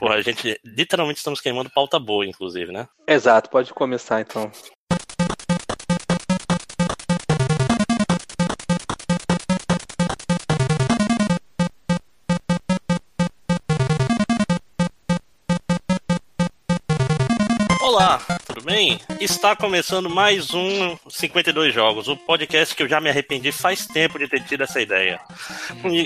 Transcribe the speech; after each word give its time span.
Porra, 0.00 0.14
a 0.14 0.22
gente 0.22 0.58
literalmente 0.64 1.18
estamos 1.18 1.42
queimando 1.42 1.68
pauta 1.68 1.98
boa, 1.98 2.24
inclusive, 2.24 2.72
né? 2.72 2.88
Exato, 3.06 3.50
pode 3.50 3.70
começar 3.74 4.22
então. 4.22 4.50
Bem? 18.70 19.00
Está 19.18 19.56
começando 19.56 20.08
mais 20.08 20.54
um 20.54 20.96
52 21.08 21.74
Jogos, 21.74 22.06
o 22.06 22.16
podcast 22.16 22.72
que 22.72 22.84
eu 22.84 22.88
já 22.88 23.00
me 23.00 23.10
arrependi 23.10 23.50
faz 23.50 23.84
tempo 23.84 24.16
de 24.16 24.28
ter 24.28 24.44
tido 24.44 24.62
essa 24.62 24.80
ideia. 24.80 25.20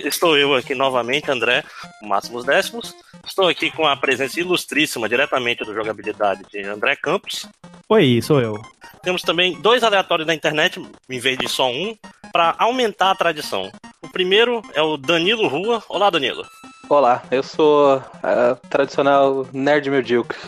Estou 0.02 0.38
eu 0.38 0.54
aqui 0.54 0.74
novamente, 0.74 1.30
André, 1.30 1.62
Máximos 2.00 2.42
Décimos. 2.42 2.96
Estou 3.26 3.48
aqui 3.48 3.70
com 3.70 3.86
a 3.86 3.94
presença 3.94 4.40
ilustríssima, 4.40 5.10
diretamente 5.10 5.62
do 5.62 5.74
jogabilidade, 5.74 6.42
de 6.50 6.62
André 6.62 6.96
Campos. 6.96 7.46
Oi, 7.86 8.22
sou 8.22 8.40
eu. 8.40 8.58
Temos 9.02 9.20
também 9.20 9.60
dois 9.60 9.84
aleatórios 9.84 10.26
da 10.26 10.34
internet, 10.34 10.82
em 11.10 11.18
vez 11.18 11.36
de 11.36 11.46
só 11.46 11.70
um, 11.70 11.94
para 12.32 12.54
aumentar 12.56 13.10
a 13.10 13.14
tradição. 13.14 13.70
O 14.00 14.08
primeiro 14.08 14.62
é 14.72 14.80
o 14.80 14.96
Danilo 14.96 15.48
Rua. 15.48 15.84
Olá, 15.86 16.08
Danilo. 16.08 16.46
Olá, 16.88 17.22
eu 17.30 17.42
sou 17.42 18.02
a 18.22 18.56
tradicional 18.68 19.46
nerd 19.52 19.88
medíocre. 19.90 20.38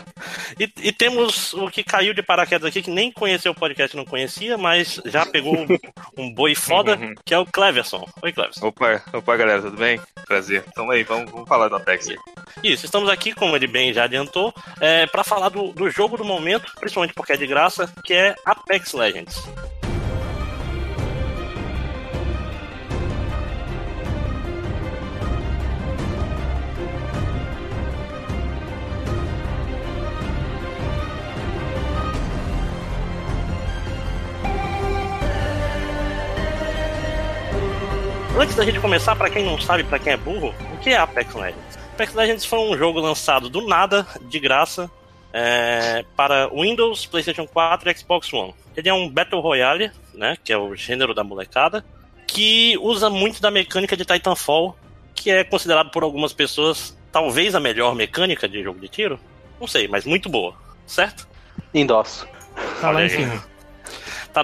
E, 0.59 0.71
e, 0.81 0.91
temos 0.91 1.53
o 1.53 1.69
que 1.69 1.83
caiu 1.83 2.13
de 2.13 2.21
paraquedas 2.21 2.67
aqui, 2.67 2.81
que 2.81 2.91
nem 2.91 3.11
conheceu 3.11 3.51
o 3.51 3.55
podcast, 3.55 3.95
não 3.97 4.05
conhecia, 4.05 4.57
mas 4.57 5.01
já 5.05 5.25
pegou 5.25 5.55
um, 5.55 5.67
um 6.17 6.33
boi 6.33 6.53
foda, 6.53 6.97
que 7.25 7.33
é 7.33 7.39
o 7.39 7.45
Cleverson. 7.45 8.07
Oi, 8.21 8.31
Cleverson. 8.31 8.67
Opa, 8.67 9.01
opa, 9.13 9.37
galera, 9.37 9.61
tudo 9.61 9.77
bem? 9.77 9.99
Prazer. 10.27 10.63
Então 10.67 10.89
aí, 10.91 11.03
vamos, 11.03 11.31
vamos 11.31 11.47
falar 11.47 11.69
do 11.69 11.75
Apex. 11.75 12.07
Isso, 12.63 12.85
estamos 12.85 13.09
aqui, 13.09 13.33
como 13.33 13.55
ele 13.55 13.67
bem 13.67 13.91
já 13.91 14.03
adiantou, 14.03 14.53
é, 14.79 15.07
para 15.07 15.23
falar 15.23 15.49
do, 15.49 15.71
do 15.71 15.89
jogo 15.89 16.17
do 16.17 16.23
momento, 16.23 16.71
principalmente 16.79 17.13
porque 17.13 17.33
é 17.33 17.37
de 17.37 17.47
graça, 17.47 17.91
que 18.03 18.13
é 18.13 18.35
Apex 18.45 18.93
Legends. 18.93 19.43
Antes 38.39 38.55
da 38.55 38.63
gente 38.63 38.79
começar, 38.79 39.15
para 39.15 39.31
quem 39.31 39.43
não 39.43 39.59
sabe, 39.59 39.83
para 39.83 39.97
quem 39.97 40.13
é 40.13 40.17
burro, 40.17 40.53
o 40.71 40.77
que 40.77 40.91
é 40.91 40.97
Apex 40.97 41.33
Legends? 41.33 41.77
Apex 41.93 42.13
Legends 42.13 42.45
foi 42.45 42.59
um 42.59 42.77
jogo 42.77 42.99
lançado 42.99 43.49
do 43.49 43.65
nada, 43.65 44.05
de 44.29 44.39
graça, 44.39 44.91
é, 45.33 46.05
para 46.15 46.47
Windows, 46.49 47.07
PlayStation 47.07 47.47
4 47.47 47.89
e 47.89 47.97
Xbox 47.97 48.31
One. 48.31 48.53
Ele 48.75 48.89
é 48.89 48.93
um 48.93 49.09
Battle 49.09 49.41
Royale, 49.41 49.91
né, 50.13 50.37
que 50.43 50.53
é 50.53 50.57
o 50.57 50.75
gênero 50.75 51.15
da 51.15 51.23
molecada, 51.23 51.83
que 52.27 52.77
usa 52.79 53.09
muito 53.09 53.41
da 53.41 53.49
mecânica 53.49 53.97
de 53.97 54.05
Titanfall, 54.05 54.77
que 55.15 55.31
é 55.31 55.43
considerado 55.43 55.89
por 55.89 56.03
algumas 56.03 56.31
pessoas 56.31 56.95
talvez 57.11 57.55
a 57.55 57.59
melhor 57.59 57.95
mecânica 57.95 58.47
de 58.47 58.61
jogo 58.61 58.79
de 58.79 58.87
tiro. 58.87 59.19
Não 59.59 59.65
sei, 59.65 59.87
mas 59.87 60.05
muito 60.05 60.29
boa, 60.29 60.53
certo? 60.85 61.27
Endosso. 61.73 62.27
Tá 62.79 62.91
lá 62.91 63.03
em 63.03 63.09
cima 63.09 63.56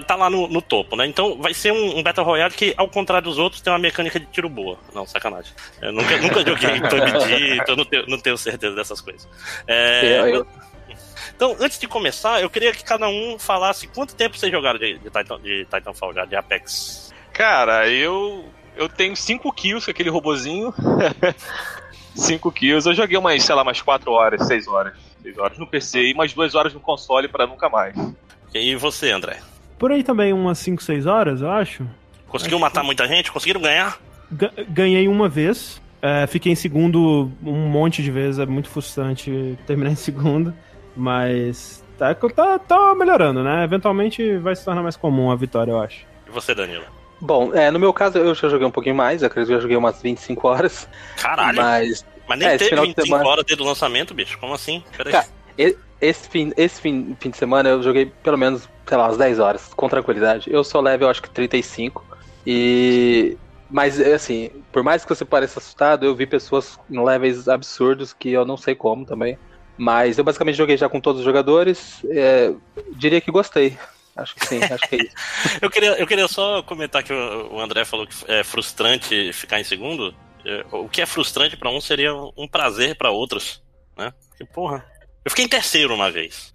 tá 0.00 0.16
lá 0.16 0.30
no, 0.30 0.48
no, 0.48 0.60
topo, 0.60 0.96
né? 0.96 1.06
Então 1.06 1.40
vai 1.40 1.54
ser 1.54 1.72
um, 1.72 1.98
um, 1.98 2.02
Battle 2.02 2.26
Royale 2.26 2.52
que, 2.52 2.74
ao 2.76 2.88
contrário 2.88 3.28
dos 3.28 3.38
outros, 3.38 3.60
tem 3.60 3.72
uma 3.72 3.78
mecânica 3.78 4.18
de 4.18 4.26
tiro 4.26 4.48
boa. 4.48 4.78
Não, 4.94 5.06
sacanagem. 5.06 5.52
Eu 5.80 5.92
nunca, 5.92 6.16
nunca 6.18 6.44
joguei 6.44 6.80
PUBG, 6.80 7.58
então 7.60 7.76
não 7.76 7.84
tenho, 7.84 8.06
não 8.08 8.18
tenho 8.18 8.36
certeza 8.36 8.74
dessas 8.74 9.00
coisas. 9.00 9.28
É, 9.66 10.20
eu, 10.20 10.26
eu... 10.26 10.46
Então, 11.36 11.56
antes 11.60 11.78
de 11.78 11.86
começar, 11.86 12.40
eu 12.40 12.50
queria 12.50 12.72
que 12.72 12.84
cada 12.84 13.08
um 13.08 13.38
falasse 13.38 13.86
quanto 13.88 14.14
tempo 14.14 14.36
vocês 14.36 14.50
jogaram 14.50 14.78
de, 14.78 14.98
de, 14.98 15.10
Titan, 15.10 15.40
de 15.40 15.64
Titanfall 15.64 16.12
já, 16.12 16.24
de 16.24 16.36
Apex. 16.36 17.12
Cara, 17.32 17.88
eu 17.88 18.44
eu 18.76 18.88
tenho 18.88 19.16
5 19.16 19.52
kills 19.52 19.84
com 19.84 19.90
aquele 19.90 20.10
robozinho. 20.10 20.74
5 22.14 22.50
kills. 22.52 22.88
Eu 22.88 22.94
joguei 22.94 23.16
umas, 23.16 23.42
sei 23.42 23.54
lá, 23.54 23.62
umas 23.62 23.80
4 23.80 24.10
horas, 24.10 24.46
6 24.46 24.68
horas. 24.68 24.94
6 25.22 25.38
horas 25.38 25.58
no 25.58 25.66
PC 25.66 26.02
e 26.02 26.12
umas 26.12 26.32
2 26.32 26.54
horas 26.54 26.74
no 26.74 26.80
console 26.80 27.28
para 27.28 27.46
nunca 27.46 27.68
mais. 27.68 27.94
E 28.52 28.76
você, 28.76 29.10
André? 29.10 29.40
Por 29.78 29.92
aí 29.92 30.02
também, 30.02 30.32
umas 30.32 30.58
5, 30.58 30.82
6 30.82 31.06
horas, 31.06 31.40
eu 31.40 31.50
acho. 31.50 31.86
Conseguiu 32.28 32.56
acho 32.56 32.62
matar 32.62 32.80
que... 32.80 32.86
muita 32.86 33.06
gente? 33.06 33.30
Conseguiram 33.30 33.60
ganhar? 33.60 33.98
ganhei 34.68 35.06
uma 35.06 35.28
vez. 35.28 35.80
É, 36.02 36.26
fiquei 36.26 36.52
em 36.52 36.56
segundo 36.56 37.30
um 37.42 37.68
monte 37.68 38.02
de 38.02 38.10
vezes. 38.10 38.38
É 38.38 38.46
muito 38.46 38.68
frustrante 38.68 39.58
terminar 39.66 39.90
em 39.90 39.96
segundo. 39.96 40.54
Mas 40.96 41.84
tá, 41.98 42.14
tá, 42.14 42.58
tá 42.58 42.94
melhorando, 42.94 43.42
né? 43.42 43.64
Eventualmente 43.64 44.36
vai 44.38 44.54
se 44.54 44.64
tornar 44.64 44.82
mais 44.82 44.96
comum 44.96 45.30
a 45.30 45.36
vitória, 45.36 45.72
eu 45.72 45.80
acho. 45.80 46.06
E 46.26 46.30
você, 46.30 46.54
Danilo? 46.54 46.84
Bom, 47.20 47.54
é, 47.54 47.70
no 47.70 47.78
meu 47.78 47.92
caso 47.92 48.18
eu 48.18 48.34
já 48.34 48.48
joguei 48.48 48.66
um 48.66 48.70
pouquinho 48.70 48.94
mais, 48.94 49.22
eu 49.22 49.28
acredito 49.28 49.48
que 49.48 49.54
eu 49.54 49.60
joguei 49.60 49.76
umas 49.76 50.02
25 50.02 50.46
horas. 50.46 50.88
Caralho! 51.16 51.56
Mas, 51.56 52.04
mas 52.28 52.38
nem 52.38 52.48
é, 52.48 52.58
teve 52.58 52.76
25 52.76 53.00
de 53.00 53.06
semana... 53.06 53.28
horas 53.28 53.44
desde 53.44 53.62
o 53.62 53.66
lançamento, 53.66 54.12
bicho? 54.12 54.38
Como 54.38 54.54
assim? 54.54 54.82
Peraí. 54.96 55.12
Cara, 55.12 55.26
esse 56.00 56.28
fim, 56.28 56.52
esse 56.56 56.80
fim, 56.80 57.16
fim 57.18 57.30
de 57.30 57.36
semana 57.36 57.68
eu 57.68 57.82
joguei 57.82 58.06
pelo 58.22 58.36
menos, 58.36 58.68
sei 58.86 58.96
lá, 58.96 59.04
umas 59.04 59.16
10 59.16 59.38
horas, 59.38 59.72
com 59.74 59.88
tranquilidade. 59.88 60.52
Eu 60.52 60.62
sou 60.62 60.80
level, 60.80 61.08
acho 61.08 61.22
que 61.22 61.30
35. 61.30 62.04
E. 62.46 63.36
Mas, 63.70 63.98
assim, 64.00 64.50
por 64.70 64.82
mais 64.82 65.04
que 65.04 65.08
você 65.08 65.24
pareça 65.24 65.58
assustado, 65.58 66.04
eu 66.04 66.14
vi 66.14 66.26
pessoas 66.26 66.78
em 66.90 67.02
levels 67.02 67.48
absurdos 67.48 68.12
que 68.12 68.30
eu 68.30 68.44
não 68.44 68.56
sei 68.56 68.74
como 68.74 69.06
também. 69.06 69.38
Mas 69.76 70.18
eu 70.18 70.24
basicamente 70.24 70.56
joguei 70.56 70.76
já 70.76 70.88
com 70.88 71.00
todos 71.00 71.20
os 71.20 71.24
jogadores. 71.24 72.04
É, 72.10 72.52
diria 72.96 73.20
que 73.20 73.30
gostei. 73.30 73.76
Acho 74.14 74.34
que 74.36 74.46
sim, 74.46 74.60
acho 74.62 74.88
que 74.88 74.96
é 74.96 74.98
isso. 74.98 75.14
eu, 75.60 75.70
queria, 75.70 75.92
eu 75.98 76.06
queria 76.06 76.28
só 76.28 76.62
comentar 76.62 77.02
que 77.02 77.12
o 77.12 77.58
André 77.58 77.84
falou 77.84 78.06
que 78.06 78.14
é 78.30 78.44
frustrante 78.44 79.32
ficar 79.32 79.58
em 79.58 79.64
segundo. 79.64 80.14
É, 80.44 80.64
o 80.70 80.88
que 80.88 81.00
é 81.00 81.06
frustrante 81.06 81.56
para 81.56 81.70
um 81.70 81.80
seria 81.80 82.14
um 82.36 82.46
prazer 82.46 82.96
para 82.96 83.10
outros, 83.10 83.62
né? 83.96 84.12
Porque, 84.28 84.44
porra, 84.44 84.84
eu 85.24 85.30
fiquei 85.30 85.44
em 85.44 85.48
terceiro 85.48 85.94
uma 85.94 86.10
vez. 86.10 86.52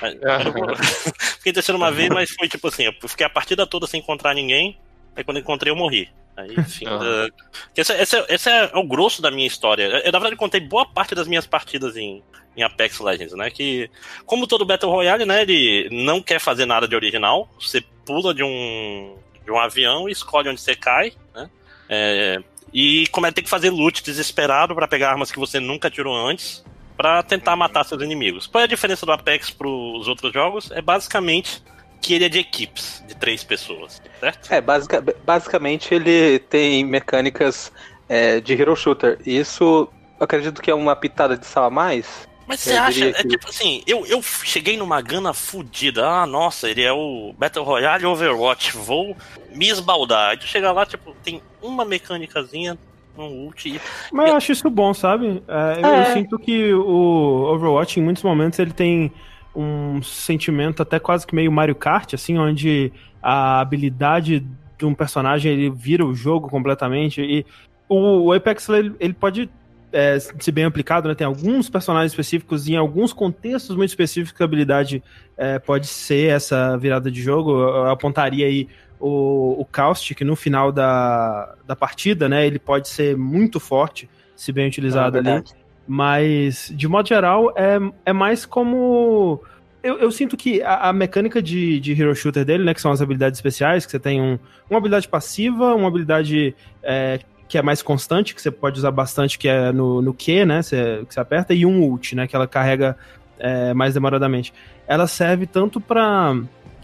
fiquei 1.38 1.50
em 1.50 1.54
terceiro 1.54 1.76
uma 1.76 1.90
vez, 1.90 2.08
mas 2.08 2.30
foi 2.30 2.48
tipo 2.48 2.68
assim, 2.68 2.84
eu 2.84 3.08
fiquei 3.08 3.26
a 3.26 3.30
partida 3.30 3.66
toda 3.66 3.86
sem 3.86 4.00
encontrar 4.00 4.34
ninguém. 4.34 4.78
Aí 5.14 5.24
quando 5.24 5.38
encontrei, 5.38 5.70
eu 5.70 5.76
morri. 5.76 6.08
Aí, 6.36 6.54
enfim. 6.56 6.86
Uh, 6.86 7.32
esse, 7.76 7.92
esse, 7.94 8.24
esse, 8.28 8.48
é 8.48 8.70
o 8.74 8.84
grosso 8.84 9.20
da 9.20 9.30
minha 9.30 9.46
história. 9.46 9.84
Eu, 9.84 10.12
na 10.12 10.18
verdade, 10.18 10.36
contei 10.36 10.60
boa 10.60 10.86
parte 10.86 11.14
das 11.14 11.26
minhas 11.26 11.46
partidas 11.46 11.96
em, 11.96 12.22
em 12.56 12.62
Apex 12.62 13.00
Legends, 13.00 13.34
né? 13.34 13.50
Que, 13.50 13.90
como 14.24 14.46
todo 14.46 14.64
Battle 14.64 14.90
Royale, 14.90 15.24
né? 15.24 15.42
Ele 15.42 15.88
não 15.90 16.22
quer 16.22 16.38
fazer 16.38 16.64
nada 16.64 16.86
de 16.86 16.94
original. 16.94 17.48
Você 17.60 17.80
pula 18.06 18.32
de 18.32 18.44
um, 18.44 19.16
de 19.44 19.50
um 19.50 19.58
avião 19.58 20.08
e 20.08 20.12
escolhe 20.12 20.48
onde 20.48 20.60
você 20.60 20.76
cai, 20.76 21.12
né? 21.34 21.50
É, 21.88 22.40
e 22.72 23.08
como 23.08 23.26
é, 23.26 23.32
tem 23.32 23.42
que 23.42 23.50
fazer 23.50 23.70
loot 23.70 24.04
desesperado 24.04 24.74
para 24.74 24.86
pegar 24.86 25.10
armas 25.10 25.32
que 25.32 25.38
você 25.38 25.58
nunca 25.58 25.90
tirou 25.90 26.14
antes 26.14 26.64
para 26.98 27.22
tentar 27.22 27.54
matar 27.54 27.84
seus 27.84 28.02
inimigos. 28.02 28.48
Qual 28.48 28.60
é 28.60 28.64
a 28.64 28.68
diferença 28.68 29.06
do 29.06 29.12
Apex 29.12 29.50
para 29.50 29.68
os 29.68 30.08
outros 30.08 30.32
jogos? 30.32 30.68
É 30.72 30.82
basicamente 30.82 31.62
que 32.00 32.12
ele 32.12 32.24
é 32.24 32.28
de 32.28 32.40
equipes, 32.40 33.04
de 33.06 33.14
três 33.14 33.44
pessoas, 33.44 34.02
certo? 34.18 34.52
É, 34.52 34.60
basic, 34.60 34.94
basicamente 35.24 35.94
ele 35.94 36.40
tem 36.40 36.84
mecânicas 36.84 37.72
é, 38.08 38.40
de 38.40 38.52
hero 38.52 38.74
shooter. 38.74 39.16
Isso, 39.24 39.88
acredito 40.18 40.60
que 40.60 40.72
é 40.72 40.74
uma 40.74 40.96
pitada 40.96 41.36
de 41.38 41.46
sal 41.46 41.66
a 41.66 41.70
mais. 41.70 42.26
Mas 42.48 42.60
você 42.60 42.72
acha, 42.72 43.04
é 43.04 43.12
que... 43.12 43.20
é 43.20 43.22
tipo 43.22 43.48
assim, 43.48 43.82
eu, 43.86 44.04
eu 44.06 44.20
cheguei 44.22 44.76
numa 44.76 45.00
gana 45.00 45.32
fodida. 45.32 46.04
Ah, 46.04 46.26
nossa, 46.26 46.68
ele 46.68 46.82
é 46.82 46.92
o 46.92 47.32
Battle 47.38 47.64
Royale 47.64 48.06
Overwatch, 48.06 48.76
vou 48.76 49.16
me 49.52 49.68
esbaldar. 49.68 50.30
Aí 50.30 50.36
tu 50.36 50.46
chega 50.46 50.72
lá, 50.72 50.84
tipo, 50.84 51.14
tem 51.22 51.40
uma 51.62 51.84
mecânicazinha 51.84 52.76
um 53.22 53.46
ult. 53.46 53.80
Mas 54.12 54.28
eu 54.28 54.36
acho 54.36 54.52
isso 54.52 54.70
bom, 54.70 54.92
sabe? 54.94 55.42
É, 55.48 55.80
eu, 55.80 55.86
é. 55.86 56.00
eu 56.00 56.12
sinto 56.14 56.38
que 56.38 56.72
o 56.72 57.52
Overwatch, 57.54 58.00
em 58.00 58.02
muitos 58.02 58.22
momentos, 58.22 58.58
ele 58.58 58.72
tem 58.72 59.12
um 59.54 60.00
sentimento 60.02 60.82
até 60.82 60.98
quase 60.98 61.26
que 61.26 61.34
meio 61.34 61.50
Mario 61.50 61.74
Kart, 61.74 62.14
assim, 62.14 62.38
onde 62.38 62.92
a 63.22 63.60
habilidade 63.60 64.46
de 64.78 64.86
um 64.86 64.94
personagem 64.94 65.52
ele 65.52 65.70
vira 65.70 66.04
o 66.04 66.14
jogo 66.14 66.48
completamente. 66.48 67.20
E 67.20 67.44
o, 67.88 68.32
Apex 68.32 68.68
ele, 68.68 68.94
ele 69.00 69.12
pode 69.12 69.50
é, 69.92 70.18
ser 70.18 70.52
bem 70.52 70.64
aplicado, 70.64 71.08
né? 71.08 71.14
Tem 71.14 71.26
alguns 71.26 71.68
personagens 71.68 72.12
específicos 72.12 72.68
e 72.68 72.74
em 72.74 72.76
alguns 72.76 73.12
contextos 73.12 73.74
muito 73.74 73.90
específicos 73.90 74.40
a 74.40 74.44
habilidade 74.44 75.02
é, 75.36 75.58
pode 75.58 75.86
ser 75.86 76.30
essa 76.30 76.76
virada 76.76 77.10
de 77.10 77.20
jogo. 77.20 77.50
Eu 77.52 77.90
apontaria 77.90 78.46
aí 78.46 78.68
o, 79.00 79.60
o 79.60 79.64
Caustic 79.64 80.20
no 80.22 80.36
final 80.36 80.72
da, 80.72 81.54
da 81.66 81.76
partida, 81.76 82.28
né? 82.28 82.46
Ele 82.46 82.58
pode 82.58 82.88
ser 82.88 83.16
muito 83.16 83.60
forte, 83.60 84.08
se 84.34 84.52
bem 84.52 84.66
utilizado 84.66 85.16
é 85.16 85.20
ali. 85.20 85.44
Mas, 85.86 86.72
de 86.74 86.86
modo 86.86 87.08
geral, 87.08 87.52
é, 87.56 87.78
é 88.06 88.12
mais 88.12 88.44
como. 88.44 89.42
Eu, 89.82 89.98
eu 89.98 90.10
sinto 90.10 90.36
que 90.36 90.60
a, 90.60 90.88
a, 90.88 90.92
mecânica 90.92 91.40
de, 91.40 91.80
de 91.80 91.92
Hero 91.92 92.14
Shooter 92.14 92.44
dele, 92.44 92.64
né? 92.64 92.74
Que 92.74 92.80
são 92.80 92.90
as 92.90 93.00
habilidades 93.00 93.38
especiais, 93.38 93.86
que 93.86 93.92
você 93.92 93.98
tem 93.98 94.20
um, 94.20 94.38
uma 94.68 94.78
habilidade 94.78 95.08
passiva, 95.08 95.74
uma 95.74 95.88
habilidade 95.88 96.54
é, 96.82 97.20
que 97.48 97.56
é 97.56 97.62
mais 97.62 97.80
constante, 97.80 98.34
que 98.34 98.42
você 98.42 98.50
pode 98.50 98.78
usar 98.78 98.90
bastante, 98.90 99.38
que 99.38 99.48
é 99.48 99.72
no, 99.72 100.02
no 100.02 100.12
Q, 100.12 100.44
né? 100.44 100.60
Você, 100.60 101.04
que 101.08 101.14
você 101.14 101.20
aperta, 101.20 101.54
e 101.54 101.64
um 101.64 101.82
ult, 101.82 102.14
né? 102.14 102.26
Que 102.26 102.36
ela 102.36 102.46
carrega 102.46 102.96
é, 103.38 103.72
mais 103.72 103.94
demoradamente. 103.94 104.52
Ela 104.86 105.06
serve 105.06 105.46
tanto 105.46 105.80
para 105.80 106.36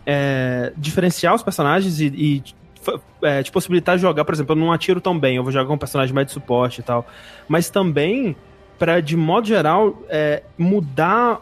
é, 0.06 0.72
diferenciar 0.76 1.34
os 1.34 1.42
personagens 1.42 2.00
e, 2.00 2.06
e 2.06 2.42
é, 3.22 3.42
te 3.42 3.50
possibilitar 3.50 3.98
jogar, 3.98 4.24
por 4.24 4.34
exemplo, 4.34 4.54
eu 4.54 4.60
não 4.60 4.72
atiro 4.72 5.00
tão 5.00 5.18
bem, 5.18 5.36
eu 5.36 5.42
vou 5.42 5.52
jogar 5.52 5.66
com 5.66 5.74
um 5.74 5.78
personagem 5.78 6.14
mais 6.14 6.26
de 6.26 6.32
suporte 6.32 6.80
e 6.80 6.84
tal. 6.84 7.06
Mas 7.48 7.70
também 7.70 8.36
para, 8.78 9.00
de 9.00 9.16
modo 9.16 9.46
geral, 9.46 10.02
é, 10.08 10.42
mudar, 10.58 11.40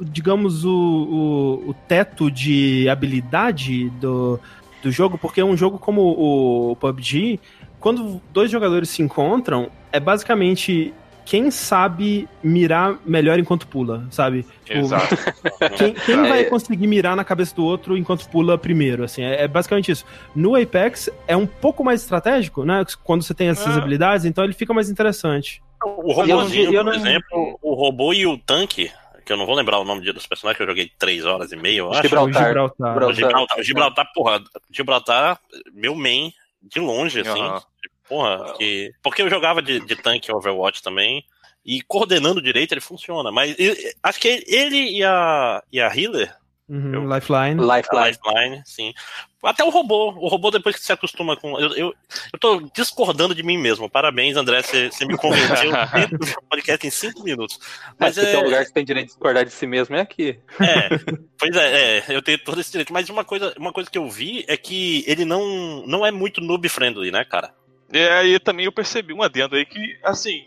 digamos, 0.00 0.64
o, 0.64 0.70
o, 0.70 1.70
o, 1.70 1.74
teto 1.88 2.30
de 2.30 2.88
habilidade 2.88 3.90
do, 3.90 4.38
do 4.82 4.90
jogo, 4.90 5.18
porque 5.18 5.42
um 5.42 5.56
jogo 5.56 5.78
como 5.78 6.02
o 6.02 6.76
PUBG, 6.76 7.40
quando 7.80 8.20
dois 8.32 8.50
jogadores 8.50 8.88
se 8.88 9.02
encontram, 9.02 9.68
é 9.92 10.00
basicamente 10.00 10.94
quem 11.24 11.50
sabe 11.50 12.28
mirar 12.42 12.98
melhor 13.04 13.38
enquanto 13.38 13.66
pula, 13.66 14.06
sabe? 14.10 14.44
Tipo, 14.64 14.80
Exato. 14.80 15.16
Quem, 15.76 15.94
quem 15.94 16.16
vai 16.16 16.40
é. 16.40 16.44
conseguir 16.44 16.86
mirar 16.86 17.16
na 17.16 17.24
cabeça 17.24 17.54
do 17.54 17.64
outro 17.64 17.96
enquanto 17.96 18.28
pula 18.28 18.58
primeiro, 18.58 19.04
assim, 19.04 19.22
é, 19.22 19.44
é, 19.44 19.48
basicamente 19.48 19.90
isso. 19.90 20.04
No 20.34 20.54
Apex 20.54 21.08
é 21.26 21.36
um 21.36 21.46
pouco 21.46 21.82
mais 21.82 22.02
estratégico, 22.02 22.64
né? 22.64 22.84
Quando 23.02 23.22
você 23.22 23.34
tem 23.34 23.48
essas 23.48 23.74
é. 23.74 23.78
habilidades, 23.78 24.26
então 24.26 24.44
ele 24.44 24.52
fica 24.52 24.74
mais 24.74 24.90
interessante. 24.90 25.62
O 25.82 26.12
robôzinho, 26.12 26.66
eu, 26.66 26.72
eu, 26.72 26.84
por 26.84 26.94
exemplo, 26.94 27.58
o 27.62 27.74
robô 27.74 28.12
e 28.12 28.26
o 28.26 28.38
tanque, 28.38 28.90
que 29.24 29.32
eu 29.32 29.36
não 29.36 29.46
vou 29.46 29.54
lembrar 29.54 29.78
o 29.78 29.84
nome 29.84 30.00
dos 30.12 30.26
personagens, 30.26 30.56
que 30.56 30.62
eu 30.62 30.66
joguei 30.66 30.90
3 30.98 31.24
horas 31.24 31.52
e 31.52 31.56
meia, 31.56 31.78
eu 31.78 31.90
acho. 31.90 32.02
Gibraltar. 32.02 32.46
Gibraltar. 32.46 33.04
O 33.08 33.12
Gibraltar, 33.12 33.62
Gibraltar, 33.62 34.12
porra, 34.14 34.44
Gibraltar, 34.70 35.40
meu 35.72 35.94
main, 35.94 36.32
de 36.62 36.80
longe, 36.80 37.20
assim. 37.20 37.40
Uhum. 37.40 37.60
Porra, 38.08 38.54
que... 38.54 38.92
porque 39.02 39.22
eu 39.22 39.30
jogava 39.30 39.62
de, 39.62 39.80
de 39.80 39.96
tanque 39.96 40.32
Overwatch 40.32 40.82
também, 40.82 41.24
e 41.64 41.80
coordenando 41.82 42.42
direito 42.42 42.72
ele 42.72 42.80
funciona, 42.80 43.32
mas 43.32 43.56
acho 44.02 44.20
que 44.20 44.44
ele 44.46 44.98
e 44.98 45.02
a, 45.02 45.62
e 45.72 45.80
a 45.80 45.86
Healer 45.86 46.36
Uhum, 46.66 46.94
eu, 46.94 47.14
Lifeline. 47.14 47.60
Lifeline. 47.60 48.06
Lifeline, 48.06 48.62
sim. 48.64 48.94
Até 49.42 49.62
o 49.62 49.68
robô. 49.68 50.12
O 50.12 50.28
robô, 50.28 50.50
depois 50.50 50.74
que 50.74 50.82
se 50.82 50.92
acostuma 50.92 51.36
com. 51.36 51.58
Eu, 51.60 51.76
eu, 51.76 51.94
eu 52.32 52.38
tô 52.38 52.58
discordando 52.74 53.34
de 53.34 53.42
mim 53.42 53.58
mesmo. 53.58 53.90
Parabéns, 53.90 54.34
André. 54.34 54.62
Você, 54.62 54.88
me 55.04 55.16
convenceu 55.18 55.70
dentro 55.92 56.16
do 56.16 56.42
podcast 56.48 56.86
em 56.86 56.90
cinco 56.90 57.22
minutos. 57.22 57.58
Mas 57.98 58.16
é, 58.16 58.22
é... 58.22 58.32
tem 58.32 58.40
um 58.40 58.44
lugar 58.44 58.60
que 58.60 58.68
você 58.68 58.72
tem 58.72 58.84
direito 58.84 59.08
de 59.08 59.12
discordar 59.12 59.44
de 59.44 59.50
si 59.50 59.66
mesmo 59.66 59.94
é 59.94 60.00
aqui. 60.00 60.38
É, 60.58 60.88
pois 61.38 61.54
é, 61.54 61.98
é, 61.98 62.04
eu 62.08 62.22
tenho 62.22 62.38
todo 62.38 62.58
esse 62.58 62.72
direito. 62.72 62.94
Mas 62.94 63.10
uma 63.10 63.24
coisa, 63.24 63.54
uma 63.58 63.72
coisa 63.72 63.90
que 63.90 63.98
eu 63.98 64.08
vi 64.08 64.46
é 64.48 64.56
que 64.56 65.04
ele 65.06 65.26
não, 65.26 65.86
não 65.86 66.06
é 66.06 66.10
muito 66.10 66.40
noob-friendly, 66.40 67.10
né, 67.10 67.26
cara? 67.26 67.52
É, 67.94 68.26
e 68.26 68.38
também 68.40 68.66
eu 68.66 68.72
percebi 68.72 69.12
um 69.12 69.22
adendo 69.22 69.54
aí 69.54 69.64
que, 69.64 69.98
assim, 70.02 70.46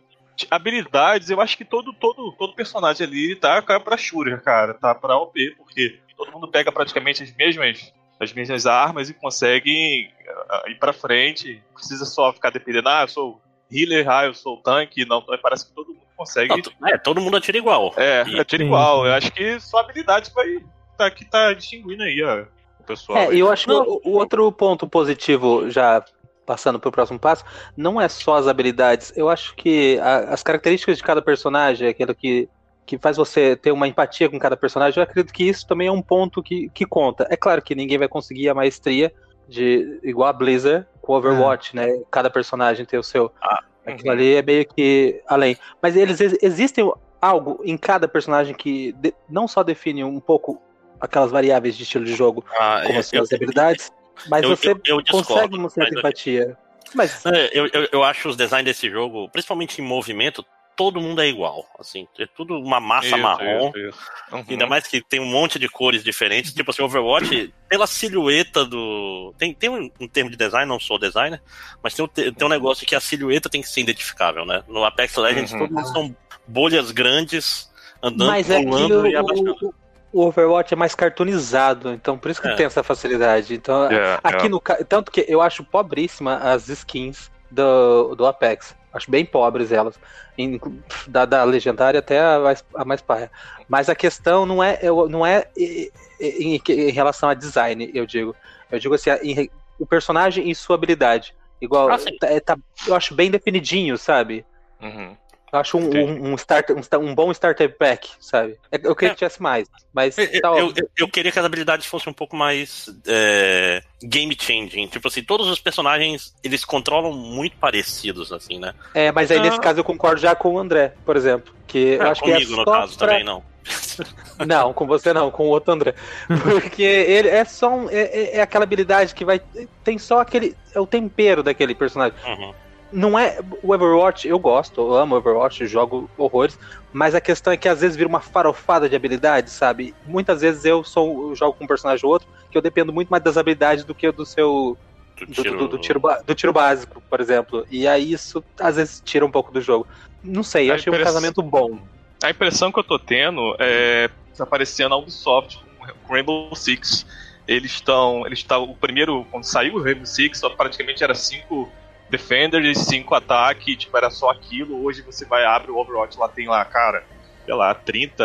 habilidades, 0.52 1.30
eu 1.30 1.40
acho 1.40 1.58
que 1.58 1.64
todo, 1.66 1.94
todo, 1.94 2.34
todo 2.34 2.54
personagem 2.54 3.08
ali 3.08 3.36
tá 3.36 3.62
pra 3.62 3.98
Shura, 3.98 4.38
cara, 4.38 4.74
tá 4.74 4.94
pra 4.94 5.18
OP, 5.18 5.56
porque 5.58 6.00
todo 6.16 6.32
mundo 6.32 6.50
pega 6.50 6.72
praticamente 6.72 7.24
as 7.24 7.34
mesmas, 7.36 7.94
as 8.20 8.34
mesmas 8.34 8.66
armas 8.66 9.10
e 9.10 9.14
consegue 9.14 10.10
uh, 10.28 10.70
ir 10.70 10.76
pra 10.76 10.92
frente. 10.92 11.64
Precisa 11.74 12.06
só 12.06 12.34
ficar 12.34 12.50
dependendo, 12.50 12.90
ah, 12.90 13.04
eu 13.04 13.08
sou 13.08 13.42
healer, 13.72 14.10
ah, 14.10 14.26
eu 14.26 14.34
sou 14.34 14.58
tanque. 14.58 15.06
Não, 15.06 15.24
parece 15.42 15.68
que 15.68 15.74
todo 15.74 15.88
mundo 15.88 16.02
consegue. 16.16 16.62
Não, 16.80 16.90
é, 16.90 16.98
todo 16.98 17.22
mundo 17.22 17.38
atira 17.38 17.58
igual. 17.58 17.94
É, 17.96 18.26
e... 18.28 18.40
atira 18.40 18.64
igual. 18.64 19.06
Eu 19.06 19.14
acho 19.14 19.32
que 19.32 19.60
só 19.60 19.80
habilidade 19.80 20.32
vai. 20.34 20.58
Tá, 20.98 21.12
que 21.12 21.24
tá 21.24 21.54
distinguindo 21.54 22.02
aí, 22.02 22.24
ó, 22.24 22.44
o 22.80 22.84
pessoal. 22.84 23.20
É, 23.20 23.34
e 23.36 23.40
eu 23.40 23.52
acho 23.52 23.68
que 23.68 23.72
o, 23.72 24.02
o 24.04 24.12
outro 24.14 24.52
ponto 24.52 24.88
positivo, 24.88 25.70
já 25.70 26.04
passando 26.48 26.80
para 26.80 26.88
o 26.88 26.92
próximo 26.92 27.20
passo, 27.20 27.44
não 27.76 28.00
é 28.00 28.08
só 28.08 28.38
as 28.38 28.48
habilidades. 28.48 29.14
Eu 29.16 29.30
acho 29.30 29.54
que 29.56 30.00
a, 30.00 30.34
as 30.34 30.42
características 30.42 30.98
de 30.98 31.04
cada 31.04 31.22
personagem, 31.22 31.88
aquilo 31.88 32.16
que 32.16 32.50
que 32.88 32.98
faz 32.98 33.18
você 33.18 33.54
ter 33.54 33.74
uma 33.74 33.86
empatia 33.86 34.30
com 34.30 34.40
cada 34.40 34.56
personagem, 34.56 34.98
eu 34.98 35.04
acredito 35.04 35.34
que 35.34 35.44
isso 35.44 35.68
também 35.68 35.90
é 35.90 35.92
um 35.92 36.02
ponto 36.02 36.42
que, 36.42 36.70
que 36.70 36.86
conta. 36.86 37.28
É 37.30 37.36
claro 37.36 37.62
que 37.62 37.76
ninguém 37.76 37.98
vai 37.98 38.08
conseguir 38.08 38.48
a 38.48 38.54
maestria 38.54 39.14
de 39.46 40.00
igual 40.02 40.30
a 40.30 40.34
Blizzard 40.34 40.88
com 41.02 41.12
Overwatch, 41.12 41.78
é. 41.78 41.82
né? 41.82 42.02
Cada 42.10 42.30
personagem 42.30 42.86
tem 42.86 42.98
o 42.98 43.04
seu. 43.04 43.30
Ah, 43.42 43.62
Aquilo 43.86 44.08
uhum. 44.08 44.14
ali 44.14 44.36
é 44.36 44.42
meio 44.42 44.66
que 44.66 45.22
além. 45.28 45.58
Mas 45.82 45.98
eles 45.98 46.20
existem 46.42 46.90
algo 47.22 47.60
em 47.66 47.78
cada 47.78 48.08
personagem 48.08 48.56
que 48.56 48.94
de, 48.94 49.14
não 49.30 49.50
só 49.50 49.64
define 49.64 50.06
um 50.06 50.20
pouco 50.22 50.62
aquelas 51.00 51.30
variáveis 51.30 51.76
de 51.76 51.84
estilo 51.84 52.06
de 52.06 52.16
jogo, 52.16 52.44
ah, 52.58 52.84
como 52.86 53.00
as 53.00 53.06
suas 53.08 53.32
habilidades, 53.34 53.92
mas 54.30 54.44
eu, 54.44 54.50
você 54.50 54.72
eu, 54.72 54.78
eu 54.86 55.04
consegue 55.10 55.58
mostrar 55.58 55.88
empatia. 55.90 56.58
Mas... 56.94 57.25
É, 57.25 57.50
eu, 57.54 57.68
eu, 57.68 57.90
eu 57.92 58.04
acho 58.04 58.30
os 58.30 58.36
designs 58.36 58.66
desse 58.66 58.90
jogo, 58.90 59.30
principalmente 59.30 59.81
em 59.81 59.86
movimento, 59.86 60.46
todo 60.78 61.02
mundo 61.02 61.19
é 61.22 61.28
igual. 61.28 61.66
Assim, 61.78 62.08
é 62.18 62.25
tudo 62.28 62.58
uma 62.58 62.80
massa 62.80 63.08
isso, 63.08 63.18
marrom. 63.18 63.69
Isso, 63.69 63.80
isso. 63.90 64.00
Uhum. 64.31 64.46
Ainda 64.48 64.68
mais 64.68 64.86
que 64.88 65.02
tem 65.02 65.19
um 65.19 65.25
monte 65.25 65.58
de 65.58 65.68
cores 65.68 66.04
diferentes. 66.04 66.54
tipo 66.54 66.69
assim, 66.69 66.84
Overwatch, 66.84 67.54
pela 67.68 67.88
silhueta 67.88 68.64
do. 68.64 69.34
Tem, 69.38 69.54
tem 69.54 69.69
um, 69.69 69.90
um, 70.00 70.08
termo 70.08 70.30
de 70.30 70.38
design, 70.38 70.70
não 70.70 70.80
sou 70.80 71.00
designer, 71.00 71.42
mas 71.84 71.96
tem 71.96 72.06
um, 72.06 72.08
tem 72.08 72.34
um 72.44 72.50
negócio 72.50 72.86
que 72.86 72.96
a 72.96 73.00
silhueta 73.00 73.50
tem 73.50 73.62
que 73.62 73.70
ser 73.70 73.81
identificável, 73.81 74.46
né? 74.46 74.63
No 74.68 74.86
Apex 74.86 75.16
Legends, 75.16 75.52
uhum. 75.52 75.68
todos 75.68 75.92
são 75.92 76.16
bolhas 76.48 76.92
grandes 76.92 77.70
andando, 78.02 78.30
mas 78.30 78.50
é 78.50 78.63
pulando 78.63 79.08
e 79.08 79.16
o, 79.18 79.74
o 80.12 80.25
Overwatch 80.25 80.74
é 80.74 80.77
mais 80.77 80.95
cartoonizado, 80.95 81.92
então 81.92 82.18
por 82.18 82.31
isso 82.31 82.42
que 82.42 82.48
é. 82.48 82.56
tem 82.56 82.65
essa 82.65 82.83
facilidade. 82.83 83.54
Então, 83.54 83.92
yeah, 83.92 84.19
aqui 84.24 84.48
yeah. 84.48 84.50
no 84.50 84.59
tanto 84.86 85.12
que 85.12 85.25
eu 85.27 85.42
acho 85.42 85.63
pobríssima 85.63 86.38
as 86.38 86.68
skins 86.69 87.31
do, 87.51 88.15
do 88.15 88.25
Apex. 88.25 88.75
Acho 88.94 89.12
bem 89.12 89.25
pobres 89.25 89.71
elas. 89.71 90.00
Em, 90.38 90.59
da, 91.07 91.25
da 91.25 91.44
legendária 91.44 92.00
até 92.00 92.19
a 92.19 92.39
mais, 92.39 92.65
a 92.75 92.86
mais 92.86 93.01
paia. 93.01 93.31
Mas 93.68 93.89
a 93.89 93.95
questão 93.95 94.45
não 94.45 94.63
é, 94.63 94.80
não 95.09 95.25
é 95.25 95.48
em, 95.57 95.92
em, 96.19 96.62
em 96.68 96.92
relação 96.92 97.27
a 97.30 97.33
design, 97.33 97.92
eu 97.94 98.06
digo. 98.06 98.36
Eu 98.71 98.80
digo 98.80 98.95
assim, 98.95 99.10
em, 99.24 99.50
o 99.80 99.86
personagem 99.86 100.50
e 100.50 100.56
sua 100.56 100.75
habilidade. 100.75 101.36
Igual, 101.62 101.89
ah, 101.89 101.98
tá, 101.98 102.27
tá, 102.44 102.57
eu 102.88 102.95
acho 102.95 103.15
bem 103.15 103.31
definidinho, 103.31 103.98
sabe? 103.98 104.45
Uhum. 104.81 105.18
Eu 105.52 105.60
acho 105.60 105.78
um, 105.78 105.90
um, 105.90 106.32
um, 106.32 106.36
starter, 106.36 106.76
um, 106.76 107.06
um, 107.06 107.16
bom 107.16 107.32
starter 107.32 107.78
pack, 107.78 108.10
sabe? 108.20 108.58
É, 108.70 108.80
eu 108.84 108.94
queria 108.94 109.12
é. 109.12 109.14
que 109.14 109.20
tivesse 109.20 109.42
mais, 109.42 109.68
mas. 109.94 110.18
Eu, 110.18 110.42
tá 110.42 110.50
eu, 110.50 110.74
eu, 110.76 110.90
eu, 110.98 111.08
queria 111.08 111.32
que 111.32 111.40
as 111.40 111.46
habilidades 111.46 111.86
fossem 111.86 112.12
um 112.12 112.14
pouco 112.14 112.36
mais 112.36 112.90
é, 113.08 113.82
game 114.04 114.36
changing. 114.38 114.88
Tipo 114.88 115.08
assim, 115.08 115.24
todos 115.24 115.48
os 115.48 115.60
personagens 115.60 116.36
eles 116.44 116.66
controlam 116.66 117.14
muito 117.14 117.56
parecidos, 117.58 118.34
assim, 118.34 118.60
né? 118.60 118.74
É, 118.94 119.10
mas 119.12 119.32
aí 119.32 119.38
ah. 119.38 119.42
nesse 119.42 119.60
caso 119.60 119.80
eu 119.80 119.86
concordo 119.86 120.20
já 120.20 120.36
com 120.36 120.54
o 120.54 120.60
André, 120.60 120.94
por 121.06 121.16
exemplo. 121.16 121.54
Que 121.66 121.96
eu 121.96 122.02
é, 122.02 122.10
acho 122.10 122.22
comigo, 122.22 122.46
que 122.46 122.54
é 122.54 122.58
no 122.58 122.66
caso, 122.66 122.98
pra... 122.98 123.08
também 123.08 123.24
não. 123.24 123.44
Não, 124.46 124.72
com 124.72 124.86
você 124.86 125.12
não, 125.13 125.32
com 125.32 125.48
o 125.48 125.50
outro 125.50 125.74
André. 125.74 125.96
Porque 126.44 126.84
ele 126.84 127.27
é 127.27 127.44
só 127.44 127.70
um, 127.70 127.89
é, 127.89 128.01
é, 128.04 128.38
é 128.38 128.42
aquela 128.42 128.63
habilidade 128.63 129.16
que 129.16 129.25
vai. 129.25 129.42
Tem 129.84 129.98
só 129.98 130.20
aquele. 130.20 130.56
É 130.75 130.80
o 130.80 130.86
tempero 130.86 131.42
daquele 131.42 131.74
personagem. 131.74 132.18
Uhum 132.24 132.54
não 132.91 133.17
é. 133.17 133.39
O 133.62 133.74
Overwatch, 133.74 134.27
eu 134.27 134.39
gosto, 134.39 134.82
eu 134.82 134.94
amo 134.96 135.15
Overwatch, 135.15 135.65
jogo 135.67 136.10
horrores, 136.17 136.58
mas 136.94 137.15
a 137.15 137.22
questão 137.22 137.53
é 137.53 137.58
que 137.58 137.67
às 137.67 137.82
vezes 137.82 137.96
vira 137.96 138.08
uma 138.08 138.20
farofada 138.20 138.88
de 138.89 138.96
habilidades, 138.96 139.53
sabe? 139.53 139.94
Muitas 140.06 140.41
vezes 140.41 140.65
eu 140.65 140.84
sou 140.84 141.29
eu 141.29 141.36
jogo 141.36 141.53
com 141.53 141.65
um 141.65 141.67
personagem 141.67 142.06
ou 142.06 142.12
outro, 142.12 142.27
que 142.50 142.58
eu 142.58 142.62
dependo 142.62 142.94
muito 142.94 143.10
mais 143.10 143.24
das 143.24 143.38
habilidades 143.38 143.84
do 143.84 143.94
que 143.94 144.12
do 144.12 144.25
seu. 144.25 144.77
Do 145.17 145.25
tiro... 145.25 145.58
Do, 145.58 145.67
do, 145.67 145.77
tiro, 145.79 146.01
do 146.25 146.36
tiro 146.36 146.53
básico, 146.53 147.01
por 147.10 147.20
exemplo. 147.20 147.65
E 147.72 147.88
aí 147.88 148.12
isso 148.12 148.44
às 148.60 148.75
vezes 148.75 149.01
tira 149.03 149.25
um 149.25 149.32
pouco 149.32 149.51
do 149.51 149.60
jogo. 149.60 149.88
Não 150.24 150.44
sei, 150.44 150.70
eu 150.70 150.75
achei 150.75 150.94
um 150.94 151.03
casamento 151.03 151.41
bom. 151.41 151.79
A 152.24 152.29
impressão 152.29 152.72
que 152.72 152.79
eu 152.79 152.84
tô 152.84 153.00
tendo 153.00 153.56
é 153.60 154.10
aparecendo 154.39 154.94
a 154.94 154.98
Ubisoft 154.98 155.60
com 156.03 156.13
Rainbow 156.13 156.56
Six. 156.56 157.06
Eles 157.48 157.72
estão. 157.72 158.25
Eles 158.25 158.39
estão. 158.39 158.63
O 158.63 158.75
primeiro, 158.75 159.25
quando 159.32 159.44
saiu 159.44 159.75
o 159.75 159.82
Rainbow 159.82 160.06
Six, 160.06 160.41
praticamente 160.56 161.03
era 161.03 161.15
cinco 161.15 161.72
Defender 162.10 162.64
e 162.64 162.74
5 162.74 163.14
ataque, 163.16 163.76
tipo, 163.76 163.96
era 163.98 164.10
só 164.10 164.30
aquilo. 164.30 164.84
Hoje 164.84 165.02
você 165.02 165.26
vai, 165.26 165.46
abre 165.46 165.72
o 165.72 165.78
Overwatch, 165.78 166.18
lá 166.18 166.28
tem 166.30 166.48
lá, 166.48 166.64
cara, 166.66 167.04
sei 167.46 167.54
lá, 167.54 167.74
30. 167.74 168.24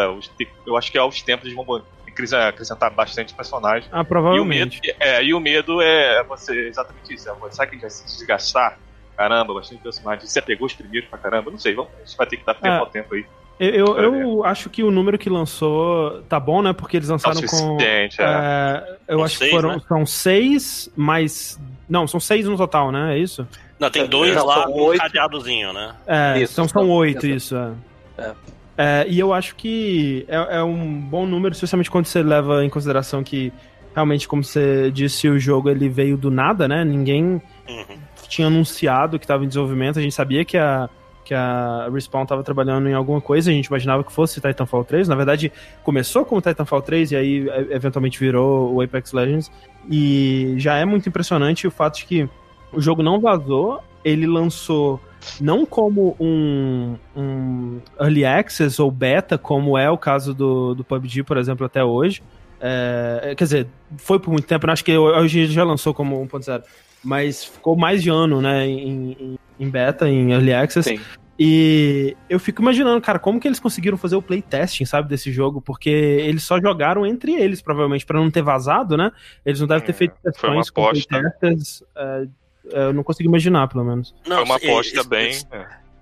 Eu 0.67 0.77
acho 0.77 0.93
que 0.93 0.99
aos 0.99 1.21
tempos 1.23 1.47
eles 1.47 1.57
vão 1.57 1.83
acrescentar 2.49 2.91
bastante 2.91 3.35
personagem. 3.35 3.89
Ah, 3.91 4.05
provavelmente. 4.05 4.81
E 4.83 4.91
o 4.91 4.93
medo 4.93 4.97
é, 5.01 5.25
e 5.25 5.35
o 5.35 5.41
medo 5.41 5.83
é 5.83 6.23
você, 6.25 6.69
exatamente 6.69 7.15
isso. 7.15 7.29
É, 7.29 7.35
sabe 7.51 7.71
que 7.71 7.77
a 7.77 7.79
gente 7.79 7.83
vai 7.83 7.91
se 7.91 8.05
desgastar? 8.05 8.79
Caramba, 9.17 9.55
bastante 9.55 9.83
personagem. 9.83 10.27
Você 10.27 10.41
pegou 10.41 10.67
os 10.67 10.75
primeiros 10.75 11.09
pra 11.09 11.19
caramba? 11.19 11.51
Não 11.51 11.59
sei, 11.59 11.75
vamos, 11.75 11.93
a 11.97 12.05
gente 12.05 12.17
vai 12.17 12.27
ter 12.27 12.37
que 12.37 12.47
dar 12.47 12.55
tempo 12.55 12.75
é. 12.75 12.79
ao 12.79 12.87
tempo 12.87 13.15
aí. 13.15 13.27
Eu, 13.61 13.97
eu 13.99 14.45
acho 14.45 14.69
que 14.69 14.83
o 14.83 14.91
número 14.91 15.17
que 15.17 15.31
lançou 15.31 16.23
tá 16.23 16.41
bom, 16.41 16.63
né? 16.63 16.73
Porque 16.73 16.97
eles 16.97 17.09
lançaram 17.09 17.41
é 17.41 17.47
com. 17.47 17.81
É. 17.81 18.09
É, 18.19 18.99
eu 19.07 19.19
são 19.19 19.25
acho 19.25 19.37
seis, 19.37 19.51
que 19.51 19.57
foram, 19.57 19.75
né? 19.75 19.83
são 19.87 20.07
seis, 20.07 20.91
mais. 20.97 21.61
Não, 21.89 22.07
são 22.09 22.19
seis 22.19 22.47
no 22.47 22.57
total, 22.57 22.91
né? 22.91 23.15
É 23.15 23.19
isso? 23.19 23.47
Não, 23.79 23.91
tem 23.91 24.07
dois 24.07 24.35
não, 24.35 24.47
lá 24.47 24.67
com 24.67 24.91
um 24.93 24.97
cadeadozinho, 24.97 25.73
né? 25.73 25.95
É, 26.07 26.41
isso, 26.43 26.53
então 26.53 26.69
são 26.69 26.89
oito, 26.91 27.27
isso. 27.27 27.57
É. 27.57 27.73
é. 28.19 28.33
É, 28.77 29.05
e 29.07 29.19
eu 29.19 29.33
acho 29.33 29.55
que 29.55 30.25
é, 30.29 30.57
é, 30.57 30.63
um 30.63 31.01
bom 31.01 31.27
número, 31.27 31.53
especialmente 31.53 31.91
quando 31.91 32.07
você 32.07 32.23
leva 32.23 32.65
em 32.65 32.71
consideração 32.71 33.23
que 33.23 33.53
realmente, 33.95 34.27
como 34.27 34.43
você 34.43 34.91
disse, 34.91 35.29
o 35.29 35.39
jogo 35.39 35.69
ele 35.69 35.89
veio 35.89 36.17
do 36.17 36.31
nada, 36.31 36.67
né? 36.67 36.85
Ninguém 36.85 37.41
uhum. 37.69 37.99
tinha 38.29 38.47
anunciado 38.47 39.19
que 39.19 39.25
estava 39.25 39.45
em 39.45 39.49
desenvolvimento, 39.49 39.99
a 39.99 40.03
gente 40.03 40.15
sabia 40.15 40.45
que 40.45 40.57
a, 40.57 40.89
que 41.25 41.35
a 41.35 41.89
Respawn 41.93 42.23
estava 42.23 42.43
trabalhando 42.43 42.89
em 42.89 42.95
alguma 42.95 43.21
coisa, 43.21 43.51
a 43.51 43.55
gente 43.55 43.67
imaginava 43.67 44.03
que 44.03 44.13
fosse 44.13 44.41
Titanfall 44.41 44.85
3. 44.85 45.09
Na 45.09 45.15
verdade, 45.15 45.53
começou 45.85 46.25
como 46.25 46.41
Titanfall 46.41 46.83
3 46.83 47.13
e 47.13 47.17
aí 47.17 47.49
eventualmente 47.71 48.19
virou 48.19 48.75
o 48.75 48.81
Apex 48.81 49.13
Legends. 49.13 49.51
E 49.91 50.55
já 50.57 50.77
é 50.77 50.85
muito 50.85 51.09
impressionante 51.09 51.67
o 51.67 51.71
fato 51.71 51.99
de 51.99 52.07
que 52.07 52.29
o 52.73 52.81
jogo 52.81 53.03
não 53.03 53.21
vazou, 53.21 53.83
ele 54.05 54.27
lançou 54.27 55.01
não 55.41 55.65
como 55.65 56.17
um, 56.19 56.97
um 57.17 57.81
early 58.01 58.25
access 58.25 58.81
ou 58.81 58.91
beta, 58.91 59.39
como 59.39 59.79
é 59.79 59.91
o 59.91 59.99
caso 59.99 60.35
do, 60.35 60.75
do 60.75 60.85
PUBG, 60.85 61.23
por 61.23 61.37
exemplo, 61.37 61.65
até 61.65 61.85
hoje. 61.85 62.23
É, 62.61 63.35
quer 63.37 63.45
dizer, 63.45 63.67
foi 63.97 64.19
por 64.19 64.31
muito 64.31 64.47
tempo, 64.47 64.71
acho 64.71 64.85
que 64.85 64.97
hoje 64.97 65.47
já 65.47 65.65
lançou 65.65 65.93
como 65.93 66.25
1.0, 66.27 66.63
mas 67.03 67.45
ficou 67.45 67.77
mais 67.77 68.03
de 68.03 68.11
ano, 68.11 68.41
né, 68.41 68.67
em, 68.67 69.39
em 69.59 69.69
beta, 69.69 70.09
em 70.09 70.33
early 70.33 70.53
access. 70.53 70.89
Sim. 70.89 71.01
E 71.39 72.17
eu 72.29 72.39
fico 72.39 72.63
imaginando, 72.63 73.01
cara, 73.01 73.19
como 73.19 73.41
que 73.41 73.49
eles 73.49 73.59
conseguiram 73.59 73.97
fazer 73.97 74.15
o 74.15 74.23
playtesting, 74.23 74.85
sabe, 74.85 75.09
desse 75.09 75.33
jogo? 75.33 75.61
Porque 75.61 75.91
eles 75.91 76.45
só 76.45 76.61
jogaram 76.61 77.05
entre 77.05 77.33
eles, 77.35 77.61
provavelmente, 77.61 78.07
para 78.07 78.21
não 78.21 78.31
ter 78.31 78.43
vazado, 78.43 78.97
né? 78.97 79.11
Eles 79.45 79.59
não 79.59 79.67
devem 79.67 79.85
ter 79.85 79.91
é, 79.91 79.95
feito 79.95 80.15
testões 80.23 80.71
com 80.71 80.89
playtesters. 80.91 81.83
Eu 82.73 82.93
não 82.93 83.03
consigo 83.03 83.29
imaginar, 83.29 83.69
pelo 83.69 83.85
menos. 83.85 84.15
Não, 84.27 84.37
foi 84.37 84.45
uma 84.45 84.57
aposta 84.57 85.01
e, 85.01 85.07
bem. 85.07 85.41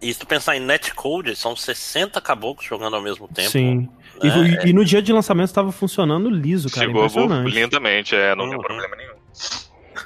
E 0.03 0.15
se 0.15 0.21
tu 0.21 0.27
pensar 0.27 0.57
em 0.57 0.61
netcode, 0.61 1.37
são 1.37 1.55
60 1.55 2.21
caboclos 2.21 2.67
jogando 2.67 2.97
ao 2.97 3.03
mesmo 3.03 3.29
tempo. 3.29 3.51
Sim. 3.51 3.89
Né? 4.23 4.61
E, 4.65 4.71
e, 4.71 4.73
no 4.73 4.85
dia 4.85 5.01
de 5.01 5.13
lançamento 5.13 5.49
estava 5.49 5.73
funcionando 5.73 6.29
liso, 6.29 6.71
cara. 6.71 6.87
Chegou 6.87 7.07
lindamente, 7.45 8.15
é, 8.15 8.35
não 8.35 8.45
uhum. 8.45 8.51
tem 8.51 8.61
problema 8.61 8.97
nenhum. 8.97 9.15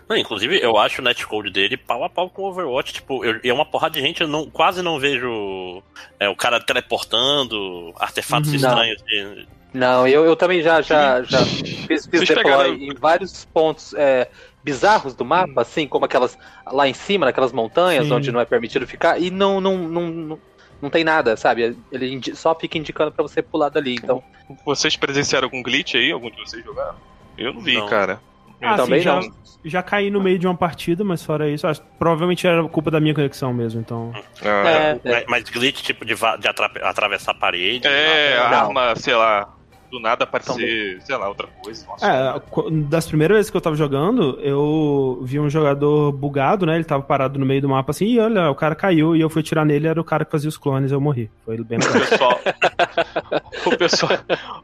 Não, 0.08 0.16
inclusive, 0.16 0.60
eu 0.60 0.76
acho 0.76 1.00
o 1.00 1.04
netcode 1.04 1.50
dele 1.50 1.76
pau 1.76 2.04
a 2.04 2.10
pau 2.10 2.28
com 2.28 2.42
o 2.42 2.46
Overwatch. 2.46 2.92
Tipo, 2.92 3.24
eu, 3.24 3.40
é 3.42 3.52
uma 3.52 3.64
porrada 3.64 3.94
de 3.94 4.00
gente, 4.00 4.20
eu 4.20 4.28
não, 4.28 4.48
quase 4.50 4.82
não 4.82 4.98
vejo 4.98 5.82
é, 6.20 6.28
o 6.28 6.36
cara 6.36 6.60
teleportando, 6.60 7.92
artefatos 7.96 8.50
uhum. 8.50 8.56
estranhos. 8.56 9.02
De... 9.02 9.46
Não, 9.72 10.06
eu, 10.06 10.24
eu 10.24 10.36
também 10.36 10.62
já, 10.62 10.82
já, 10.82 11.22
já 11.22 11.38
fiz, 11.86 12.06
fiz 12.06 12.20
deploy 12.20 12.36
pegaram... 12.36 12.74
em 12.74 12.94
vários 12.94 13.44
pontos 13.46 13.94
é, 13.94 14.28
bizarros 14.64 15.14
do 15.14 15.24
mapa, 15.24 15.60
assim, 15.60 15.86
como 15.86 16.06
aquelas 16.06 16.38
lá 16.66 16.88
em 16.88 16.94
cima, 16.94 17.26
naquelas 17.26 17.52
montanhas, 17.52 18.06
Sim. 18.06 18.14
onde 18.14 18.32
não 18.32 18.40
é 18.40 18.46
permitido 18.46 18.86
ficar, 18.86 19.20
e 19.20 19.30
não, 19.30 19.60
não, 19.60 19.76
não, 19.76 20.10
não, 20.10 20.38
não 20.80 20.90
tem 20.90 21.04
nada, 21.04 21.36
sabe? 21.36 21.76
Ele 21.92 22.34
só 22.34 22.54
fica 22.54 22.78
indicando 22.78 23.12
para 23.12 23.22
você 23.22 23.42
pular 23.42 23.68
dali, 23.68 23.94
então... 23.94 24.24
Vocês 24.64 24.96
presenciaram 24.96 25.46
algum 25.46 25.62
glitch 25.62 25.94
aí? 25.94 26.10
Algum 26.10 26.30
de 26.30 26.36
vocês 26.40 26.64
jogaram? 26.64 26.96
Eu 27.36 27.52
não 27.52 27.60
vi, 27.60 27.74
não. 27.74 27.88
cara. 27.88 28.20
Ah, 28.62 28.76
também 28.76 29.00
sim, 29.00 29.04
já, 29.04 29.20
não. 29.20 29.32
já 29.64 29.82
caí 29.82 30.10
no 30.10 30.22
meio 30.22 30.38
de 30.38 30.46
uma 30.46 30.56
partida, 30.56 31.04
mas 31.04 31.22
fora 31.22 31.50
isso, 31.50 31.66
acho, 31.66 31.82
provavelmente 31.98 32.46
era 32.46 32.66
culpa 32.66 32.90
da 32.90 32.98
minha 32.98 33.14
conexão 33.14 33.52
mesmo, 33.52 33.80
então. 33.80 34.12
Ah, 34.42 34.70
é, 34.70 35.00
é. 35.04 35.24
Mas 35.28 35.44
glitch 35.44 35.82
tipo 35.82 36.04
de, 36.04 36.14
de 36.14 36.48
atravessar 36.82 37.32
a 37.32 37.34
parede. 37.34 37.86
É, 37.86 38.38
arma, 38.38 38.96
sei 38.96 39.14
lá, 39.14 39.53
do 39.94 40.00
nada 40.00 40.24
aparecer, 40.24 41.00
sei 41.02 41.16
lá, 41.16 41.28
outra 41.28 41.46
coisa. 41.62 41.86
Nossa, 41.86 42.06
é, 42.06 42.70
das 42.88 43.06
primeiras 43.06 43.36
vezes 43.36 43.50
que 43.50 43.56
eu 43.56 43.60
tava 43.60 43.76
jogando, 43.76 44.38
eu 44.40 45.20
vi 45.22 45.38
um 45.38 45.48
jogador 45.48 46.12
bugado, 46.12 46.66
né? 46.66 46.74
Ele 46.74 46.84
tava 46.84 47.02
parado 47.02 47.38
no 47.38 47.46
meio 47.46 47.62
do 47.62 47.68
mapa 47.68 47.92
assim, 47.92 48.06
e 48.06 48.18
olha, 48.18 48.50
o 48.50 48.54
cara 48.54 48.74
caiu 48.74 49.14
e 49.14 49.20
eu 49.20 49.30
fui 49.30 49.42
tirar 49.42 49.64
nele, 49.64 49.86
era 49.86 50.00
o 50.00 50.04
cara 50.04 50.24
que 50.24 50.32
fazia 50.32 50.48
os 50.48 50.56
clones, 50.56 50.90
eu 50.90 51.00
morri. 51.00 51.30
Foi 51.44 51.56
bem 51.62 51.78
legal. 51.78 51.94
O 51.94 52.08
pessoal, 52.08 52.40
o 53.66 53.76
pessoal, 53.76 54.18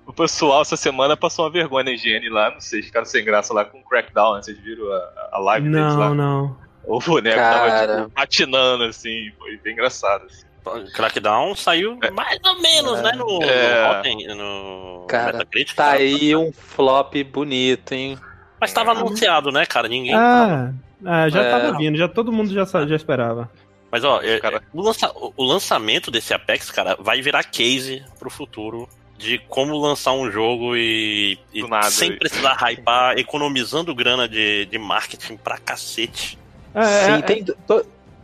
o 0.06 0.12
pessoal 0.12 0.62
essa 0.62 0.76
semana 0.76 1.16
passou 1.16 1.44
uma 1.44 1.50
vergonha 1.50 1.84
na 1.84 1.92
higiene 1.92 2.28
lá, 2.28 2.50
não 2.50 2.60
sei, 2.60 2.82
ficaram 2.82 3.06
sem 3.06 3.24
graça 3.24 3.54
lá 3.54 3.64
com 3.64 3.78
o 3.78 3.84
Crackdown, 3.84 4.34
né? 4.34 4.42
Vocês 4.42 4.58
viram 4.58 4.92
a, 4.92 5.28
a 5.32 5.38
live 5.38 5.68
não, 5.68 5.80
deles 5.80 5.94
lá? 5.94 6.08
Não, 6.08 6.14
não. 6.14 6.70
O 6.84 6.98
boneco 6.98 7.36
cara... 7.36 7.86
tava 7.86 8.02
tipo, 8.02 8.10
patinando, 8.10 8.84
assim, 8.84 9.30
foi 9.38 9.56
bem 9.58 9.74
engraçado. 9.74 10.24
Assim. 10.24 10.49
Crackdown 10.94 11.54
saiu 11.54 11.98
é. 12.02 12.10
mais 12.10 12.38
ou 12.44 12.60
menos, 12.60 12.98
é. 12.98 13.02
né? 13.02 13.12
No, 13.12 13.42
é. 13.42 14.34
no, 14.34 14.34
no 14.34 15.06
cara, 15.06 15.46
tá 15.74 15.92
aí 15.92 16.34
um 16.36 16.52
flop 16.52 17.14
bonito, 17.24 17.92
hein? 17.92 18.18
Mas 18.60 18.72
tava 18.72 18.92
anunciado, 18.92 19.50
né, 19.50 19.64
cara? 19.64 19.88
Ninguém. 19.88 20.14
Ah, 20.14 20.72
ah 21.04 21.28
já 21.28 21.42
é. 21.42 21.50
tava 21.50 21.76
vindo, 21.78 21.96
já 21.96 22.08
todo 22.08 22.30
mundo 22.30 22.52
já, 22.52 22.64
já 22.64 22.96
esperava. 22.96 23.50
Mas 23.90 24.04
ó, 24.04 24.20
é, 24.22 24.38
cara... 24.38 24.62
o, 24.72 24.80
lança, 24.80 25.10
o 25.14 25.44
lançamento 25.44 26.10
desse 26.10 26.32
Apex, 26.32 26.70
cara, 26.70 26.96
vai 27.00 27.20
virar 27.20 27.42
case 27.44 28.04
pro 28.18 28.30
futuro 28.30 28.88
de 29.18 29.38
como 29.48 29.76
lançar 29.76 30.12
um 30.12 30.30
jogo 30.30 30.74
e, 30.76 31.38
e 31.52 31.62
sem 31.90 32.16
precisar 32.16 32.54
hypar, 32.54 33.18
economizando 33.18 33.94
grana 33.94 34.26
de, 34.26 34.64
de 34.64 34.78
marketing 34.78 35.36
pra 35.36 35.58
cacete. 35.58 36.38
É, 36.74 36.82
Sim, 36.82 37.12
é, 37.12 37.22
tem. 37.22 37.44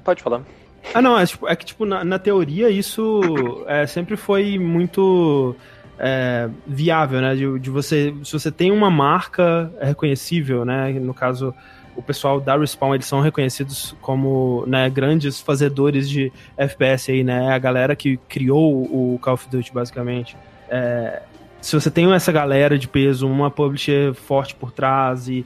Pode 0.02 0.23
falar. 0.23 0.43
Ah, 0.95 1.02
não, 1.02 1.19
é, 1.19 1.26
tipo, 1.26 1.49
é 1.49 1.57
que, 1.57 1.64
tipo, 1.64 1.85
na, 1.85 2.05
na 2.05 2.19
teoria 2.19 2.71
isso 2.71 3.21
é, 3.66 3.87
sempre 3.87 4.16
foi 4.16 4.59
muito 4.59 5.55
é, 5.99 6.49
viável, 6.66 7.21
né? 7.21 7.35
De, 7.35 7.59
de, 7.59 7.71
você, 7.71 8.14
se 8.25 8.33
você 8.33 8.50
tem 8.50 8.71
uma 8.71 8.90
marca 8.90 9.71
reconhecível, 9.81 10.64
né? 10.64 10.93
No 10.93 11.14
caso, 11.14 11.55
o 11.95 12.02
pessoal 12.02 12.40
da 12.40 12.57
Respawn, 12.57 12.95
eles 12.95 13.07
são 13.07 13.21
reconhecidos 13.21 13.97
como 14.00 14.64
né, 14.66 14.88
grandes 14.90 15.40
fazedores 15.40 16.09
de 16.09 16.33
FPS 16.57 17.11
aí, 17.11 17.25
né? 17.25 17.52
A 17.52 17.59
galera 17.59 17.97
que 17.97 18.19
criou 18.28 18.83
o 18.83 19.19
Call 19.21 19.35
of 19.35 19.49
Duty, 19.49 19.73
basicamente. 19.73 20.37
É, 20.69 21.23
se 21.61 21.75
você 21.75 21.90
tem 21.90 22.12
essa 22.12 22.31
galera 22.31 22.78
de 22.78 22.87
peso, 22.87 23.26
uma 23.26 23.50
publisher 23.50 24.14
forte 24.14 24.55
por 24.55 24.71
trás 24.71 25.28
e 25.28 25.45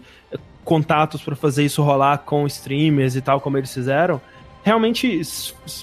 contatos 0.65 1.23
para 1.23 1.35
fazer 1.35 1.65
isso 1.65 1.83
rolar 1.83 2.19
com 2.19 2.47
streamers 2.47 3.17
e 3.17 3.21
tal, 3.21 3.41
como 3.41 3.57
eles 3.57 3.73
fizeram, 3.73 4.21
realmente 4.63 5.21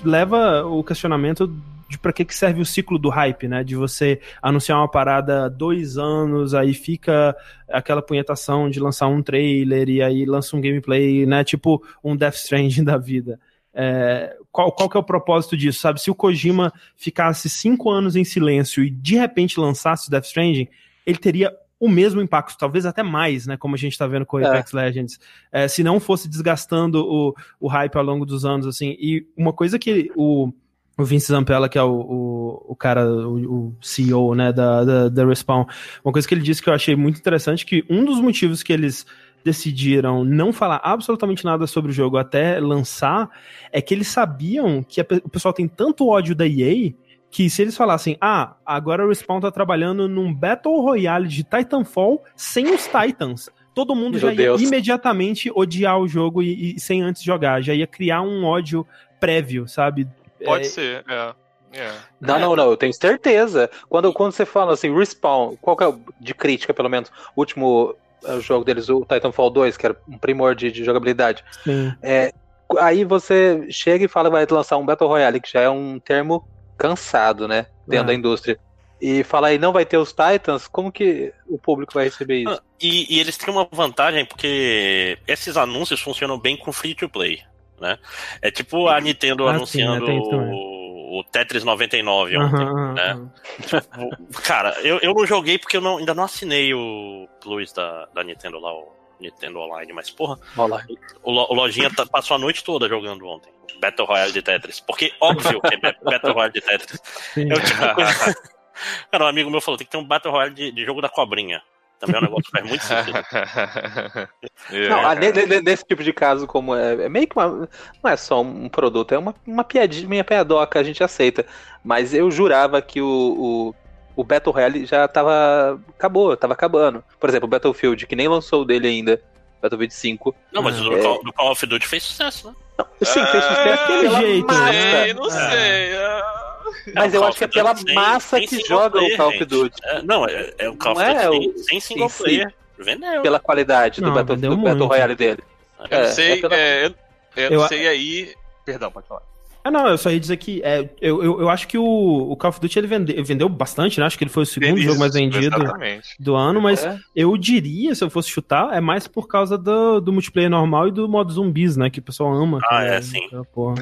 leva 0.04 0.66
o 0.66 0.84
questionamento 0.84 1.52
de 1.90 1.98
para 1.98 2.12
que, 2.12 2.26
que 2.26 2.36
serve 2.36 2.62
o 2.62 2.66
ciclo 2.66 3.00
do 3.00 3.10
hype, 3.10 3.48
né? 3.48 3.64
De 3.64 3.76
você 3.76 4.20
anunciar 4.42 4.78
uma 4.78 4.90
parada 4.90 5.50
dois 5.50 5.98
anos, 5.98 6.54
aí 6.54 6.74
fica 6.74 7.36
aquela 7.70 8.02
punhetação 8.02 8.70
de 8.70 8.80
lançar 8.80 9.08
um 9.08 9.22
trailer 9.22 9.90
e 9.90 10.02
aí 10.02 10.26
lança 10.26 10.56
um 10.56 10.62
gameplay, 10.62 11.26
né? 11.26 11.44
Tipo 11.44 11.82
um 12.04 12.16
Death 12.16 12.36
Stranding 12.36 12.84
da 12.86 12.98
vida. 12.98 13.40
É, 13.74 14.36
qual, 14.52 14.72
qual 14.72 14.90
que 14.90 14.98
é 14.98 15.00
o 15.00 15.04
propósito 15.04 15.56
disso, 15.56 15.80
sabe? 15.80 16.02
Se 16.02 16.10
o 16.10 16.16
Kojima 16.16 16.74
ficasse 16.96 17.50
cinco 17.50 17.90
anos 17.90 18.16
em 18.16 18.24
silêncio 18.24 18.84
e 18.84 18.90
de 18.90 19.16
repente 19.16 19.60
lançasse 19.60 20.08
o 20.08 20.12
Death 20.12 20.26
Stranding, 20.26 20.68
ele 21.06 21.18
teria 21.18 21.56
o 21.80 21.88
mesmo 21.88 22.22
impacto, 22.22 22.58
talvez 22.58 22.86
até 22.86 23.04
mais, 23.04 23.46
né? 23.46 23.58
Como 23.58 23.76
a 23.76 23.78
gente 23.78 23.94
está 23.94 24.08
vendo 24.08 24.26
com 24.26 24.38
o 24.38 24.40
é. 24.40 24.48
Apex 24.48 24.74
é. 24.74 24.78
Legends. 24.78 25.20
É, 25.52 25.68
se 25.68 25.84
não 25.84 26.00
fosse 26.00 26.28
desgastando 26.28 27.06
o, 27.06 27.36
o 27.60 27.68
hype 27.68 27.96
ao 27.96 28.04
longo 28.04 28.26
dos 28.26 28.46
anos, 28.46 28.66
assim. 28.66 28.96
E 29.00 29.28
uma 29.38 29.54
coisa 29.54 29.78
que 29.78 30.12
o, 30.16 30.52
o 30.98 31.06
Vince 31.06 31.28
Zampella, 31.28 31.70
que 31.70 31.78
é 31.78 31.84
o, 31.84 31.92
o, 31.92 32.66
o 32.70 32.76
cara, 32.76 33.08
o, 33.08 33.68
o, 33.70 33.76
CEO, 33.82 34.34
né, 34.34 34.52
da, 34.52 34.84
da, 34.84 35.10
da 35.10 35.26
Respawn, 35.26 35.66
uma 36.04 36.12
coisa 36.12 36.28
que 36.28 36.34
ele 36.34 36.42
disse 36.42 36.62
que 36.62 36.70
eu 36.70 36.74
achei 36.74 36.96
muito 36.96 37.20
interessante, 37.20 37.66
que 37.66 37.86
um 37.90 38.04
dos 38.04 38.20
motivos 38.20 38.64
que 38.64 38.74
eles 38.74 39.06
decidiram 39.46 40.26
não 40.26 40.52
falar 40.52 40.82
absolutamente 40.84 41.46
nada 41.46 41.68
sobre 41.68 41.92
o 41.92 41.94
jogo 41.94 42.18
até 42.18 42.60
lançar, 42.60 43.30
é 43.72 43.82
que 43.82 43.94
eles 43.94 44.08
sabiam 44.08 44.84
que 44.84 45.00
a, 45.00 45.06
o 45.24 45.30
pessoal 45.30 45.54
tem 45.54 45.68
tanto 45.68 46.08
ódio 46.08 46.36
da 46.36 46.48
EA 46.48 46.94
que 47.30 47.50
se 47.50 47.62
eles 47.62 47.76
falassem, 47.76 48.18
ah, 48.22 48.56
agora 48.66 49.06
o 49.06 49.10
Respawn 49.10 49.40
tá 49.40 49.52
trabalhando 49.52 50.08
num 50.08 50.34
Battle 50.34 50.82
Royale 50.82 51.28
de 51.28 51.44
Titanfall 51.44 52.24
sem 52.36 52.74
os 52.74 52.88
Titans, 52.88 53.50
todo 53.74 53.96
mundo 53.96 54.14
Meu 54.14 54.22
já 54.22 54.30
ia 54.30 54.36
Deus. 54.36 54.62
imediatamente 54.62 55.52
odiar 55.54 56.00
o 56.00 56.08
jogo 56.08 56.42
e, 56.42 56.76
e, 56.76 56.80
sem 56.80 57.02
antes 57.02 57.22
jogar, 57.22 57.62
já 57.62 57.74
ia 57.74 57.86
criar 57.86 58.22
um 58.22 58.44
ódio 58.44 58.88
prévio, 59.20 59.68
sabe? 59.68 60.08
Pode 60.44 60.66
é... 60.66 60.70
ser, 60.70 61.06
é. 61.08 61.34
é. 61.74 61.92
Não, 62.20 62.40
não, 62.40 62.56
não, 62.56 62.72
eu 62.72 62.78
tenho 62.78 62.94
certeza. 62.94 63.70
Quando, 63.88 64.12
quando 64.14 64.32
você 64.32 64.46
fala 64.46 64.74
assim, 64.74 64.92
Respawn, 64.96 65.56
qual 65.62 65.78
que 65.78 65.84
é 65.84 65.94
de 66.20 66.34
crítica, 66.34 66.74
pelo 66.74 66.90
menos, 66.90 67.12
o 67.36 67.42
último 67.42 67.96
uh, 68.24 68.42
jogo 68.42 68.66
deles, 68.66 68.90
o 68.90 69.02
Titanfall 69.02 69.50
2, 69.50 69.78
que 69.78 69.86
era 69.86 69.96
um 70.08 70.18
primor 70.18 70.56
de, 70.56 70.72
de 70.72 70.84
jogabilidade. 70.84 71.44
Sim. 71.64 71.94
É, 72.02 72.34
aí 72.80 73.04
você 73.04 73.68
chega 73.70 74.06
e 74.06 74.08
fala 74.08 74.30
que 74.30 74.36
vai 74.36 74.48
lançar 74.50 74.78
um 74.78 74.86
Battle 74.86 75.10
Royale, 75.10 75.40
que 75.40 75.52
já 75.52 75.62
é 75.62 75.70
um 75.70 76.00
termo 76.00 76.48
cansado, 76.78 77.48
né? 77.48 77.68
Dentro 77.88 78.06
é. 78.06 78.08
da 78.08 78.14
indústria. 78.14 78.60
E 79.00 79.24
falar 79.24 79.50
aí, 79.50 79.60
não 79.60 79.72
vai 79.72 79.86
ter 79.86 79.98
os 79.98 80.12
Titans, 80.12 80.68
como 80.68 80.92
que 80.92 81.32
o 81.48 81.58
público 81.58 81.94
vai 81.94 82.06
receber 82.06 82.40
isso? 82.40 82.54
Ah, 82.54 82.62
e, 82.82 83.16
e, 83.16 83.20
eles 83.20 83.38
têm 83.38 83.54
uma 83.54 83.68
vantagem, 83.72 84.26
porque 84.26 85.20
esses 85.28 85.56
anúncios 85.56 86.02
funcionam 86.02 86.40
bem 86.40 86.58
com 86.58 86.72
free 86.72 86.96
to 86.96 87.08
play, 87.08 87.40
né? 87.80 88.00
É 88.42 88.50
tipo 88.50 88.88
a 88.88 89.00
Nintendo 89.00 89.48
ah, 89.48 89.52
anunciando 89.52 90.08
sim, 90.08 90.20
o, 90.20 91.20
o, 91.20 91.24
Tetris 91.24 91.64
99 91.64 92.38
ontem, 92.38 92.64
uhum, 92.64 92.94
né? 92.94 93.14
Uhum. 93.14 93.30
Tipo, 93.62 94.42
cara, 94.42 94.76
eu, 94.82 94.98
eu 95.00 95.14
não 95.14 95.28
joguei 95.28 95.60
porque 95.60 95.78
eu 95.78 95.82
não, 95.82 95.98
ainda 95.98 96.16
não 96.16 96.24
assinei 96.24 96.74
o 96.74 97.28
Plus 97.40 97.72
da, 97.72 98.08
da 98.16 98.24
Nintendo 98.24 98.60
lá, 98.60 98.74
o 98.74 98.92
Nintendo 99.20 99.60
Online, 99.60 99.94
mas 99.94 100.10
porra, 100.10 100.38
Olá. 100.56 100.84
o, 101.24 101.32
o 101.32 101.54
Lojinha 101.54 101.94
tá, 101.94 102.06
passou 102.06 102.36
a 102.36 102.40
noite 102.40 102.64
toda 102.64 102.88
jogando 102.88 103.26
ontem. 103.26 103.52
Battle 103.80 104.08
Royale 104.08 104.32
de 104.32 104.42
Tetris. 104.42 104.80
Porque, 104.80 105.14
óbvio 105.22 105.62
que 105.62 105.76
é 105.76 105.78
Battle 105.78 106.34
Royale 106.34 106.54
de 106.54 106.62
Tetris. 106.62 107.02
Sim. 107.34 107.52
É 107.52 107.56
o 107.56 107.62
tipo 107.62 107.96
coisa... 107.96 108.36
Cara, 109.12 109.26
um 109.26 109.28
amigo 109.28 109.50
meu 109.50 109.62
falou: 109.62 109.78
tem 109.78 109.86
que 109.86 109.92
ter 109.92 109.98
um 109.98 110.04
Battle 110.04 110.32
Royale 110.32 110.54
de, 110.54 110.72
de 110.72 110.86
jogo 110.86 111.02
da 111.02 111.10
cobrinha. 111.10 111.62
Também 112.00 112.16
é 112.16 112.20
um 112.20 112.22
negócio 112.24 112.44
que 112.44 112.52
faz 112.52 112.66
muito 112.68 112.84
sentido. 112.84 113.18
É. 114.70 114.90
Não, 114.90 115.62
nesse 115.64 115.86
tipo 115.86 116.04
de 116.04 116.12
caso, 116.12 116.46
como 116.46 116.76
é, 116.76 117.06
é, 117.06 117.10
meio 117.10 117.28
que 117.28 117.38
uma. 117.38 117.70
Não 118.04 118.12
é 118.12 118.18
só 118.18 118.42
um 118.42 118.68
produto, 118.68 119.14
é 119.14 119.18
uma, 119.18 119.34
uma 119.46 119.64
piadinha, 119.64 120.08
minha 120.08 120.24
piadoca, 120.24 120.80
a 120.80 120.84
gente 120.84 121.04
aceita. 121.04 121.46
Mas 121.84 122.14
eu 122.14 122.30
jurava 122.30 122.82
que 122.82 123.02
o, 123.02 123.06
o, 123.08 123.76
o 124.18 124.24
Battle 124.24 124.52
Royale 124.52 124.86
já 124.86 125.08
tava. 125.08 125.80
acabou, 125.96 126.36
tava 126.36 126.54
acabando. 126.54 127.04
Por 127.20 127.30
exemplo, 127.30 127.46
o 127.46 127.50
Battlefield, 127.50 128.08
que 128.08 128.16
nem 128.16 128.28
lançou 128.28 128.64
o 128.64 128.66
dele 128.66 128.88
ainda. 128.88 129.22
Battlefield 129.62 129.94
5. 129.94 130.36
Não, 130.52 130.64
mas 130.64 130.82
o 130.82 130.92
é... 130.92 131.02
Call, 131.02 131.24
do 131.24 131.32
Call 131.32 131.52
of 131.52 131.66
Duty 131.66 131.88
fez 131.88 132.04
sucesso, 132.04 132.48
né? 132.48 132.56
Não, 132.80 132.86
sim, 133.04 133.26
fez 133.26 133.44
sucesso 133.44 133.70
é, 133.70 133.88
pelo 133.88 134.18
jeito. 134.18 134.48
Não 134.48 134.72
sei, 134.72 135.14
não 135.14 135.30
sei. 135.30 136.94
Mas 136.96 137.14
eu 137.14 137.24
acho 137.24 137.38
que 137.38 137.44
é 137.44 137.48
pela 137.48 137.76
massa 137.94 138.40
que 138.42 138.60
joga 138.66 139.00
o 139.00 139.18
Call 139.18 139.30
of 139.30 139.46
Duty. 139.46 139.76
É, 139.84 140.02
não, 140.02 140.26
é, 140.26 140.54
é, 140.58 140.70
o 140.70 140.76
Call 140.76 140.94
of 140.94 141.02
é 141.04 141.30
Duty 141.30 141.50
é 141.50 141.64
sem 141.64 141.80
single 141.80 142.10
player. 142.10 142.54
Vendeu. 142.80 143.22
Pela 143.22 143.40
qualidade 143.40 144.02
do, 144.02 144.12
Battle, 144.12 144.36
do 144.36 144.58
Battle 144.58 144.88
Royale 144.88 145.16
dele. 145.16 145.44
Eu 145.92 146.00
não 146.00 146.08
sei, 146.08 146.42
pela... 146.42 146.56
eu, 146.56 146.96
eu 147.36 147.52
não 147.52 147.68
sei 147.68 147.88
aí. 147.88 148.36
Perdão, 148.66 148.92
pode 148.92 149.08
falar. 149.08 149.22
Ah, 149.68 149.72
não, 149.72 149.86
eu 149.86 149.98
só 149.98 150.10
ia 150.10 150.20
dizer 150.20 150.38
que 150.38 150.62
é, 150.64 150.90
eu, 151.02 151.22
eu, 151.22 151.42
eu 151.42 151.50
acho 151.50 151.68
que 151.68 151.78
o, 151.78 151.84
o 151.84 152.38
Call 152.38 152.52
of 152.52 152.62
Duty 152.62 152.80
ele 152.80 152.88
vendeu, 152.88 153.26
vendeu 153.26 153.50
bastante, 153.50 154.00
né? 154.00 154.06
Acho 154.06 154.18
que 154.18 154.24
ele 154.24 154.32
foi 154.32 154.44
o 154.44 154.46
segundo 154.46 154.78
Isso, 154.78 154.88
jogo 154.88 155.00
mais 155.00 155.14
vendido 155.14 155.58
exatamente. 155.58 156.16
do 156.18 156.36
ano, 156.36 156.62
mas 156.62 156.86
é. 156.86 156.98
eu 157.14 157.36
diria, 157.36 157.94
se 157.94 158.02
eu 158.02 158.10
fosse 158.10 158.30
chutar, 158.30 158.74
é 158.74 158.80
mais 158.80 159.10
por 159.10 159.28
causa 159.28 159.58
do, 159.58 160.00
do 160.00 160.14
multiplayer 160.14 160.50
normal 160.50 160.88
e 160.88 160.92
do 160.92 161.10
modo 161.10 161.34
zumbis, 161.34 161.76
né? 161.76 161.90
Que 161.90 162.00
o 162.00 162.02
pessoal 162.02 162.34
ama. 162.34 162.60
Ah, 162.72 162.86
é, 162.86 162.96
é 162.96 163.02
sim. 163.02 163.28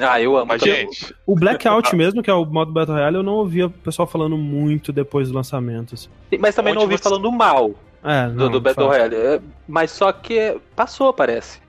ah, 0.00 0.20
eu 0.20 0.36
amo. 0.36 0.46
Mas, 0.46 0.60
gente... 0.60 1.14
O 1.24 1.36
Blackout 1.36 1.94
mesmo, 1.94 2.20
que 2.20 2.30
é 2.30 2.34
o 2.34 2.44
modo 2.44 2.72
Battle 2.72 2.96
Royale, 2.96 3.16
eu 3.18 3.22
não 3.22 3.34
ouvia 3.34 3.66
o 3.66 3.70
pessoal 3.70 4.08
falando 4.08 4.36
muito 4.36 4.92
depois 4.92 5.28
do 5.28 5.36
lançamento. 5.36 5.94
Assim. 5.94 6.08
Mas 6.40 6.56
também 6.56 6.72
Onde 6.72 6.78
não 6.78 6.82
ouvi 6.82 6.98
você... 6.98 7.04
falando 7.04 7.30
mal. 7.30 7.70
É, 8.02 8.26
não, 8.26 8.34
do, 8.34 8.50
do 8.50 8.60
Battle 8.60 8.88
Royale. 8.88 9.14
É, 9.14 9.40
mas 9.68 9.92
só 9.92 10.10
que 10.10 10.58
passou, 10.74 11.12
parece. 11.12 11.64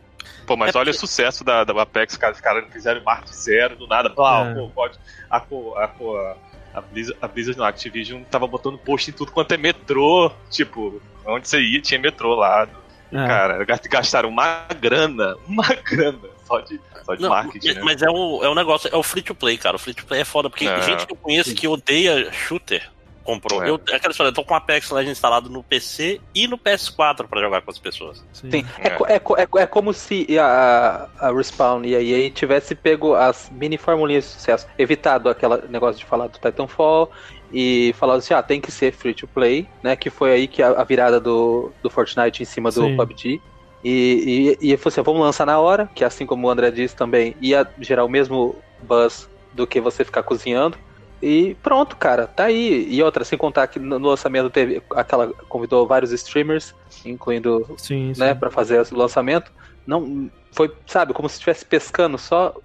Pô, 0.45 0.55
mas 0.55 0.75
é 0.75 0.77
olha 0.77 0.91
porque... 0.91 0.97
o 0.97 1.07
sucesso 1.07 1.43
da, 1.43 1.63
da 1.63 1.81
Apex, 1.81 2.17
cara, 2.17 2.33
os 2.33 2.41
caras 2.41 2.65
fizeram 2.71 3.03
Mark 3.03 3.27
Zero 3.27 3.75
do 3.75 3.87
nada. 3.87 4.13
Ah, 4.17 4.47
é. 4.49 4.53
pô, 4.53 4.69
pode. 4.69 4.97
A, 5.29 5.37
a, 5.37 6.35
a, 6.73 6.81
Blizzard, 6.81 7.19
a 7.21 7.27
Blizzard, 7.27 7.57
não, 7.57 7.65
a 7.65 7.69
Activision 7.69 8.23
tava 8.23 8.47
botando 8.47 8.77
post 8.77 9.09
em 9.09 9.13
tudo 9.13 9.31
quanto 9.31 9.53
é 9.53 9.57
metrô. 9.57 10.31
Tipo, 10.49 11.01
onde 11.25 11.47
você 11.47 11.59
ia 11.59 11.81
tinha 11.81 11.99
metrô 11.99 12.35
lá. 12.35 12.67
É. 13.11 13.27
Cara, 13.27 13.65
gastaram 13.89 14.29
uma 14.29 14.65
grana, 14.79 15.35
uma 15.47 15.67
grana 15.67 16.19
só 16.45 16.59
de, 16.59 16.79
só 17.05 17.15
de 17.15 17.21
não, 17.21 17.29
marketing. 17.29 17.73
Né? 17.73 17.81
Mas 17.81 18.01
é 18.01 18.09
o, 18.09 18.43
é 18.43 18.49
um 18.49 18.55
negócio, 18.55 18.89
é 18.91 18.95
o 18.95 19.03
free 19.03 19.21
to 19.21 19.33
play, 19.33 19.57
cara. 19.57 19.75
O 19.75 19.79
free 19.79 19.93
to 19.93 20.05
play 20.05 20.21
é 20.21 20.25
foda, 20.25 20.49
porque 20.49 20.67
é. 20.67 20.81
gente 20.81 21.05
que 21.05 21.13
eu 21.13 21.17
conheço 21.17 21.55
que 21.55 21.67
odeia 21.67 22.31
shooter 22.31 22.89
comprou. 23.27 23.61
É. 23.61 23.69
Eu, 23.69 23.79
é 23.89 23.95
aquela 23.97 24.11
história, 24.11 24.29
eu 24.29 24.33
tô 24.33 24.45
com 24.45 24.53
o 24.53 24.57
Apex 24.57 24.89
Legends 24.89 25.17
instalado 25.17 25.49
no 25.49 25.61
PC 25.61 26.21
e 26.33 26.47
no 26.47 26.57
PS4 26.57 27.27
para 27.27 27.41
jogar 27.41 27.61
com 27.61 27.69
as 27.69 27.77
pessoas. 27.77 28.23
Sim. 28.31 28.49
Sim. 28.49 28.65
É. 28.79 28.87
É, 28.87 29.15
é, 29.15 29.63
é, 29.63 29.65
como 29.65 29.93
se 29.93 30.25
a, 30.39 31.09
a 31.19 31.31
Respawn 31.33 31.83
e 31.83 31.93
a 31.93 32.01
EA 32.01 32.29
tivesse 32.31 32.73
pego 32.73 33.13
as 33.13 33.51
mini 33.51 33.77
formulinhas 33.77 34.23
de 34.23 34.29
sucesso, 34.29 34.65
evitado 34.77 35.29
aquele 35.29 35.57
negócio 35.67 35.99
de 35.99 36.05
falar 36.05 36.27
do 36.27 36.39
Titanfall 36.39 37.11
e 37.51 37.93
falado 37.97 38.19
assim, 38.19 38.33
ah, 38.33 38.41
tem 38.41 38.61
que 38.61 38.71
ser 38.71 38.93
free 38.93 39.13
to 39.13 39.27
play, 39.27 39.67
né? 39.83 39.97
Que 39.97 40.09
foi 40.09 40.31
aí 40.31 40.47
que 40.47 40.63
a, 40.63 40.69
a 40.69 40.83
virada 40.85 41.19
do, 41.19 41.71
do 41.83 41.89
Fortnite 41.89 42.41
em 42.41 42.45
cima 42.45 42.71
do 42.71 42.81
Sim. 42.81 42.95
PUBG. 42.95 43.41
E, 43.83 44.57
e, 44.61 44.69
e 44.69 44.73
assim, 44.73 45.01
vamos 45.01 45.21
lançar 45.21 45.45
na 45.45 45.59
hora, 45.59 45.89
que 45.93 46.03
assim 46.03 46.25
como 46.25 46.47
o 46.47 46.49
André 46.49 46.71
disse 46.71 46.95
também, 46.95 47.35
ia 47.41 47.67
gerar 47.79 48.05
o 48.05 48.09
mesmo 48.09 48.55
buzz 48.81 49.29
do 49.53 49.67
que 49.67 49.81
você 49.81 50.05
ficar 50.05 50.23
cozinhando. 50.23 50.77
E 51.21 51.55
pronto, 51.63 51.95
cara, 51.95 52.27
tá 52.27 52.45
aí. 52.45 52.87
E 52.89 53.01
outra, 53.01 53.23
sem 53.25 53.37
contar 53.37 53.67
que 53.67 53.79
no 53.79 53.97
lançamento 53.97 54.49
teve 54.49 54.81
aquela 54.91 55.27
convidou 55.49 55.87
vários 55.87 56.11
streamers, 56.11 56.75
incluindo, 57.05 57.75
sim, 57.77 58.13
né, 58.17 58.33
para 58.33 58.51
fazer 58.51 58.85
o 58.91 58.97
lançamento. 58.97 59.51
Não 59.85 60.29
foi, 60.51 60.71
sabe, 60.85 61.13
como 61.13 61.27
se 61.27 61.35
estivesse 61.35 61.65
pescando 61.65 62.17
só 62.17 62.55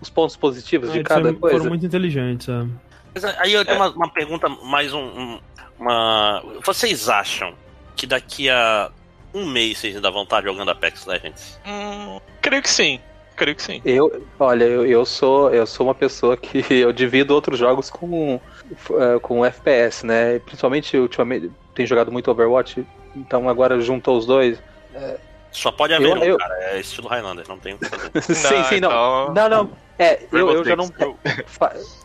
os 0.00 0.10
pontos 0.10 0.36
positivos 0.36 0.90
é, 0.90 0.94
de 0.94 1.02
cada 1.02 1.32
coisa. 1.32 1.56
Foram 1.56 1.70
muito 1.70 1.86
inteligentes, 1.86 2.48
é. 2.48 2.66
Mas 3.14 3.24
aí 3.24 3.52
eu 3.52 3.64
tenho 3.64 3.78
uma, 3.78 3.90
uma 3.90 4.10
pergunta, 4.10 4.48
mais 4.48 4.92
um, 4.92 5.38
uma. 5.78 6.42
Vocês 6.64 7.08
acham 7.08 7.54
que 7.96 8.06
daqui 8.06 8.50
a 8.50 8.90
um 9.32 9.46
mês 9.46 9.78
vocês 9.78 9.96
ainda 9.96 10.10
vão 10.10 10.24
estar 10.24 10.42
jogando 10.42 10.70
Apex 10.70 11.06
Legends? 11.06 11.58
Hum, 11.66 12.20
creio 12.42 12.62
que 12.62 12.70
sim 12.70 13.00
creio 13.36 13.56
que 13.56 13.62
sim. 13.62 13.80
Eu, 13.84 14.24
olha, 14.38 14.64
eu, 14.64 14.86
eu 14.86 15.04
sou 15.04 15.50
eu 15.50 15.66
sou 15.66 15.86
uma 15.86 15.94
pessoa 15.94 16.36
que 16.36 16.64
eu 16.72 16.92
divido 16.92 17.34
outros 17.34 17.58
jogos 17.58 17.90
com 17.90 18.36
uh, 18.36 19.20
com 19.20 19.44
FPS, 19.44 20.06
né? 20.06 20.38
Principalmente 20.40 20.96
ultimamente 20.96 21.50
tenho 21.74 21.88
jogado 21.88 22.12
muito 22.12 22.30
Overwatch, 22.30 22.86
então 23.16 23.48
agora 23.48 23.80
juntou 23.80 24.16
os 24.16 24.26
dois. 24.26 24.58
É, 24.94 25.18
Só 25.50 25.72
pode 25.72 25.94
haver 25.94 26.08
eu, 26.08 26.14
um, 26.14 26.24
eu... 26.24 26.38
cara. 26.38 26.54
É 26.64 26.80
estilo 26.80 27.08
Highlander, 27.08 27.46
não 27.48 27.58
tem. 27.58 27.78
sim, 28.20 28.64
sim, 28.64 28.80
não. 28.80 28.90
Então... 28.90 29.34
Não, 29.34 29.48
não. 29.48 29.70
É, 29.98 30.22
eu, 30.32 30.50
eu 30.50 30.64
já 30.64 30.76
não. 30.76 30.90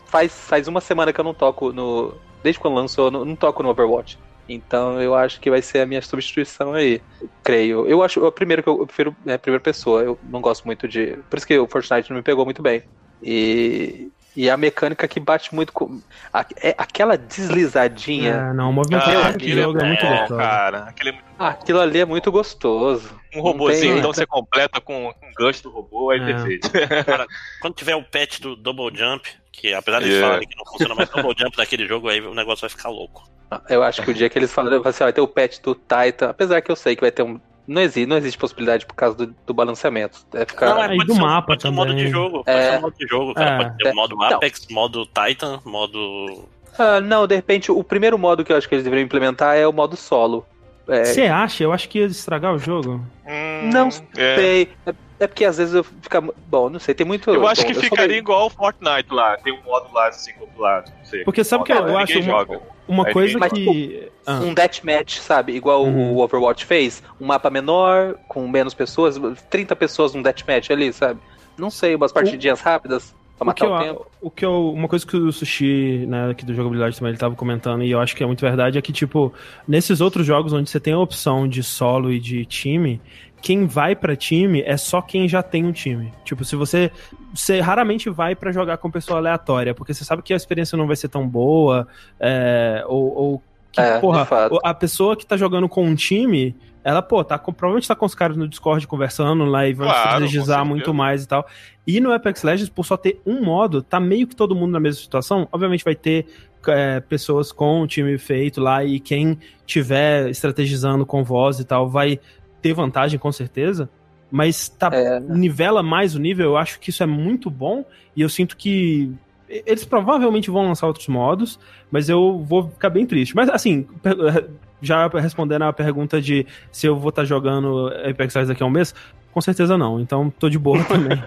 Faz, 0.06 0.40
faz 0.40 0.68
uma 0.68 0.80
semana 0.80 1.12
que 1.12 1.20
eu 1.20 1.24
não 1.24 1.34
toco 1.34 1.72
no. 1.72 2.14
Desde 2.42 2.60
quando 2.60 2.74
lançou, 2.74 3.06
eu 3.06 3.10
não, 3.10 3.24
não 3.24 3.36
toco 3.36 3.62
no 3.62 3.68
Overwatch. 3.68 4.18
Então 4.48 5.00
eu 5.00 5.14
acho 5.14 5.40
que 5.40 5.50
vai 5.50 5.60
ser 5.60 5.80
a 5.80 5.86
minha 5.86 6.00
substituição 6.00 6.72
aí. 6.72 7.02
Creio. 7.44 7.86
Eu 7.86 8.02
acho. 8.02 8.24
O 8.24 8.32
primeiro 8.32 8.62
que 8.62 8.68
eu, 8.68 8.78
eu 8.80 8.86
prefiro 8.86 9.16
é 9.26 9.34
a 9.34 9.38
primeira 9.38 9.62
pessoa. 9.62 10.02
Eu 10.02 10.18
não 10.24 10.40
gosto 10.40 10.64
muito 10.64 10.88
de. 10.88 11.18
Por 11.28 11.36
isso 11.36 11.46
que 11.46 11.58
o 11.58 11.66
Fortnite 11.66 12.10
não 12.10 12.16
me 12.16 12.22
pegou 12.22 12.44
muito 12.44 12.62
bem. 12.62 12.82
E. 13.22 14.10
E 14.36 14.48
a 14.48 14.56
mecânica 14.56 15.08
que 15.08 15.18
bate 15.18 15.52
muito 15.52 15.72
com. 15.72 16.00
A, 16.32 16.46
é, 16.62 16.72
aquela 16.78 17.18
deslizadinha. 17.18 18.50
É, 18.50 18.52
não, 18.52 18.70
o 18.70 18.72
movimento 18.72 19.02
ah, 19.02 19.32
jogo 19.32 19.80
é, 19.80 19.84
é 19.84 19.86
muito 19.86 20.06
gostoso. 20.06 20.36
Cara, 20.36 20.78
aquele 20.84 21.08
é 21.08 21.12
muito... 21.12 21.24
Ah, 21.36 21.48
aquilo 21.48 21.80
ali 21.80 21.98
é 21.98 22.04
muito 22.04 22.30
gostoso. 22.30 23.18
Um 23.34 23.40
robôzinho, 23.40 23.94
tem... 23.94 23.98
então 23.98 24.12
você 24.12 24.24
completa 24.24 24.80
com, 24.80 25.12
com 25.12 25.32
gancho 25.36 25.64
do 25.64 25.70
robô, 25.70 26.10
aí 26.10 26.20
é. 26.20 26.26
perfeito. 26.26 26.70
Cara, 27.04 27.26
quando 27.60 27.74
tiver 27.74 27.96
o 27.96 28.04
patch 28.04 28.38
do 28.38 28.54
Double 28.54 28.96
Jump, 28.96 29.28
que 29.50 29.74
apesar 29.74 30.00
de 30.00 30.08
yeah. 30.08 30.28
falarem 30.28 30.48
que 30.48 30.56
não 30.56 30.64
funciona 30.66 30.94
mais 30.94 31.08
Double 31.08 31.34
Jump 31.36 31.56
daquele 31.56 31.86
jogo, 31.86 32.08
aí 32.08 32.20
o 32.20 32.32
negócio 32.32 32.60
vai 32.60 32.70
ficar 32.70 32.90
louco. 32.90 33.28
Eu 33.68 33.82
acho 33.82 34.02
que 34.02 34.10
o 34.10 34.14
dia 34.14 34.28
que 34.28 34.38
eles 34.38 34.52
falaram 34.52 34.82
assim, 34.84 35.04
vai 35.04 35.12
ter 35.12 35.20
o 35.20 35.28
patch 35.28 35.60
do 35.60 35.74
Titan, 35.74 36.30
apesar 36.30 36.60
que 36.60 36.70
eu 36.70 36.76
sei 36.76 36.94
que 36.94 37.00
vai 37.00 37.10
ter 37.10 37.22
um. 37.22 37.40
Não 37.66 37.82
existe, 37.82 38.06
não 38.06 38.16
existe 38.16 38.38
possibilidade 38.38 38.86
por 38.86 38.94
causa 38.94 39.14
do, 39.14 39.34
do 39.46 39.52
balanceamento. 39.52 40.20
É 40.32 40.46
ficar... 40.46 40.74
Não, 40.74 40.82
é, 40.82 40.96
do 40.96 41.14
ser, 41.14 41.20
mapa 41.20 41.56
também. 41.56 41.76
modo 41.76 41.94
de 41.94 42.08
jogo. 42.08 42.42
É... 42.46 42.70
Pode 42.70 42.82
modo 42.82 42.96
de 42.96 43.06
jogo, 43.06 43.34
cara. 43.34 43.50
É. 43.50 43.56
Pode 43.58 43.76
ter 43.76 43.90
o 43.90 43.94
modo 43.94 44.22
Apex, 44.22 44.66
não. 44.68 44.74
modo 44.74 45.06
Titan, 45.06 45.60
modo. 45.64 46.48
Ah, 46.78 47.00
não, 47.00 47.26
de 47.26 47.34
repente, 47.34 47.70
o 47.70 47.84
primeiro 47.84 48.18
modo 48.18 48.42
que 48.42 48.52
eu 48.52 48.56
acho 48.56 48.68
que 48.68 48.74
eles 48.74 48.84
deveriam 48.84 49.04
implementar 49.04 49.56
é 49.56 49.66
o 49.66 49.72
modo 49.72 49.96
solo. 49.96 50.46
Você 50.88 51.22
é... 51.22 51.30
acha? 51.30 51.62
Eu 51.62 51.72
acho 51.72 51.88
que 51.88 51.98
ia 51.98 52.06
estragar 52.06 52.54
o 52.54 52.58
jogo. 52.58 53.00
Hum, 53.26 53.70
não 53.72 53.88
é. 53.88 54.36
sei. 54.36 54.68
É. 54.86 54.94
É 55.20 55.26
porque 55.26 55.44
às 55.44 55.58
vezes 55.58 55.74
eu 55.74 55.82
fica. 55.82 56.20
Bom, 56.20 56.70
não 56.70 56.78
sei, 56.78 56.94
tem 56.94 57.06
muito. 57.06 57.28
Eu 57.30 57.46
acho 57.46 57.62
bom, 57.62 57.68
que 57.68 57.74
ficaria 57.74 58.16
igual 58.16 58.46
o 58.46 58.50
Fortnite 58.50 59.12
lá. 59.12 59.36
Tem 59.36 59.52
um 59.52 59.62
modo 59.62 59.92
lá 59.92 60.08
assim, 60.08 60.30
lá. 60.56 60.84
Não 60.86 61.04
sei. 61.04 61.24
Porque 61.24 61.42
sabe 61.42 61.62
o 61.62 61.64
que 61.64 61.72
eu, 61.72 61.88
eu 61.88 61.98
acho? 61.98 62.20
Uma, 62.20 62.46
uma 62.86 63.12
coisa 63.12 63.36
mas, 63.36 63.52
que. 63.52 63.64
Tipo, 63.64 64.12
ah. 64.24 64.40
Um 64.40 64.54
deathmatch, 64.54 65.18
sabe? 65.18 65.54
Igual 65.54 65.84
uhum. 65.84 66.14
o 66.14 66.18
Overwatch 66.18 66.64
fez. 66.64 67.02
Um 67.20 67.26
mapa 67.26 67.50
menor, 67.50 68.14
com 68.28 68.46
menos 68.46 68.74
pessoas, 68.74 69.20
30 69.50 69.74
pessoas 69.74 70.14
num 70.14 70.22
deathmatch 70.22 70.70
ali, 70.70 70.92
sabe? 70.92 71.18
Não 71.56 71.70
sei, 71.70 71.96
umas 71.96 72.12
partidinhas 72.12 72.60
o... 72.60 72.64
rápidas. 72.64 73.14
Pra 73.38 73.46
matar 73.46 73.68
o, 73.68 73.74
o 73.74 73.78
tempo. 73.78 74.06
O 74.20 74.30
que 74.30 74.44
eu, 74.44 74.72
uma 74.72 74.88
coisa 74.88 75.06
que 75.06 75.16
o 75.16 75.32
Sushi, 75.32 76.04
né, 76.08 76.30
aqui 76.30 76.44
do 76.44 76.52
Jogabilidade 76.52 76.98
também, 76.98 77.12
ele 77.12 77.18
tava 77.18 77.36
comentando, 77.36 77.84
e 77.84 77.90
eu 77.90 78.00
acho 78.00 78.16
que 78.16 78.22
é 78.22 78.26
muito 78.26 78.40
verdade, 78.40 78.76
é 78.76 78.82
que, 78.82 78.92
tipo, 78.92 79.32
nesses 79.66 80.00
outros 80.00 80.26
jogos 80.26 80.52
onde 80.52 80.68
você 80.68 80.80
tem 80.80 80.92
a 80.92 80.98
opção 80.98 81.46
de 81.46 81.62
solo 81.62 82.12
e 82.12 82.18
de 82.18 82.44
time, 82.44 83.00
quem 83.40 83.66
vai 83.66 83.94
para 83.94 84.16
time 84.16 84.62
é 84.62 84.76
só 84.76 85.00
quem 85.00 85.28
já 85.28 85.42
tem 85.42 85.64
um 85.64 85.70
time. 85.70 86.12
Tipo, 86.24 86.44
se 86.44 86.56
você 86.56 86.90
você 87.32 87.60
raramente 87.60 88.10
vai 88.10 88.34
para 88.34 88.50
jogar 88.50 88.78
com 88.78 88.90
pessoa 88.90 89.18
aleatória, 89.18 89.74
porque 89.74 89.94
você 89.94 90.04
sabe 90.04 90.22
que 90.22 90.32
a 90.32 90.36
experiência 90.36 90.76
não 90.76 90.88
vai 90.88 90.96
ser 90.96 91.08
tão 91.08 91.28
boa, 91.28 91.86
é, 92.18 92.82
ou, 92.86 93.16
ou 93.16 93.42
que, 93.70 93.80
é, 93.80 94.00
porra, 94.00 94.26
a 94.64 94.74
pessoa 94.74 95.14
que 95.16 95.24
tá 95.24 95.36
jogando 95.36 95.68
com 95.68 95.84
um 95.84 95.94
time, 95.94 96.56
ela, 96.82 97.02
pô, 97.02 97.22
tá 97.22 97.38
com, 97.38 97.52
provavelmente 97.52 97.86
tá 97.86 97.94
com 97.94 98.06
os 98.06 98.14
caras 98.14 98.36
no 98.36 98.48
Discord 98.48 98.86
conversando 98.86 99.44
lá 99.44 99.66
e 99.66 99.74
vão 99.74 99.86
claro, 99.86 100.00
strategizar 100.00 100.64
muito 100.64 100.94
mais 100.94 101.24
e 101.24 101.28
tal. 101.28 101.46
E 101.88 102.00
no 102.00 102.12
Apex 102.12 102.42
Legends, 102.42 102.68
por 102.68 102.84
só 102.84 102.98
ter 102.98 103.18
um 103.24 103.42
modo, 103.42 103.82
tá 103.82 103.98
meio 103.98 104.26
que 104.26 104.36
todo 104.36 104.54
mundo 104.54 104.72
na 104.72 104.78
mesma 104.78 105.00
situação. 105.00 105.48
Obviamente 105.50 105.82
vai 105.82 105.94
ter 105.94 106.26
é, 106.66 107.00
pessoas 107.00 107.50
com 107.50 107.80
o 107.80 107.86
time 107.86 108.18
feito 108.18 108.60
lá 108.60 108.84
e 108.84 109.00
quem 109.00 109.38
tiver 109.64 110.28
estrategizando 110.28 111.06
com 111.06 111.24
voz 111.24 111.58
e 111.58 111.64
tal 111.64 111.88
vai 111.88 112.20
ter 112.60 112.74
vantagem 112.74 113.18
com 113.18 113.32
certeza, 113.32 113.88
mas 114.30 114.68
tá, 114.68 114.90
é. 114.92 115.18
nivela 115.18 115.82
mais 115.82 116.14
o 116.14 116.18
nível, 116.18 116.50
eu 116.50 116.56
acho 116.58 116.78
que 116.78 116.90
isso 116.90 117.02
é 117.02 117.06
muito 117.06 117.48
bom, 117.48 117.86
e 118.14 118.20
eu 118.20 118.28
sinto 118.28 118.54
que 118.54 119.10
eles 119.48 119.86
provavelmente 119.86 120.50
vão 120.50 120.66
lançar 120.66 120.86
outros 120.86 121.08
modos, 121.08 121.58
mas 121.90 122.10
eu 122.10 122.44
vou 122.44 122.68
ficar 122.68 122.90
bem 122.90 123.06
triste. 123.06 123.34
Mas 123.34 123.48
assim, 123.48 123.86
já 124.80 125.06
respondendo 125.08 125.62
a 125.62 125.72
pergunta 125.72 126.20
de 126.20 126.46
se 126.70 126.86
eu 126.86 126.96
vou 126.96 127.10
estar 127.10 127.22
tá 127.22 127.26
jogando 127.26 127.88
Apex 128.08 128.34
Legends 128.34 128.48
daqui 128.48 128.62
a 128.62 128.66
um 128.66 128.70
mês, 128.70 128.94
com 129.32 129.40
certeza 129.40 129.76
não. 129.76 130.00
Então 130.00 130.30
tô 130.30 130.48
de 130.48 130.58
boa 130.58 130.82
também. 130.86 131.20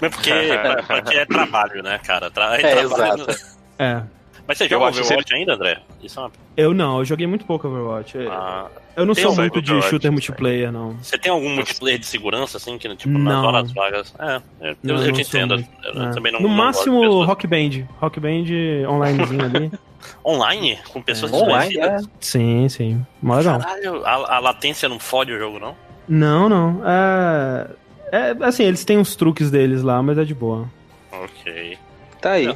mas 0.00 0.10
porque, 0.14 0.32
porque 0.86 1.16
é 1.16 1.26
trabalho, 1.26 1.82
né, 1.82 1.98
cara? 1.98 2.30
Tra 2.30 2.58
é, 2.60 2.86
trabalho. 2.86 3.22
exato. 3.22 3.56
É. 3.78 4.02
Mas 4.50 4.58
você 4.58 4.68
joga 4.68 4.86
Overwatch 4.86 5.32
ele... 5.32 5.40
ainda, 5.42 5.54
André? 5.54 5.78
Isso 6.02 6.18
é 6.18 6.22
uma... 6.24 6.32
Eu 6.56 6.74
não, 6.74 6.98
eu 6.98 7.04
joguei 7.04 7.24
muito 7.24 7.44
pouco 7.44 7.68
Overwatch. 7.68 8.18
Ah, 8.28 8.66
eu 8.96 9.06
não 9.06 9.14
sou 9.14 9.32
muito 9.36 9.62
de 9.62 9.80
shooter 9.82 10.10
multiplayer, 10.10 10.72
não. 10.72 10.96
Você 10.96 11.16
tem 11.16 11.30
algum 11.30 11.48
multiplayer 11.50 12.00
de 12.00 12.06
segurança, 12.06 12.56
assim, 12.56 12.76
que 12.76 12.88
tipo, 12.96 13.16
não. 13.16 13.20
nas 13.20 13.44
horas 13.44 13.72
vagas? 13.72 14.14
É, 14.18 14.42
eu, 14.60 14.76
não, 14.82 15.06
eu 15.06 15.12
te 15.12 15.20
entendo. 15.20 15.64
Eu 15.84 16.02
é. 16.02 16.10
também 16.10 16.32
não, 16.32 16.40
no 16.40 16.48
não 16.48 16.54
máximo, 16.56 17.22
Rock 17.22 17.46
Band. 17.46 17.86
Rock 18.00 18.18
Band 18.18 18.88
onlinezinho 18.88 19.44
ali. 19.44 19.70
Online? 20.26 20.80
Com 20.92 21.00
pessoas 21.00 21.32
é. 21.32 21.36
Online, 21.36 21.78
é. 21.78 21.98
Sim, 22.18 22.68
sim. 22.68 23.06
Mó 23.22 23.36
legal. 23.36 23.60
Caralho, 23.60 24.04
a, 24.04 24.34
a 24.34 24.38
latência 24.40 24.88
não 24.88 24.98
fode 24.98 25.32
o 25.32 25.38
jogo, 25.38 25.60
não? 25.60 25.76
Não, 26.08 26.48
não. 26.48 26.82
É... 26.84 27.66
é. 28.10 28.36
Assim, 28.40 28.64
eles 28.64 28.84
têm 28.84 28.98
os 28.98 29.14
truques 29.14 29.48
deles 29.48 29.82
lá, 29.84 30.02
mas 30.02 30.18
é 30.18 30.24
de 30.24 30.34
boa. 30.34 30.68
Ok. 31.12 31.78
Tá 32.20 32.32
aí. 32.32 32.52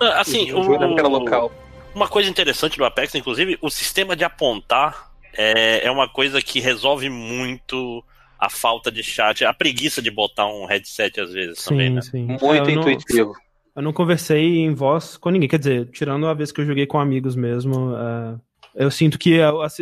Ah, 0.00 0.20
assim, 0.20 0.52
o... 0.52 0.60
local. 1.08 1.52
uma 1.94 2.08
coisa 2.08 2.28
interessante 2.28 2.78
do 2.78 2.84
Apex, 2.84 3.14
inclusive, 3.14 3.58
o 3.60 3.70
sistema 3.70 4.14
de 4.14 4.24
apontar 4.24 5.10
é, 5.34 5.86
é 5.86 5.90
uma 5.90 6.08
coisa 6.08 6.40
que 6.40 6.60
resolve 6.60 7.08
muito 7.08 8.04
a 8.38 8.50
falta 8.50 8.90
de 8.90 9.02
chat, 9.02 9.44
a 9.44 9.54
preguiça 9.54 10.02
de 10.02 10.10
botar 10.10 10.46
um 10.46 10.66
headset 10.66 11.20
às 11.20 11.32
vezes 11.32 11.60
sim, 11.60 11.70
também, 11.70 11.90
né? 11.90 12.02
Sim. 12.02 12.26
Muito 12.26 12.70
é, 12.70 12.72
intuitivo. 12.72 13.32
Não, 13.32 13.34
eu 13.76 13.82
não 13.82 13.92
conversei 13.92 14.58
em 14.58 14.74
voz 14.74 15.16
com 15.16 15.30
ninguém, 15.30 15.48
quer 15.48 15.58
dizer, 15.58 15.88
tirando 15.90 16.26
a 16.26 16.34
vez 16.34 16.50
que 16.50 16.60
eu 16.60 16.66
joguei 16.66 16.86
com 16.86 16.98
amigos 16.98 17.36
mesmo, 17.36 17.92
uh, 17.92 18.40
eu 18.74 18.90
sinto 18.90 19.18
que 19.18 19.38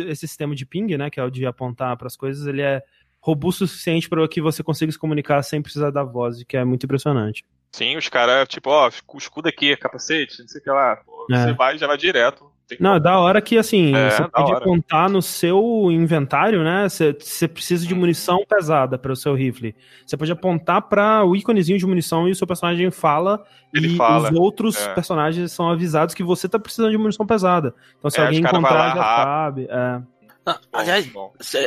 esse 0.07 0.27
sistema 0.27 0.55
de 0.55 0.65
ping, 0.65 0.95
né, 0.97 1.09
que 1.09 1.19
é 1.19 1.23
o 1.23 1.29
de 1.29 1.45
apontar 1.45 1.97
para 1.97 2.07
as 2.07 2.15
coisas, 2.15 2.45
ele 2.45 2.61
é 2.61 2.83
robusto 3.19 3.63
o 3.63 3.67
suficiente 3.67 4.09
para 4.09 4.27
que 4.27 4.41
você 4.41 4.63
consiga 4.63 4.91
se 4.91 4.99
comunicar 4.99 5.41
sem 5.43 5.61
precisar 5.61 5.91
da 5.91 6.03
voz, 6.03 6.43
que 6.43 6.57
é 6.57 6.65
muito 6.65 6.85
impressionante. 6.85 7.43
Sim, 7.71 7.97
os 7.97 8.09
caras, 8.09 8.47
tipo, 8.47 8.69
ó, 8.69 8.89
o 8.89 9.17
escudo 9.17 9.47
aqui, 9.47 9.75
capacete, 9.77 10.41
não 10.41 10.47
sei 10.47 10.59
o 10.59 10.63
que 10.63 10.69
lá. 10.69 10.97
Pô, 10.97 11.27
é. 11.31 11.37
Você 11.37 11.53
vai 11.53 11.77
já 11.77 11.87
vai 11.87 11.97
direto. 11.97 12.51
Não, 12.79 12.95
é 12.95 12.99
da 12.99 13.19
hora 13.19 13.41
que, 13.41 13.57
assim, 13.57 13.93
é, 13.95 14.09
você 14.09 14.27
pode 14.29 14.51
hora. 14.53 14.63
contar 14.63 15.09
no 15.09 15.21
seu 15.21 15.89
inventário, 15.91 16.63
né? 16.63 16.87
Você, 16.87 17.13
você 17.19 17.47
precisa 17.47 17.85
de 17.85 17.93
uhum. 17.93 17.99
munição 17.99 18.45
pesada 18.47 18.97
para 18.97 19.11
o 19.11 19.15
seu 19.15 19.33
rifle. 19.33 19.75
Você 20.05 20.15
pode 20.15 20.31
apontar 20.31 20.83
para 20.83 21.25
o 21.25 21.35
íconezinho 21.35 21.77
de 21.77 21.85
munição 21.85 22.27
e 22.27 22.31
o 22.31 22.35
seu 22.35 22.47
personagem 22.47 22.89
fala 22.91 23.45
Ele 23.73 23.93
e 23.93 23.97
fala. 23.97 24.31
os 24.31 24.39
outros 24.39 24.77
é. 24.77 24.93
personagens 24.93 25.51
são 25.51 25.69
avisados 25.69 26.15
que 26.15 26.23
você 26.23 26.47
tá 26.47 26.59
precisando 26.59 26.91
de 26.91 26.97
munição 26.97 27.25
pesada. 27.25 27.73
Então, 27.97 28.09
se 28.09 28.19
é, 28.19 28.23
alguém 28.25 28.39
encontrar, 28.39 28.95
já 28.95 29.03
sabe. 29.03 29.67
É. 29.69 30.01
Ah, 30.45 30.59
aliás, 30.73 31.11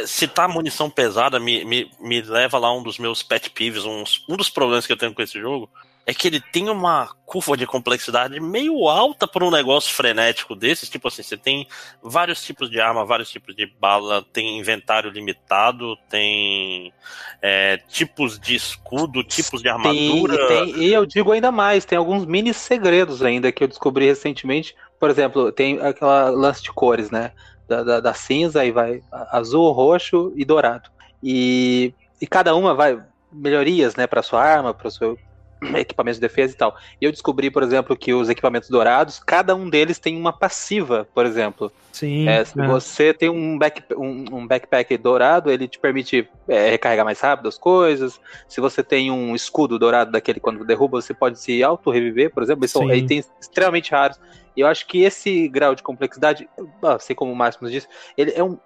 citar 0.07 0.49
munição 0.49 0.91
pesada 0.91 1.39
me, 1.39 1.65
me, 1.65 1.91
me 2.01 2.21
leva 2.23 2.59
lá 2.59 2.73
um 2.73 2.83
dos 2.83 2.99
meus 2.99 3.23
pet 3.23 3.51
peeves, 3.51 3.85
uns, 3.85 4.25
um 4.29 4.37
dos 4.37 4.51
problemas 4.51 4.85
que 4.85 4.93
eu 4.93 4.97
tenho 4.97 5.15
com 5.15 5.23
esse 5.23 5.39
jogo, 5.39 5.71
é 6.07 6.13
que 6.13 6.29
ele 6.29 6.41
tem 6.41 6.69
uma 6.69 7.09
curva 7.25 7.57
de 7.57 7.67
complexidade 7.67 8.39
meio 8.39 8.89
alta 8.89 9.27
para 9.27 9.45
um 9.45 9.51
negócio 9.51 9.95
frenético 9.95 10.55
desses. 10.55 10.89
Tipo 10.89 11.09
assim, 11.09 11.23
você 11.23 11.37
tem 11.37 11.67
vários 12.03 12.43
tipos 12.43 12.71
de 12.71 12.79
arma, 12.81 13.07
vários 13.07 13.31
tipos 13.31 13.57
de 13.57 13.67
bala, 13.67 14.25
tem 14.33 14.59
inventário 14.59 15.11
limitado, 15.11 15.97
tem 16.11 16.93
é, 17.41 17.79
tipos 17.89 18.39
de 18.39 18.55
escudo, 18.55 19.25
tipos 19.25 19.63
de 19.63 19.69
armadura. 19.69 20.47
Tem, 20.49 20.69
e, 20.69 20.73
tem, 20.73 20.83
e 20.85 20.93
eu 20.93 21.07
digo 21.07 21.33
ainda 21.33 21.51
mais, 21.51 21.85
tem 21.85 21.97
alguns 21.97 22.27
mini 22.27 22.53
segredos 22.53 23.23
ainda 23.23 23.51
que 23.51 23.65
eu 23.65 23.69
descobri 23.69 24.05
recentemente. 24.05 24.77
Por 25.01 25.09
exemplo, 25.09 25.51
tem 25.53 25.81
aquela 25.81 26.29
lance 26.29 26.63
de 26.63 26.71
cores, 26.71 27.11
né? 27.11 27.33
Da, 27.67 27.83
da, 27.83 28.01
da 28.01 28.13
cinza, 28.13 28.61
aí 28.61 28.71
vai 28.71 29.01
azul, 29.11 29.73
roxo 29.73 30.35
e 30.37 30.45
dourado. 30.45 30.91
E, 31.23 31.95
e 32.21 32.27
cada 32.27 32.55
uma 32.55 32.75
vai 32.75 33.03
melhorias, 33.33 33.97
né, 33.97 34.07
para 34.07 34.23
sua 34.23 34.43
arma, 34.45 34.73
para 34.73 34.87
o 34.87 34.91
seu 34.91 35.19
equipamentos 35.77 36.19
de 36.19 36.27
defesa 36.27 36.55
e 36.55 36.57
tal. 36.57 36.77
E 37.01 37.05
eu 37.05 37.11
descobri, 37.11 37.51
por 37.51 37.63
exemplo, 37.63 37.97
que 37.97 38.13
os 38.13 38.29
equipamentos 38.29 38.69
dourados, 38.69 39.19
cada 39.19 39.55
um 39.55 39.69
deles 39.69 39.99
tem 39.99 40.17
uma 40.17 40.33
passiva, 40.33 41.09
por 41.15 41.27
exemplo. 41.27 41.73
Sim. 41.93 42.29
É, 42.29 42.45
se 42.45 42.61
é. 42.61 42.67
você 42.67 43.15
tem 43.15 43.31
um, 43.31 43.57
back, 43.57 43.83
um, 43.97 44.25
um, 44.33 44.47
backpack 44.47 44.97
dourado, 44.99 45.51
ele 45.51 45.69
te 45.69 45.79
permite 45.79 46.29
é, 46.49 46.71
recarregar 46.71 47.05
mais 47.05 47.21
rápido 47.21 47.49
as 47.49 47.57
coisas. 47.57 48.21
Se 48.49 48.61
você 48.61 48.83
tem 48.83 49.11
um 49.11 49.35
escudo 49.35 49.79
dourado 49.79 50.11
daquele 50.11 50.41
quando 50.41 50.65
derruba, 50.65 51.01
você 51.01 51.15
pode 51.15 51.39
se 51.39 51.63
auto-reviver, 51.63 52.33
por 52.33 52.43
exemplo. 52.43 52.67
São 52.67 52.93
itens 52.93 53.31
extremamente 53.41 53.93
raros. 53.93 54.19
E 54.57 54.61
eu 54.61 54.67
acho 54.67 54.87
que 54.87 55.03
esse 55.03 55.49
grau 55.49 55.75
de 55.75 55.83
complexidade, 55.83 56.49
assim 56.83 57.15
como 57.15 57.33
o 57.33 57.37
Máximo 57.37 57.69
disse, 57.69 57.89
ele 58.17 58.33
é 58.35 58.43
um. 58.43 58.59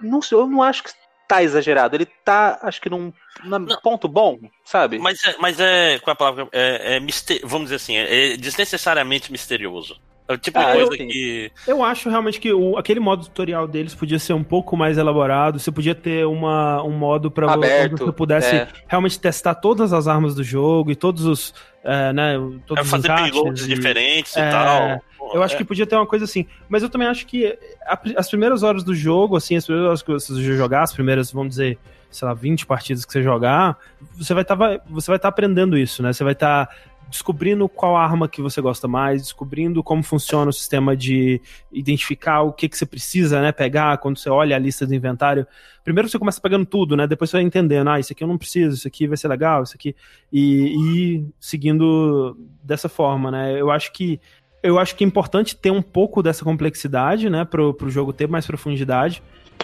Não, 0.00 0.20
eu 0.32 0.46
não 0.46 0.62
acho 0.62 0.84
que 0.84 0.90
tá 1.26 1.42
exagerado. 1.42 1.96
Ele 1.96 2.06
tá, 2.06 2.58
acho 2.62 2.80
que 2.80 2.90
num, 2.90 3.12
num 3.44 3.66
ponto 3.82 4.08
bom, 4.08 4.38
sabe? 4.64 4.98
Mas 4.98 5.22
é, 5.24 5.36
mas 5.38 5.60
é 5.60 5.98
qual 5.98 6.12
é 6.12 6.14
a 6.14 6.16
palavra? 6.16 6.48
É, 6.52 6.96
é 6.96 7.00
mister, 7.00 7.40
vamos 7.44 7.66
dizer 7.66 7.76
assim, 7.76 7.96
é, 7.96 8.32
é 8.32 8.36
desnecessariamente 8.36 9.30
misterioso. 9.30 10.00
É 10.28 10.32
o 10.32 10.38
tipo 10.38 10.58
ah, 10.58 10.64
de 10.64 10.72
coisa 10.72 10.92
eu, 10.92 11.08
que. 11.08 11.52
Eu 11.68 11.84
acho 11.84 12.10
realmente 12.10 12.40
que 12.40 12.52
o, 12.52 12.76
aquele 12.76 12.98
modo 12.98 13.24
tutorial 13.24 13.68
deles 13.68 13.94
podia 13.94 14.18
ser 14.18 14.32
um 14.32 14.42
pouco 14.42 14.76
mais 14.76 14.98
elaborado. 14.98 15.58
Você 15.58 15.70
podia 15.70 15.94
ter 15.94 16.26
uma, 16.26 16.82
um 16.82 16.90
modo 16.90 17.30
para 17.30 17.46
você 17.54 18.12
pudesse 18.12 18.56
é. 18.56 18.68
realmente 18.88 19.20
testar 19.20 19.54
todas 19.54 19.92
as 19.92 20.08
armas 20.08 20.34
do 20.34 20.42
jogo 20.42 20.90
e 20.90 20.96
todos 20.96 21.24
os. 21.24 21.54
É, 21.84 22.12
né, 22.12 22.34
todos 22.66 22.84
é 22.84 22.90
fazer 22.90 23.06
payloads 23.06 23.64
e, 23.64 23.68
diferentes 23.68 24.34
e 24.34 24.40
é, 24.40 24.50
tal. 24.50 25.00
Eu 25.34 25.42
acho 25.42 25.56
que 25.56 25.64
podia 25.64 25.86
ter 25.86 25.96
uma 25.96 26.06
coisa 26.06 26.24
assim. 26.24 26.46
Mas 26.68 26.82
eu 26.82 26.90
também 26.90 27.08
acho 27.08 27.26
que 27.26 27.58
a, 27.86 27.98
as 28.16 28.28
primeiras 28.28 28.62
horas 28.62 28.84
do 28.84 28.94
jogo, 28.94 29.36
assim, 29.36 29.56
as 29.56 29.64
primeiras 29.64 29.88
horas 29.88 30.02
que 30.02 30.12
você 30.12 30.56
jogar, 30.56 30.82
as 30.82 30.92
primeiras, 30.92 31.30
vamos 31.32 31.50
dizer, 31.50 31.78
sei 32.10 32.26
lá, 32.26 32.34
20 32.34 32.66
partidas 32.66 33.04
que 33.04 33.12
você 33.12 33.22
jogar, 33.22 33.78
você 34.16 34.34
vai 34.34 34.42
estar 34.42 34.56
tá, 34.56 34.80
você 34.88 35.10
vai 35.10 35.18
tá 35.18 35.28
aprendendo 35.28 35.76
isso, 35.76 36.02
né? 36.02 36.12
Você 36.12 36.24
vai 36.24 36.32
estar 36.32 36.66
tá 36.66 36.74
descobrindo 37.08 37.68
qual 37.68 37.96
arma 37.96 38.28
que 38.28 38.42
você 38.42 38.60
gosta 38.60 38.88
mais, 38.88 39.22
descobrindo 39.22 39.82
como 39.82 40.02
funciona 40.02 40.50
o 40.50 40.52
sistema 40.52 40.96
de 40.96 41.40
identificar 41.72 42.42
o 42.42 42.52
que, 42.52 42.68
que 42.68 42.76
você 42.76 42.84
precisa, 42.84 43.40
né, 43.40 43.52
pegar 43.52 43.98
quando 43.98 44.18
você 44.18 44.28
olha 44.28 44.56
a 44.56 44.58
lista 44.58 44.86
do 44.86 44.94
inventário. 44.94 45.46
Primeiro 45.84 46.08
você 46.08 46.18
começa 46.18 46.40
pegando 46.40 46.66
tudo, 46.66 46.96
né, 46.96 47.06
depois 47.06 47.30
você 47.30 47.36
vai 47.36 47.44
entendendo, 47.44 47.88
ah, 47.88 48.00
isso 48.00 48.12
aqui 48.12 48.24
eu 48.24 48.28
não 48.28 48.38
preciso, 48.38 48.76
isso 48.76 48.88
aqui 48.88 49.06
vai 49.06 49.16
ser 49.16 49.28
legal, 49.28 49.62
isso 49.62 49.74
aqui, 49.76 49.94
e, 50.32 50.74
e 50.74 51.24
seguindo 51.38 52.36
dessa 52.62 52.88
forma, 52.88 53.30
né, 53.30 53.60
eu 53.60 53.70
acho 53.70 53.92
que 53.92 54.20
eu 54.66 54.78
acho 54.78 54.94
que 54.94 55.04
é 55.04 55.06
importante 55.06 55.56
ter 55.56 55.70
um 55.70 55.82
pouco 55.82 56.22
dessa 56.22 56.44
complexidade, 56.44 57.30
né, 57.30 57.44
pro, 57.44 57.72
pro 57.74 57.90
jogo 57.90 58.12
ter 58.12 58.28
mais 58.28 58.46
profundidade, 58.46 59.22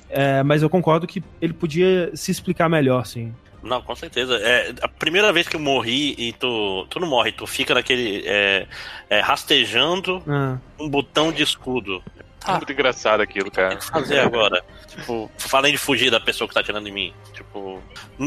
é, 0.08 0.42
mas 0.42 0.62
eu 0.62 0.70
concordo 0.70 1.06
que 1.06 1.22
ele 1.40 1.52
podia 1.52 2.10
se 2.14 2.30
explicar 2.30 2.68
melhor, 2.68 3.04
sim. 3.06 3.34
Não, 3.62 3.80
com 3.80 3.94
certeza. 3.94 4.36
É, 4.36 4.74
a 4.82 4.88
primeira 4.88 5.32
vez 5.32 5.46
que 5.46 5.54
eu 5.54 5.60
morri 5.60 6.14
e 6.18 6.32
tu, 6.32 6.84
tu 6.90 6.98
não 6.98 7.06
morre, 7.06 7.30
tu 7.30 7.46
fica 7.46 7.72
naquele. 7.72 8.24
É, 8.26 8.66
é, 9.08 9.20
rastejando 9.20 10.20
ah. 10.26 10.58
um 10.80 10.88
botão 10.88 11.30
de 11.30 11.44
escudo. 11.44 12.02
Ah, 12.44 12.56
muito 12.56 12.72
engraçado 12.72 13.20
aquilo, 13.20 13.52
cara. 13.52 13.76
O 13.76 13.78
que 13.78 13.84
fazer 13.84 14.18
agora? 14.18 14.64
tipo, 14.88 15.30
falando 15.38 15.70
de 15.70 15.78
fugir 15.78 16.10
da 16.10 16.20
pessoa 16.20 16.48
que 16.48 16.54
tá 16.54 16.60
atirando 16.60 16.88
em 16.88 16.92
mim. 16.92 17.12
Tipo. 17.32 17.80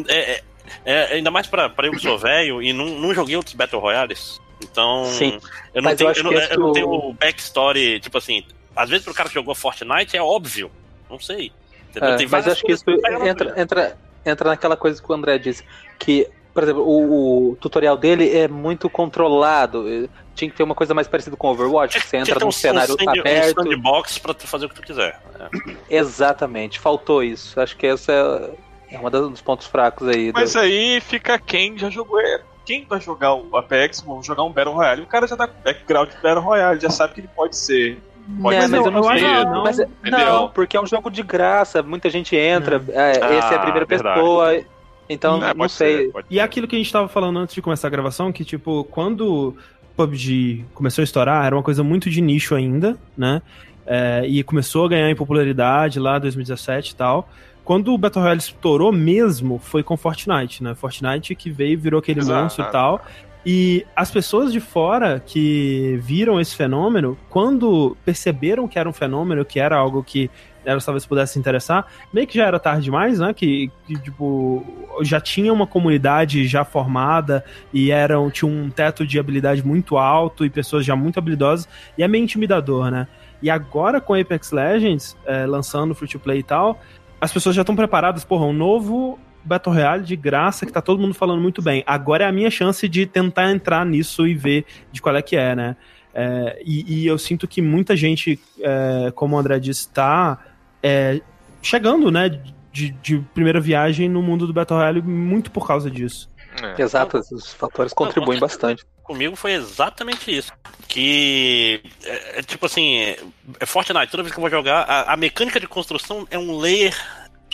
É, 0.08 0.32
é, 0.32 0.44
é 0.86 1.14
ainda 1.16 1.30
mais 1.30 1.48
pra, 1.48 1.70
pra 1.70 1.88
eu 1.88 1.92
que 1.92 2.00
sou 2.00 2.18
velho 2.18 2.62
e 2.62 2.74
não, 2.74 2.86
não 2.86 3.14
joguei 3.14 3.36
outros 3.36 3.56
Battle 3.56 3.82
Royales. 3.82 4.40
Então. 4.62 5.06
Sim. 5.06 5.39
Eu 5.74 5.82
não, 5.82 5.96
tenho, 5.96 6.12
eu, 6.12 6.24
não, 6.24 6.34
eu 6.34 6.60
não 6.60 6.72
tenho 6.72 7.13
backstory, 7.13 8.00
tipo 8.00 8.18
assim. 8.18 8.44
Às 8.76 8.89
vezes 8.89 9.06
pro 9.06 9.13
cara 9.13 9.30
que 9.30 9.36
jogou 9.36 9.56
Fortnite 9.56 10.18
é 10.18 10.22
óbvio. 10.22 10.72
Não 11.10 11.20
sei. 11.20 11.52
É, 11.96 12.28
mas 12.28 12.48
acho 12.48 12.62
que 12.63 12.74
isso 12.74 12.84
entra, 13.26 13.62
entra, 13.62 13.98
entra 14.26 14.50
naquela 14.50 14.76
coisa 14.76 15.02
que 15.02 15.10
o 15.10 15.15
André 15.15 15.38
disse, 15.38 15.63
que, 15.98 16.28
por 16.54 16.63
exemplo, 16.63 16.84
o, 16.84 17.52
o 17.52 17.56
tutorial 17.56 17.96
dele 17.96 18.36
é 18.36 18.48
muito 18.48 18.89
controlado. 18.89 20.10
Tinha 20.34 20.52
que 20.52 20.58
ter 20.58 20.63
uma 20.63 20.76
coisa 20.76 20.94
mais 20.94 21.08
parecida 21.08 21.38
com 21.38 21.48
Overwatch, 21.48 22.02
que 22.02 22.08
você 22.08 22.18
entra 22.18 22.39
num 22.39 22.48
um 22.48 22.52
cenário 22.52 22.98
um 23.00 23.10
aberto. 23.10 23.62
Um 23.62 23.63
sandbox 23.63 24.18
pra 24.18 24.34
tu 24.34 24.46
fazer 24.46 24.65
o 24.65 24.70
que 24.70 24.76
tu 24.76 24.82
quiser. 24.82 25.22
É. 25.39 25.98
Exatamente, 25.98 26.80
faltou 26.80 27.24
isso. 27.24 27.60
Acho 27.60 27.78
que 27.78 27.86
esse 27.88 28.12
é, 28.12 28.50
é 28.91 29.00
um 29.00 29.30
dos 29.30 29.41
pontos 29.41 29.68
fracos 29.68 30.10
aí. 30.10 30.34
Mas 30.34 30.52
do... 30.54 30.60
aí 30.60 31.00
fica 31.00 31.39
quem 31.39 31.78
já 31.78 31.89
jogou 31.89 32.20
quem 32.65 32.86
vai 32.86 32.99
jogar 32.99 33.36
o 33.36 33.56
Apex, 33.56 34.01
vou 34.01 34.21
jogar 34.23 34.43
um 34.43 34.51
Battle 34.51 34.73
Royale, 34.73 35.01
o 35.01 35.08
cara 35.08 35.28
já 35.28 35.38
tá 35.38 35.47
com 35.47 35.62
background 35.63 36.10
de 36.10 36.17
Battle 36.17 36.41
Royale, 36.41 36.80
já 36.80 36.89
sabe 36.89 37.13
que 37.13 37.21
ele 37.21 37.30
pode 37.36 37.56
ser 37.56 37.97
Pode 38.41 38.58
não, 38.58 38.69
mas 38.69 38.86
eu 38.86 38.91
não 38.91 39.04
sei. 39.04 39.21
Não, 39.21 39.63
mas, 39.63 39.78
não, 40.04 40.49
porque 40.49 40.75
é 40.75 40.82
um 40.82 40.88
jogo 40.88 41.12
de 41.12 41.21
graça, 41.21 41.84
muita 41.84 42.10
gente 42.10 42.36
entra, 42.36 42.84
é, 42.89 43.19
ah, 43.21 43.34
esse 43.36 43.54
é 43.54 43.56
a 43.56 43.60
primeira 43.60 43.86
verdade. 43.86 44.19
pessoa. 44.19 44.62
Então, 45.08 45.38
não, 45.38 45.54
não 45.54 45.69
sei. 45.69 46.12
Ser, 46.12 46.25
e 46.30 46.39
é 46.39 46.41
aquilo 46.41 46.67
que 46.67 46.75
a 46.75 46.80
gente 46.80 46.91
tava 46.91 47.08
falando 47.08 47.38
antes 47.38 47.54
de 47.54 47.62
começar 47.62 47.88
a 47.88 47.91
gravação, 47.91 48.32
que 48.32 48.43
tipo, 48.43 48.84
quando 48.86 49.56
PUBG 49.95 50.65
começou 50.73 51.04
a 51.04 51.06
estourar, 51.06 51.45
era 51.45 51.56
uma 51.56 51.62
coisa 51.62 51.84
muito 51.84 52.10
de 52.10 52.19
nicho 52.19 52.56
ainda, 52.56 52.97
né? 53.15 53.43
É, 53.86 54.23
e 54.25 54.43
começou 54.43 54.86
a 54.86 54.89
ganhar 54.89 55.10
em 55.12 55.15
popularidade 55.15 55.99
lá 55.99 56.17
2017 56.17 56.91
e 56.91 56.95
tal. 56.95 57.30
Quando 57.65 57.91
o 57.91 57.97
Battle 57.97 58.21
Royale 58.21 58.39
estourou 58.39 58.91
mesmo, 58.91 59.58
foi 59.58 59.82
com 59.82 59.97
Fortnite, 59.97 60.63
né? 60.63 60.75
Fortnite 60.75 61.34
que 61.34 61.49
veio, 61.49 61.80
virou 61.80 61.99
aquele 61.99 62.19
Exato. 62.19 62.43
monstro 62.43 62.65
e 62.65 62.71
tal. 62.71 63.01
E 63.43 63.86
as 63.95 64.10
pessoas 64.10 64.51
de 64.51 64.60
fora 64.60 65.19
que 65.19 65.99
viram 66.01 66.39
esse 66.39 66.56
fenômeno, 66.56 67.17
quando 67.30 67.97
perceberam 68.06 68.67
que 68.67 68.78
era 68.78 68.88
um 68.88 68.93
fenômeno, 68.93 69.43
que 69.43 69.60
era 69.60 69.75
algo 69.75 70.04
que 70.04 70.30
elas 70.63 70.84
talvez 70.84 71.06
pudessem 71.06 71.34
se 71.34 71.39
interessar, 71.39 71.86
meio 72.12 72.25
que 72.25 72.38
já 72.38 72.45
era 72.45 72.60
tarde 72.60 72.84
demais, 72.84 73.19
né? 73.19 73.34
Que, 73.34 73.71
que, 73.86 73.99
tipo, 73.99 74.65
já 75.01 75.19
tinha 75.19 75.54
uma 75.54 75.67
comunidade 75.67 76.47
já 76.47 76.63
formada 76.63 77.43
e 77.71 77.91
eram, 77.91 78.32
tinha 78.32 78.49
um 78.49 78.69
teto 78.69 79.06
de 79.06 79.19
habilidade 79.19 79.65
muito 79.65 79.97
alto 79.97 80.43
e 80.43 80.49
pessoas 80.49 80.86
já 80.86 80.95
muito 80.95 81.19
habilidosas, 81.19 81.69
e 81.97 82.04
é 82.04 82.08
meio 82.08 82.23
intimidador, 82.23 82.89
né? 82.89 83.08
E 83.41 83.49
agora 83.49 84.01
com 84.01 84.15
Apex 84.15 84.51
Legends, 84.51 85.15
é, 85.25 85.45
lançando 85.45 85.93
free 85.93 86.08
to 86.08 86.19
play 86.19 86.39
e 86.39 86.43
tal, 86.43 86.82
as 87.26 87.34
pessoas 87.34 87.56
já 87.56 87.64
estão 87.64 87.76
preparadas, 87.76 88.24
porra, 88.24 88.46
um 88.46 88.54
novo 88.54 89.20
Battle 89.44 89.74
Royale 89.74 90.04
de 90.04 90.16
graça 90.16 90.66
que 90.66 90.72
tá 90.72 90.80
todo 90.80 91.00
mundo 91.02 91.14
falando 91.16 91.42
muito 91.42 91.60
bem. 91.60 91.84
Agora 91.88 92.24
é 92.24 92.28
a 92.28 92.32
minha 92.32 92.52
chance 92.52 92.88
de 92.88 93.06
tentar 93.08 93.52
entrar 93.52 93.84
nisso 93.84 94.28
e 94.28 94.36
ver 94.36 94.66
de 94.92 95.02
qual 95.02 95.16
é 95.16 95.22
que 95.22 95.36
é, 95.36 95.56
né? 95.56 95.76
É, 96.14 96.62
e, 96.64 97.02
e, 97.02 97.08
eu 97.08 97.18
sinto 97.18 97.48
que 97.48 97.62
muita 97.62 97.96
gente, 97.96 98.40
é, 98.62 99.12
como 99.14 99.36
o 99.36 99.40
André 99.40 99.60
disse, 99.60 99.90
tá 99.90 100.40
é, 100.82 101.20
chegando, 101.62 102.10
né, 102.10 102.30
de, 102.72 102.92
de, 102.92 103.20
primeira 103.34 103.60
viagem 103.60 104.08
no 104.08 104.22
mundo 104.22 104.48
do 104.48 104.54
Battle 104.54 104.80
Royale 104.80 105.02
muito 105.02 105.52
por 105.52 105.68
causa 105.68 105.92
disso. 105.92 106.30
É. 106.62 106.82
Exato, 106.82 107.18
os 107.18 107.54
fatores 107.54 107.92
contribuem 107.92 108.40
bastante. 108.40 108.86
Comigo 109.04 109.36
foi 109.36 109.54
exatamente 109.54 110.36
isso. 110.36 110.54
Que 110.88 111.82
é, 112.06 112.40
é 112.40 112.42
tipo 112.44 112.66
assim, 112.66 112.98
é, 112.98 113.20
é 113.60 113.66
Fortnite, 113.66 114.10
toda 114.10 114.24
vez 114.24 114.32
que 114.32 114.40
eu 114.40 114.42
vou 114.42 114.50
jogar, 114.50 114.84
a, 114.84 115.14
a 115.14 115.18
mecânica 115.18 115.60
de 115.60 115.68
construção 115.68 116.26
é 116.32 116.40
um 116.40 116.58
layer 116.58 116.96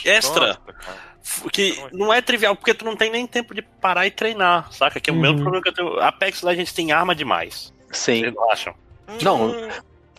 extra. 0.05 0.47
Nossa, 0.47 1.49
que 1.51 1.81
não 1.91 2.11
é 2.11 2.21
trivial, 2.21 2.55
porque 2.55 2.73
tu 2.73 2.83
não 2.83 2.95
tem 2.95 3.11
nem 3.11 3.27
tempo 3.27 3.53
de 3.53 3.61
parar 3.61 4.07
e 4.07 4.11
treinar, 4.11 4.71
saca? 4.71 4.99
Que 4.99 5.09
é 5.09 5.13
o 5.13 5.15
uhum. 5.15 5.21
mesmo 5.21 5.41
problema 5.41 5.63
que 5.63 5.69
eu 5.69 5.73
tenho. 5.73 5.99
Apex 5.99 6.41
Legends 6.41 6.73
tem 6.73 6.91
arma 6.91 7.13
demais. 7.13 7.73
Sim. 7.91 8.21
Vocês 8.21 8.33
não 8.33 8.51
acham? 8.51 8.75
Não. 9.21 9.49
Hum, 9.49 9.69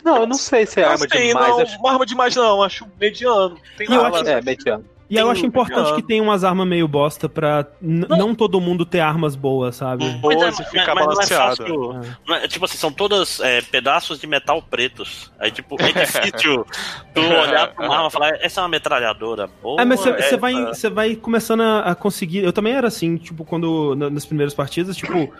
não, 0.05 0.17
eu 0.19 0.27
não 0.27 0.37
sei 0.37 0.67
se 0.67 0.81
é 0.81 0.85
arma 0.85 1.07
tem, 1.07 1.29
demais. 1.29 1.49
Não, 1.49 1.61
acho... 1.61 1.87
arma 1.87 2.07
demais 2.07 2.37
não, 2.37 2.63
acho 2.63 2.87
mediano. 3.01 3.59
Tem 3.77 3.93
eu 3.93 4.05
acho... 4.05 4.29
É, 4.29 4.43
mediano. 4.43 4.85
E 5.13 5.19
eu 5.19 5.31
acho 5.31 5.45
importante 5.45 5.95
que 5.95 6.03
tenha 6.03 6.23
umas 6.23 6.43
armas 6.43 6.67
meio 6.67 6.89
bosta 6.89 7.29
pra 7.29 7.67
não. 7.83 8.17
não 8.17 8.35
todo 8.35 8.59
mundo 8.59 8.87
ter 8.87 9.01
armas 9.01 9.37
boas, 9.37 9.77
sabe? 9.77 10.19
Pois 10.23 10.41
é, 10.41 10.51
ficar 10.65 10.95
mas, 10.95 11.05
balanceado. 11.05 11.65
Não 11.69 12.01
é 12.01 12.39
fácil, 12.39 12.45
é. 12.45 12.49
tipo 12.49 12.65
assim, 12.65 12.79
são 12.79 12.91
todas 12.91 13.39
é, 13.41 13.61
pedaços 13.61 14.19
de 14.19 14.27
metal 14.27 14.63
pretos. 14.63 15.31
Aí, 15.39 15.51
tipo, 15.51 15.77
é 15.83 15.93
difícil 15.93 16.65
tu 17.13 17.21
olhar 17.21 17.75
pra 17.75 17.85
uma 17.85 17.95
arma 17.97 18.09
e 18.09 18.11
falar, 18.11 18.39
essa 18.41 18.61
é 18.61 18.63
uma 18.63 18.71
metralhadora 18.71 19.51
boa. 19.63 19.83
É, 19.83 19.85
mas 19.85 20.01
você 20.01 20.39
vai, 20.39 20.55
vai 20.91 21.15
começando 21.15 21.61
a, 21.61 21.95
conseguir. 21.95 22.39
Eu 22.39 22.53
também 22.53 22.73
era 22.73 22.89
assim, 22.89 23.19
tipo, 23.19 23.45
quando. 23.45 23.95
nas 23.95 24.25
primeiras 24.25 24.55
partidas, 24.55 24.97
tipo 24.97 25.31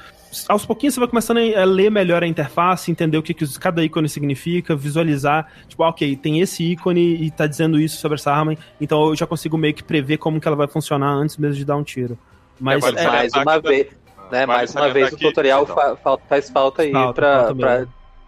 aos 0.49 0.65
pouquinhos 0.65 0.95
você 0.95 1.01
vai 1.01 1.09
começando 1.09 1.39
a 1.39 1.65
ler 1.65 1.91
melhor 1.91 2.23
a 2.23 2.27
interface, 2.27 2.91
entender 2.91 3.19
o 3.19 3.23
que, 3.23 3.35
que 3.35 3.59
cada 3.59 3.83
ícone 3.85 4.09
significa, 4.09 4.75
visualizar, 4.75 5.51
tipo, 5.69 5.83
ah, 5.83 5.89
ok, 5.89 6.17
tem 6.17 6.41
esse 6.41 6.63
ícone 6.63 7.23
e 7.23 7.31
tá 7.31 7.47
dizendo 7.47 7.79
isso 7.79 7.99
sobre 7.99 8.17
essa 8.17 8.33
arma, 8.33 8.57
então 8.81 9.09
eu 9.09 9.17
já 9.17 9.27
consigo 9.27 9.59
meio 9.59 9.75
que 9.75 9.83
prever 9.83 10.19
como 10.19 10.41
que 10.41 10.47
ela 10.47 10.57
vai 10.57 10.67
funcionar 10.67 11.13
antes 11.13 11.37
mesmo 11.37 11.57
de 11.57 11.65
dar 11.65 11.77
um 11.77 11.83
tiro. 11.83 12.19
Mas 12.61 12.85
é, 12.85 13.07
mais 13.07 13.33
uma 13.35 13.61
vez, 13.61 13.89
né, 14.31 14.47
mais 14.47 14.75
uma 14.75 14.89
vez 14.91 15.13
o 15.13 15.17
tutorial 15.17 15.67
fa 15.67 16.19
faz 16.29 16.49
falta 16.51 16.83
aí 16.83 16.93
falta, 16.93 17.13
pra, 17.13 17.39
falta 17.39 17.55
pra 17.55 17.87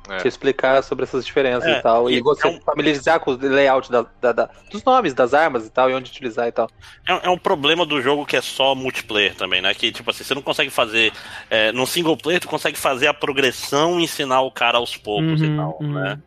é. 0.09 0.19
te 0.19 0.29
explicar 0.29 0.83
sobre 0.83 1.05
essas 1.05 1.25
diferenças 1.25 1.69
é, 1.69 1.79
e 1.79 1.83
tal. 1.83 2.11
E, 2.11 2.17
e 2.17 2.21
você 2.21 2.47
é 2.47 2.51
um... 2.51 2.61
familiarizar 2.61 3.21
com 3.21 3.33
o 3.33 3.37
layout 3.37 3.91
da, 3.91 4.07
da, 4.21 4.33
da, 4.33 4.51
dos 4.71 4.85
nomes 4.85 5.15
das 5.15 5.35
armas 5.35 5.67
e 5.67 5.71
tal, 5.71 5.91
e 5.91 5.95
onde 5.95 6.11
utilizar 6.11 6.47
e 6.47 6.53
tal. 6.53 6.69
É, 7.07 7.27
é, 7.27 7.31
um 7.31 7.39
problema 7.39 7.87
do 7.87 8.01
jogo 8.01 8.27
que 8.27 8.37
é 8.37 8.41
só 8.41 8.75
multiplayer 8.75 9.35
também, 9.35 9.63
né? 9.63 9.73
Que, 9.75 9.91
tipo 9.93 10.11
assim, 10.11 10.25
você 10.25 10.35
não 10.35 10.43
consegue 10.43 10.71
fazer. 10.71 11.13
É, 11.49 11.73
no 11.73 11.87
single 11.87 12.17
player, 12.17 12.41
tu 12.41 12.49
consegue 12.49 12.79
fazer 12.79 13.07
a 13.07 13.15
progressão 13.15 13.99
e 13.99 14.05
ensinar 14.05 14.43
o 14.43 14.51
cara 14.51 14.79
aos 14.79 14.97
poucos 14.97 15.41
uhum, 15.41 15.55
e 15.55 15.57
tal, 15.57 15.79
uhum. 15.81 15.93
né? 15.93 16.19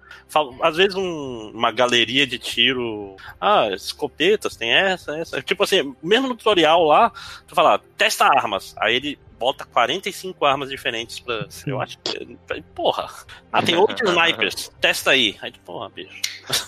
Às 0.61 0.75
vezes 0.75 0.93
um, 0.93 1.51
uma 1.53 1.71
galeria 1.71 2.27
de 2.27 2.37
tiro. 2.37 3.15
Ah, 3.39 3.69
escopetas, 3.71 4.57
tem 4.57 4.71
essa, 4.71 5.17
essa. 5.17 5.41
Tipo 5.41 5.63
assim, 5.63 5.95
mesmo 6.03 6.27
no 6.27 6.35
tutorial 6.35 6.83
lá, 6.83 7.11
tu 7.47 7.55
fala, 7.55 7.79
testa 7.97 8.25
armas. 8.25 8.75
Aí 8.77 8.95
ele 8.95 9.19
bota 9.37 9.65
45 9.65 10.45
armas 10.45 10.69
diferentes 10.69 11.19
pra. 11.19 11.45
Sim. 11.49 11.71
Eu 11.71 11.81
acho 11.81 11.97
que. 11.99 12.37
Porra. 12.75 13.09
Ah, 13.51 13.61
tem 13.61 13.75
oito 13.77 14.03
snipers. 14.03 14.71
Testa 14.81 15.11
aí. 15.11 15.37
Aí, 15.41 15.53
porra, 15.65 15.89
bicho. 15.89 16.21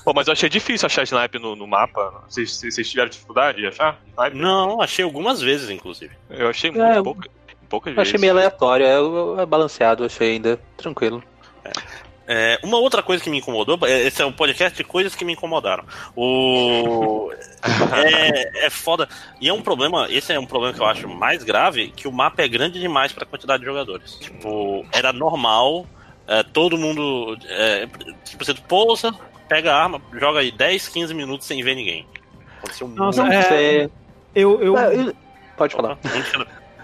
Pô, 0.04 0.14
mas 0.14 0.28
eu 0.28 0.34
achei 0.34 0.50
difícil 0.50 0.86
achar 0.86 1.04
sniper 1.04 1.40
no, 1.40 1.56
no 1.56 1.68
mapa. 1.68 2.24
Vocês, 2.28 2.60
vocês 2.60 2.90
tiveram 2.90 3.10
dificuldade 3.10 3.60
de 3.60 3.68
achar? 3.68 4.00
Sniper? 4.08 4.36
Não, 4.36 4.82
achei 4.82 5.04
algumas 5.04 5.42
vezes, 5.42 5.70
inclusive. 5.70 6.14
Eu 6.30 6.50
achei 6.50 6.72
muito 6.72 6.84
é, 6.84 7.02
pouca, 7.02 7.30
poucas 7.68 7.96
vezes. 7.96 8.10
Achei 8.10 8.20
meio 8.20 8.34
aleatório, 8.34 8.86
é, 8.86 9.42
é 9.42 9.46
balanceado, 9.46 10.04
achei 10.06 10.34
ainda 10.34 10.60
tranquilo. 10.78 11.24
É. 11.64 12.09
É, 12.32 12.60
uma 12.62 12.78
outra 12.78 13.02
coisa 13.02 13.24
que 13.24 13.30
me 13.30 13.40
incomodou, 13.40 13.80
é, 13.88 14.02
esse 14.06 14.22
é 14.22 14.26
um 14.26 14.32
podcast 14.32 14.78
de 14.78 14.84
coisas 14.84 15.16
que 15.16 15.26
me 15.26 15.34
incomodaram. 15.34 15.84
O. 16.16 17.32
é, 18.06 18.68
é 18.68 18.70
foda. 18.70 19.10
E 19.42 19.50
é 19.50 19.54
um 19.54 19.64
problema, 19.64 20.06
esse 20.12 20.32
é 20.32 20.40
um 20.40 20.46
problema 20.46 20.76
que 20.76 20.80
eu 20.80 20.86
acho 20.86 21.10
mais 21.10 21.44
grave, 21.44 21.88
que 21.90 22.08
o 22.08 22.12
mapa 22.12 22.44
é 22.44 22.48
grande 22.48 22.80
demais 22.80 23.12
para 23.12 23.24
a 23.24 23.28
quantidade 23.28 23.62
de 23.62 23.66
jogadores. 23.66 24.14
Tipo, 24.20 24.86
era 24.92 25.12
normal, 25.12 25.88
é, 26.28 26.44
todo 26.44 26.78
mundo. 26.78 27.36
É, 27.48 27.88
tipo, 28.24 28.46
você 28.46 28.54
pousa, 28.54 29.12
pega 29.48 29.74
a 29.74 29.82
arma, 29.82 30.00
joga 30.14 30.42
aí 30.42 30.52
10, 30.52 30.88
15 30.88 31.14
minutos 31.16 31.48
sem 31.48 31.64
ver 31.64 31.74
ninguém. 31.74 32.06
Aconteceu 32.60 32.88
Nossa, 32.90 33.24
muito. 33.24 33.36
É, 33.36 33.90
eu, 34.36 34.62
eu... 34.62 34.76
Pode 35.58 35.74
falar. 35.74 35.98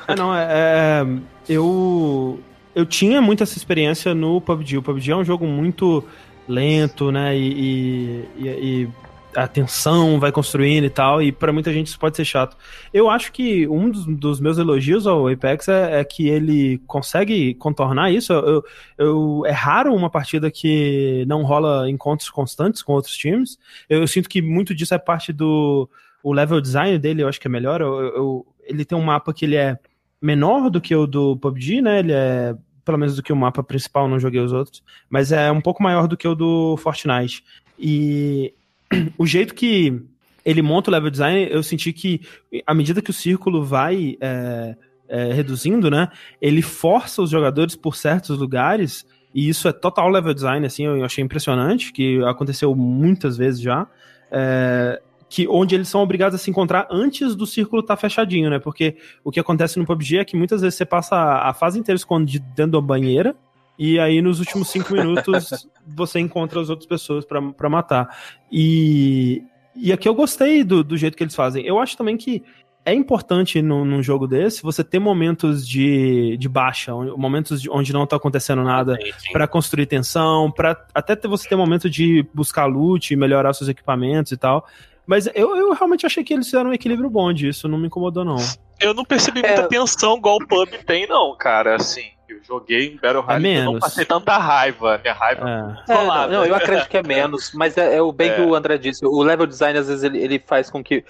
Ah, 0.07 0.15
não, 0.15 0.35
é, 0.35 0.47
é 0.49 1.05
eu 1.47 2.39
eu 2.75 2.85
tinha 2.85 3.21
muito 3.21 3.41
essa 3.41 3.57
experiência 3.57 4.13
no 4.13 4.41
PUBG. 4.41 4.77
O 4.77 4.83
PUBG 4.83 5.11
é 5.11 5.15
um 5.15 5.23
jogo 5.23 5.47
muito 5.47 6.03
lento, 6.47 7.11
né? 7.11 7.35
E, 7.35 8.27
e, 8.37 8.47
e 8.47 8.89
a 9.35 9.47
tensão 9.47 10.19
vai 10.19 10.31
construindo 10.31 10.85
e 10.85 10.89
tal, 10.89 11.21
e 11.21 11.31
para 11.31 11.51
muita 11.51 11.71
gente 11.71 11.87
isso 11.87 11.99
pode 11.99 12.15
ser 12.15 12.25
chato. 12.25 12.55
Eu 12.93 13.09
acho 13.09 13.31
que 13.31 13.67
um 13.67 13.89
dos, 13.89 14.05
dos 14.05 14.39
meus 14.39 14.57
elogios 14.57 15.05
ao 15.05 15.27
Apex 15.27 15.67
é, 15.67 15.99
é, 15.99 16.03
que 16.03 16.27
ele 16.27 16.79
consegue 16.87 17.53
contornar 17.55 18.11
isso. 18.11 18.31
Eu, 18.31 18.63
eu, 18.97 19.43
é 19.45 19.51
raro 19.51 19.93
uma 19.93 20.09
partida 20.09 20.49
que 20.49 21.25
não 21.27 21.43
rola 21.43 21.89
encontros 21.89 22.29
constantes 22.29 22.81
com 22.81 22.93
outros 22.93 23.15
times. 23.15 23.57
Eu, 23.89 24.01
eu, 24.01 24.07
sinto 24.07 24.29
que 24.29 24.41
muito 24.41 24.73
disso 24.73 24.93
é 24.93 24.97
parte 24.97 25.33
do 25.33 25.89
o 26.23 26.33
level 26.33 26.59
design 26.59 26.97
dele, 26.97 27.21
eu 27.21 27.27
acho 27.27 27.39
que 27.39 27.47
é 27.47 27.51
melhor. 27.51 27.81
Eu, 27.81 28.45
ele 28.63 28.83
tem 28.83 28.97
um 28.97 29.03
mapa 29.03 29.33
que 29.33 29.45
ele 29.45 29.55
é 29.55 29.77
menor 30.21 30.69
do 30.69 30.81
que 30.81 30.95
o 30.95 31.05
do 31.05 31.37
PUBG, 31.37 31.81
né? 31.81 31.99
Ele 31.99 32.13
é 32.13 32.55
pelo 32.85 32.97
menos 32.97 33.15
do 33.15 33.23
que 33.23 33.33
o 33.33 33.35
mapa 33.35 33.63
principal, 33.63 34.07
não 34.07 34.19
joguei 34.19 34.39
os 34.39 34.53
outros, 34.53 34.83
mas 35.09 35.31
é 35.31 35.51
um 35.51 35.59
pouco 35.59 35.81
maior 35.81 36.07
do 36.07 36.15
que 36.15 36.27
o 36.27 36.35
do 36.35 36.77
Fortnite. 36.77 37.43
E 37.77 38.53
o 39.17 39.25
jeito 39.25 39.53
que 39.55 40.01
ele 40.45 40.61
monta 40.61 40.89
o 40.89 40.93
level 40.93 41.09
design, 41.09 41.47
eu 41.51 41.63
senti 41.63 41.91
que 41.91 42.21
à 42.65 42.73
medida 42.73 43.01
que 43.01 43.09
o 43.09 43.13
círculo 43.13 43.65
vai 43.65 44.15
é, 44.21 44.75
é, 45.09 45.33
reduzindo, 45.33 45.89
né, 45.89 46.09
ele 46.39 46.61
força 46.61 47.21
os 47.21 47.31
jogadores 47.31 47.75
por 47.75 47.95
certos 47.95 48.37
lugares, 48.37 49.05
e 49.33 49.49
isso 49.49 49.67
é 49.67 49.73
total 49.73 50.07
level 50.07 50.33
design, 50.33 50.65
assim, 50.65 50.85
eu 50.85 51.03
achei 51.03 51.23
impressionante, 51.23 51.91
que 51.91 52.23
aconteceu 52.23 52.73
muitas 52.75 53.35
vezes 53.35 53.59
já. 53.59 53.87
É, 54.31 55.01
que 55.35 55.45
onde 55.49 55.75
eles 55.75 55.89
são 55.89 56.01
obrigados 56.01 56.39
a 56.39 56.41
se 56.41 56.49
encontrar 56.49 56.87
antes 56.89 57.35
do 57.35 57.45
círculo 57.45 57.81
estar 57.81 57.97
tá 57.97 57.99
fechadinho, 57.99 58.49
né? 58.49 58.57
Porque 58.57 58.95
o 59.21 59.29
que 59.29 59.37
acontece 59.37 59.77
no 59.77 59.85
PUBG 59.85 60.19
é 60.19 60.23
que 60.23 60.37
muitas 60.37 60.61
vezes 60.61 60.75
você 60.75 60.85
passa 60.85 61.13
a 61.17 61.53
fase 61.53 61.77
inteira 61.77 61.97
escondido 61.97 62.45
dentro 62.55 62.71
da 62.71 62.79
banheira 62.79 63.35
e 63.77 63.99
aí 63.99 64.21
nos 64.21 64.39
últimos 64.39 64.69
cinco 64.69 64.93
minutos 64.93 65.67
você 65.85 66.21
encontra 66.21 66.61
as 66.61 66.69
outras 66.69 66.87
pessoas 66.87 67.25
para 67.25 67.69
matar. 67.69 68.17
E, 68.49 69.43
e 69.75 69.91
aqui 69.91 70.07
eu 70.07 70.15
gostei 70.15 70.63
do, 70.63 70.81
do 70.81 70.95
jeito 70.95 71.17
que 71.17 71.23
eles 71.25 71.35
fazem. 71.35 71.65
Eu 71.65 71.79
acho 71.79 71.97
também 71.97 72.15
que 72.15 72.41
é 72.85 72.93
importante 72.93 73.61
num, 73.61 73.83
num, 73.83 74.01
jogo 74.01 74.27
desse 74.27 74.63
você 74.63 74.85
ter 74.85 74.99
momentos 74.99 75.67
de, 75.67 76.37
de 76.37 76.47
baixa, 76.47 76.93
momentos 76.93 77.61
de, 77.61 77.69
onde 77.69 77.91
não 77.91 78.07
tá 78.07 78.15
acontecendo 78.15 78.63
nada 78.63 78.97
para 79.33 79.49
construir 79.49 79.85
tensão, 79.85 80.49
para 80.49 80.81
até 80.93 81.13
ter, 81.13 81.27
você 81.27 81.49
ter 81.49 81.57
momento 81.57 81.89
de 81.89 82.25
buscar 82.33 82.67
loot, 82.67 83.13
melhorar 83.17 83.51
seus 83.53 83.69
equipamentos 83.69 84.31
e 84.31 84.37
tal. 84.37 84.65
Mas 85.05 85.27
eu, 85.35 85.55
eu 85.55 85.73
realmente 85.73 86.05
achei 86.05 86.23
que 86.23 86.33
eles 86.33 86.47
fizeram 86.47 86.69
um 86.69 86.73
equilíbrio 86.73 87.09
bom 87.09 87.31
disso, 87.31 87.67
não 87.67 87.77
me 87.77 87.87
incomodou, 87.87 88.25
não. 88.25 88.37
Eu 88.79 88.93
não 88.93 89.05
percebi 89.05 89.41
muita 89.41 89.61
é... 89.61 89.67
tensão 89.67 90.17
igual 90.17 90.37
o 90.37 90.47
pub 90.47 90.69
tem, 90.85 91.07
não, 91.07 91.35
cara. 91.37 91.75
Assim, 91.75 92.09
eu 92.27 92.39
joguei 92.43 92.87
em 92.87 92.97
Battle 92.97 93.21
Royale 93.21 93.49
é 93.49 93.63
não 93.63 93.79
passei 93.79 94.03
tanta 94.03 94.37
raiva. 94.37 94.97
Minha 94.97 95.13
raiva 95.13 95.49
é. 95.87 95.91
é 95.91 95.95
não, 95.95 96.27
não, 96.27 96.45
eu 96.45 96.55
acredito 96.55 96.89
que 96.89 96.97
é 96.97 97.03
menos, 97.03 97.51
mas 97.53 97.77
é, 97.77 97.95
é 97.95 98.01
o 98.01 98.11
bem 98.11 98.33
que 98.33 98.41
o 98.41 98.55
André 98.55 98.77
disse. 98.77 99.05
O 99.05 99.21
level 99.21 99.45
design, 99.45 99.77
às 99.77 99.87
vezes, 99.87 100.03
ele, 100.03 100.19
ele 100.19 100.39
faz 100.39 100.69
com 100.69 100.83
que. 100.83 101.05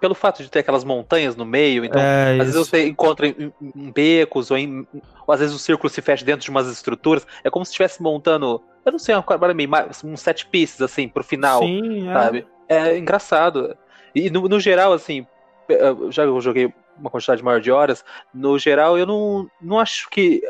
Pelo 0.00 0.14
fato 0.14 0.42
de 0.42 0.50
ter 0.50 0.60
aquelas 0.60 0.84
montanhas 0.84 1.36
no 1.36 1.44
meio, 1.44 1.84
então, 1.84 2.00
às 2.32 2.46
vezes 2.46 2.56
você 2.56 2.86
encontra 2.86 3.26
em, 3.26 3.52
em 3.60 3.90
becos, 3.92 4.50
ou, 4.50 4.56
em, 4.56 4.86
ou 5.26 5.34
às 5.34 5.40
vezes 5.40 5.54
o 5.54 5.58
círculo 5.58 5.90
se 5.90 6.00
fecha 6.00 6.24
dentro 6.24 6.44
de 6.44 6.50
umas 6.50 6.66
estruturas. 6.68 7.26
É 7.44 7.50
como 7.50 7.64
se 7.64 7.70
estivesse 7.70 8.02
montando. 8.02 8.62
Eu 8.84 8.92
não 8.92 8.98
sei, 8.98 9.14
meio 9.54 9.70
um 10.02 10.16
set 10.16 10.46
pieces, 10.46 10.80
assim, 10.80 11.08
pro 11.08 11.22
final, 11.22 11.60
Sim, 11.60 12.06
sabe? 12.10 12.46
É 12.68 12.90
é 12.90 12.98
engraçado. 12.98 13.76
E 14.14 14.30
no, 14.30 14.48
no 14.48 14.60
geral, 14.60 14.92
assim, 14.92 15.26
já 16.10 16.24
eu 16.24 16.40
joguei 16.40 16.72
uma 16.96 17.10
quantidade 17.10 17.42
maior 17.42 17.60
de 17.60 17.70
horas, 17.70 18.04
no 18.34 18.58
geral 18.58 18.98
eu 18.98 19.06
não, 19.06 19.48
não 19.60 19.78
acho 19.78 20.08
que 20.10 20.42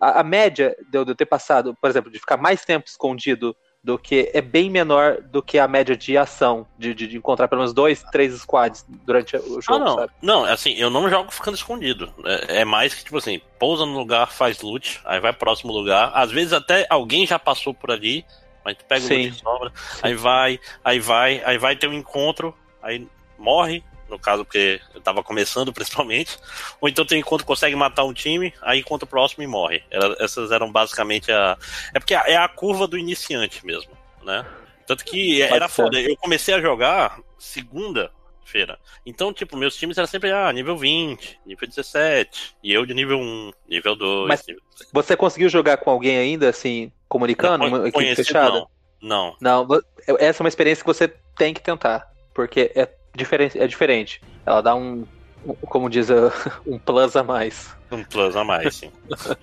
a, 0.00 0.20
a 0.20 0.22
média 0.22 0.76
de 0.90 0.98
eu, 0.98 1.04
de 1.04 1.12
eu 1.12 1.16
ter 1.16 1.26
passado, 1.26 1.76
por 1.80 1.88
exemplo, 1.88 2.10
de 2.10 2.18
ficar 2.18 2.36
mais 2.36 2.64
tempo 2.64 2.86
escondido 2.86 3.56
do 3.82 3.98
que 3.98 4.30
é 4.34 4.40
bem 4.40 4.68
menor 4.68 5.22
do 5.22 5.42
que 5.42 5.58
a 5.58 5.68
média 5.68 5.96
de 5.96 6.16
ação, 6.18 6.66
de, 6.76 6.92
de, 6.92 7.06
de 7.06 7.16
encontrar 7.16 7.48
pelo 7.48 7.60
menos 7.60 7.72
dois, 7.72 8.02
três 8.10 8.34
squads 8.34 8.84
durante 8.88 9.36
o 9.36 9.60
jogo, 9.60 9.74
ah, 9.74 9.78
não. 9.78 9.94
sabe? 9.94 10.12
Não, 10.20 10.44
assim, 10.44 10.74
eu 10.74 10.90
não 10.90 11.08
jogo 11.08 11.30
ficando 11.30 11.56
escondido. 11.56 12.12
É, 12.24 12.60
é, 12.60 12.64
mais 12.64 12.92
que, 12.92 13.04
tipo 13.04 13.16
assim, 13.16 13.40
pousa 13.58 13.86
no 13.86 13.96
lugar, 13.96 14.30
faz 14.32 14.60
loot, 14.60 15.00
aí 15.04 15.20
vai 15.20 15.32
próximo 15.32 15.72
lugar. 15.72 16.10
Às 16.14 16.30
vezes 16.30 16.52
até 16.52 16.86
alguém 16.90 17.26
já 17.26 17.38
passou 17.38 17.72
por 17.72 17.90
ali, 17.90 18.24
mas 18.68 18.76
tu 18.76 18.84
pega 18.84 19.00
Sim. 19.00 19.28
o 19.28 19.34
sobra, 19.34 19.72
Sim. 19.74 20.00
aí 20.02 20.14
vai, 20.14 20.60
aí 20.84 21.00
vai, 21.00 21.42
aí 21.42 21.56
vai 21.56 21.74
ter 21.74 21.88
um 21.88 21.94
encontro, 21.94 22.54
aí 22.82 23.08
morre, 23.38 23.82
no 24.10 24.18
caso 24.18 24.44
porque 24.44 24.78
eu 24.94 25.00
tava 25.00 25.22
começando 25.22 25.72
principalmente, 25.72 26.38
ou 26.78 26.86
então 26.86 27.06
tem 27.06 27.18
enquanto 27.18 27.46
consegue 27.46 27.74
matar 27.74 28.04
um 28.04 28.12
time, 28.12 28.52
aí 28.60 28.80
encontra 28.80 29.06
o 29.06 29.08
próximo 29.08 29.42
e 29.42 29.46
morre. 29.46 29.82
Era, 29.90 30.14
essas 30.20 30.50
eram 30.50 30.70
basicamente 30.70 31.32
a. 31.32 31.56
É 31.94 31.98
porque 31.98 32.14
é 32.14 32.36
a 32.36 32.46
curva 32.46 32.86
do 32.86 32.98
iniciante 32.98 33.64
mesmo, 33.64 33.92
né? 34.22 34.44
Tanto 34.86 35.02
que 35.02 35.40
Pode 35.40 35.54
era 35.54 35.68
ser. 35.68 35.82
foda. 35.82 36.00
Eu 36.00 36.16
comecei 36.16 36.54
a 36.54 36.60
jogar 36.60 37.20
segunda-feira. 37.38 38.78
Então, 39.06 39.32
tipo, 39.32 39.56
meus 39.56 39.76
times 39.76 39.96
eram 39.96 40.08
sempre 40.08 40.30
ah, 40.30 40.52
nível 40.52 40.76
20, 40.76 41.40
nível 41.46 41.66
17, 41.66 42.56
e 42.62 42.72
eu 42.72 42.84
de 42.84 42.92
nível 42.92 43.18
1, 43.18 43.52
nível 43.66 43.96
2. 43.96 44.28
Mas 44.28 44.46
nível 44.46 44.62
você 44.92 45.16
conseguiu 45.16 45.48
jogar 45.48 45.78
com 45.78 45.90
alguém 45.90 46.18
ainda, 46.18 46.48
assim, 46.48 46.92
comunicando? 47.08 47.68
Não, 47.68 47.78
uma 47.78 47.88
equipe 47.88 48.14
fechada? 48.14 48.66
Não. 49.00 49.36
não. 49.40 49.66
Não, 49.66 49.80
essa 50.18 50.42
é 50.42 50.44
uma 50.44 50.48
experiência 50.48 50.82
que 50.82 50.88
você 50.88 51.08
tem 51.36 51.54
que 51.54 51.60
tentar. 51.60 52.10
Porque 52.34 52.70
é 52.74 52.88
diferente, 53.14 53.58
é 53.58 53.66
diferente. 53.66 54.22
Ela 54.44 54.60
dá 54.60 54.74
um, 54.74 55.06
um 55.44 55.54
como 55.54 55.88
diz, 55.88 56.08
um 56.66 56.78
plus 56.78 57.16
a 57.16 57.22
mais. 57.22 57.74
Um 57.90 58.04
plus 58.04 58.36
a 58.36 58.44
mais, 58.44 58.76
sim. 58.76 58.92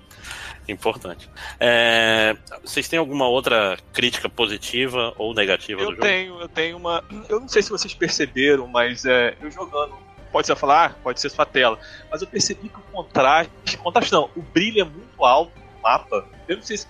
Importante. 0.68 1.30
É, 1.60 2.36
vocês 2.64 2.88
têm 2.88 2.98
alguma 2.98 3.28
outra 3.28 3.78
crítica 3.94 4.28
positiva 4.28 5.14
ou 5.18 5.34
negativa 5.34 5.82
eu 5.82 5.92
do 5.92 5.96
jogo? 5.96 6.06
Eu 6.06 6.10
tenho, 6.10 6.42
eu 6.42 6.50
tenho 6.50 6.78
uma. 6.78 7.04
Eu 7.30 7.40
não 7.40 7.48
sei 7.48 7.62
se 7.62 7.70
vocês 7.70 7.94
perceberam, 7.94 8.68
mas 8.68 9.06
é, 9.06 9.36
eu 9.42 9.52
jogando. 9.52 9.94
Pode 10.32 10.48
ser 10.48 10.56
falar, 10.56 10.86
ah, 10.86 10.96
pode 11.02 11.22
ser 11.22 11.30
sua 11.30 11.46
tela. 11.46 11.80
Mas 12.12 12.22
eu 12.22 12.28
percebi 12.28 12.68
que 12.68 12.78
o 12.78 12.82
contraste. 12.92 13.78
Contraste 13.78 14.12
não, 14.12 14.30
o 14.36 14.42
brilho 14.42 14.82
é 14.82 14.84
muito 14.84 15.24
alto 15.24 15.52
no 15.56 15.82
mapa. 15.82 16.28
Eu 16.48 16.58
não 16.58 16.64
sei 16.64 16.78
se 16.78 16.88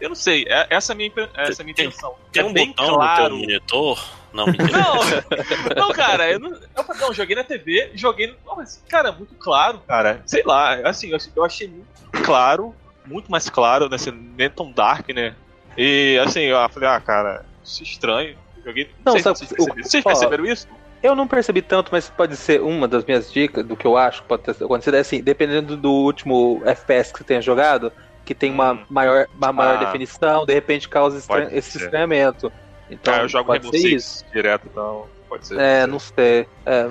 eu 0.00 0.08
não 0.08 0.16
sei, 0.16 0.44
é, 0.48 0.66
essa 0.70 0.92
é 0.92 0.94
a 0.94 0.96
minha, 0.96 1.12
essa 1.34 1.60
é 1.60 1.62
a 1.62 1.64
minha 1.64 1.74
tem, 1.74 1.86
intenção. 1.86 2.14
Tem 2.32 2.42
é 2.42 2.46
um 2.46 2.52
bem 2.52 2.68
botão 2.68 2.94
claro. 2.94 3.22
no 3.22 3.28
teu 3.28 3.38
monitor? 3.38 4.08
Não, 4.32 4.46
não, 5.74 5.88
não, 5.88 5.92
cara, 5.92 6.30
eu 6.30 6.38
não, 6.38 6.50
eu 6.50 6.84
não, 7.00 7.12
joguei 7.14 7.34
na 7.34 7.42
TV, 7.42 7.92
joguei. 7.94 8.36
Não, 8.44 8.56
mas, 8.56 8.82
cara, 8.88 9.10
muito 9.10 9.34
claro, 9.34 9.80
cara. 9.86 10.22
Sei 10.26 10.42
lá, 10.44 10.74
assim, 10.86 11.10
eu, 11.10 11.18
eu 11.34 11.44
achei 11.44 11.68
muito 11.68 11.86
claro, 12.22 12.74
muito 13.06 13.30
mais 13.30 13.48
claro 13.48 13.88
nesse 13.88 14.10
nem 14.10 14.50
tão 14.50 14.70
dark, 14.70 15.08
né? 15.08 15.34
E 15.76 16.20
assim, 16.24 16.40
eu 16.40 16.68
falei, 16.68 16.88
ah, 16.88 17.00
cara, 17.00 17.44
isso 17.64 17.82
é 17.82 17.86
estranho. 17.86 18.36
Joguei. 18.64 18.90
Não, 19.04 19.12
não 19.12 19.12
sei 19.12 19.22
sabe, 19.22 19.38
se 19.38 19.46
vocês, 19.46 19.56
perceberam. 19.56 19.88
vocês 19.88 20.04
perceberam 20.04 20.44
isso? 20.46 20.68
Eu 21.02 21.14
não 21.14 21.28
percebi 21.28 21.62
tanto, 21.62 21.90
mas 21.92 22.10
pode 22.10 22.36
ser 22.36 22.60
uma 22.60 22.88
das 22.88 23.04
minhas 23.04 23.32
dicas, 23.32 23.64
do 23.64 23.76
que 23.76 23.86
eu 23.86 23.96
acho 23.96 24.22
que 24.22 24.28
pode 24.28 24.42
ter 24.42 24.50
acontecido. 24.52 24.96
É 24.96 25.00
assim, 25.00 25.22
dependendo 25.22 25.76
do 25.76 25.90
último 25.90 26.62
FPS 26.64 27.12
que 27.12 27.18
você 27.18 27.24
tenha 27.24 27.40
jogado, 27.40 27.92
que 28.26 28.34
tem 28.34 28.50
uma 28.50 28.72
hum. 28.72 28.84
maior, 28.90 29.28
uma 29.34 29.52
maior 29.52 29.76
ah, 29.76 29.84
definição, 29.84 30.44
de 30.44 30.52
repente 30.52 30.88
causa 30.88 31.16
estran 31.16 31.48
esse 31.52 31.78
estranhamento. 31.78 32.52
Então, 32.90 33.14
ah, 33.14 33.18
eu 33.18 33.28
jogo 33.28 33.52
Rainbow 33.52 33.70
Six 33.70 33.84
isso. 33.84 34.24
direto, 34.32 34.66
então 34.70 35.06
pode 35.28 35.46
ser. 35.46 35.58
É, 35.58 35.86
não 35.86 36.00
sei. 36.00 36.46
É, 36.66 36.90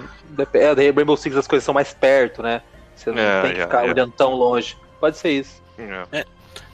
é, 0.53 0.91
Rainbow 0.91 1.17
Six 1.17 1.35
as 1.35 1.45
coisas 1.45 1.63
são 1.63 1.73
mais 1.73 1.93
perto, 1.93 2.41
né? 2.41 2.61
Você 2.95 3.11
não 3.11 3.21
é, 3.21 3.41
tem 3.41 3.53
que 3.53 3.61
ficar 3.61 3.83
olhando 3.83 4.13
tão 4.13 4.33
longe. 4.33 4.77
Pode 4.99 5.17
ser 5.17 5.31
isso. 5.31 5.61
É. 5.77 6.19
é. 6.19 6.25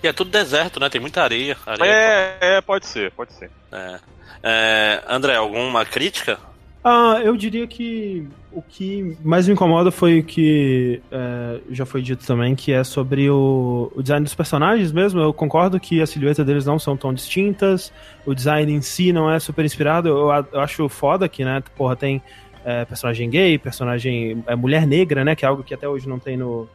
E 0.03 0.07
é 0.07 0.13
tudo 0.13 0.29
deserto, 0.29 0.79
né? 0.79 0.89
Tem 0.89 1.01
muita 1.01 1.23
areia. 1.23 1.57
areia 1.65 1.91
é, 1.91 2.37
é, 2.57 2.61
pode 2.61 2.85
ser, 2.85 3.11
pode 3.11 3.33
ser. 3.33 3.49
É. 3.71 3.99
é. 4.43 5.03
André, 5.07 5.35
alguma 5.35 5.83
crítica? 5.85 6.39
Ah, 6.83 7.19
eu 7.23 7.37
diria 7.37 7.67
que 7.67 8.27
o 8.51 8.61
que 8.61 9.15
mais 9.23 9.47
me 9.47 9.53
incomoda 9.53 9.91
foi 9.91 10.19
o 10.19 10.23
que 10.23 10.99
é, 11.11 11.59
já 11.69 11.85
foi 11.85 12.01
dito 12.01 12.25
também, 12.25 12.55
que 12.55 12.71
é 12.71 12.83
sobre 12.83 13.29
o, 13.29 13.91
o, 13.95 14.01
design 14.01 14.23
dos 14.23 14.33
personagens 14.33 14.91
mesmo. 14.91 15.19
Eu 15.21 15.31
concordo 15.31 15.79
que 15.79 16.01
a 16.01 16.07
silhueta 16.07 16.43
deles 16.43 16.65
não 16.65 16.79
são 16.79 16.97
tão 16.97 17.13
distintas, 17.13 17.93
o 18.25 18.33
design 18.33 18.73
em 18.73 18.81
si 18.81 19.13
não 19.13 19.31
é 19.31 19.39
super 19.39 19.63
inspirado. 19.63 20.09
Eu, 20.09 20.45
eu 20.51 20.59
acho 20.59 20.89
foda 20.89 21.29
que, 21.29 21.45
né, 21.45 21.61
porra, 21.77 21.95
tem 21.95 22.21
é, 22.65 22.83
personagem 22.83 23.29
gay, 23.29 23.59
personagem 23.59 24.43
é, 24.47 24.55
mulher 24.55 24.87
negra, 24.87 25.23
né, 25.23 25.35
que 25.35 25.45
é 25.45 25.47
algo 25.47 25.63
que 25.63 25.73
até 25.75 25.87
hoje 25.87 26.09
não 26.09 26.17
tem 26.17 26.35
no, 26.35 26.67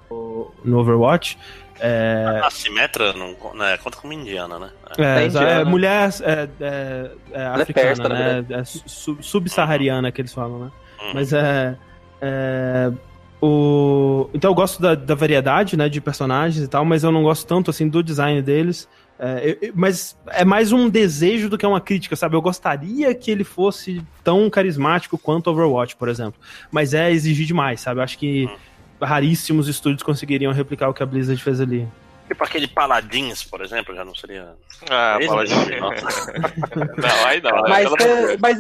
no 0.65 0.79
Overwatch. 0.79 1.37
É... 1.81 2.41
A 2.43 2.51
Simetra 2.51 3.13
não, 3.13 3.37
né, 3.55 3.77
conta 3.79 3.99
como 3.99 4.13
indiana, 4.13 4.59
né? 4.59 4.71
É, 4.99 5.23
é, 5.23 5.27
indiana. 5.27 5.51
é 5.51 5.65
mulher 5.65 6.11
é, 6.23 6.49
é, 6.61 7.11
é 7.33 7.47
africana, 7.47 7.87
persa, 7.87 8.09
né? 8.09 8.47
É 8.51 8.65
subsaariana 9.23 10.11
que 10.11 10.21
eles 10.21 10.33
falam, 10.33 10.59
né? 10.59 10.71
Uhum. 11.01 11.15
Mas 11.15 11.33
é, 11.33 11.77
é, 12.21 12.93
o... 13.41 14.29
Então 14.33 14.51
eu 14.51 14.55
gosto 14.55 14.81
da, 14.81 14.95
da, 14.95 15.15
variedade, 15.15 15.77
né, 15.77 15.89
de 15.89 16.01
personagens 16.01 16.65
e 16.65 16.69
tal, 16.69 16.85
mas 16.85 17.05
eu 17.05 17.13
não 17.13 17.23
gosto 17.23 17.47
tanto, 17.47 17.71
assim, 17.71 17.89
do 17.89 18.03
design 18.03 18.41
deles. 18.41 18.89
É, 19.19 19.59
eu, 19.61 19.73
mas 19.75 20.17
é 20.29 20.45
mais 20.45 20.73
um 20.73 20.89
desejo 20.89 21.49
do 21.49 21.57
que 21.57 21.67
uma 21.67 21.81
crítica, 21.81 22.17
sabe? 22.17 22.37
Eu 22.37 22.43
gostaria 22.43 23.15
que 23.15 23.31
ele 23.31 23.45
fosse 23.45 24.03
tão 24.23 24.49
carismático 24.51 25.17
quanto 25.19 25.51
Overwatch, 25.51 25.97
por 25.97 26.09
exemplo. 26.09 26.41
Mas 26.71 26.95
é 26.95 27.11
exigir 27.11 27.47
demais, 27.47 27.81
sabe? 27.81 28.01
Eu 28.01 28.05
acho 28.05 28.19
que 28.19 28.45
uhum. 28.45 28.57
Raríssimos 29.01 29.69
estúdios 29.69 30.03
conseguiriam 30.03 30.53
replicar 30.53 30.89
o 30.89 30.95
que 30.95 31.03
a 31.03 31.07
Blizzard 31.07 31.43
fez 31.43 31.61
ali. 31.61 31.87
Tipo 32.29 32.43
aquele 32.43 32.67
Paladins, 32.67 33.45
por 33.45 33.61
exemplo, 33.61 33.95
já 33.95 34.05
não 34.05 34.15
seria. 34.15 34.55
Ah, 34.91 35.17
Paladins. 35.25 35.57
não, 36.75 37.27
aí 37.27 37.41
não. 37.41 37.63
Mas, 37.69 37.93
é, 38.01 38.37
mas, 38.39 38.59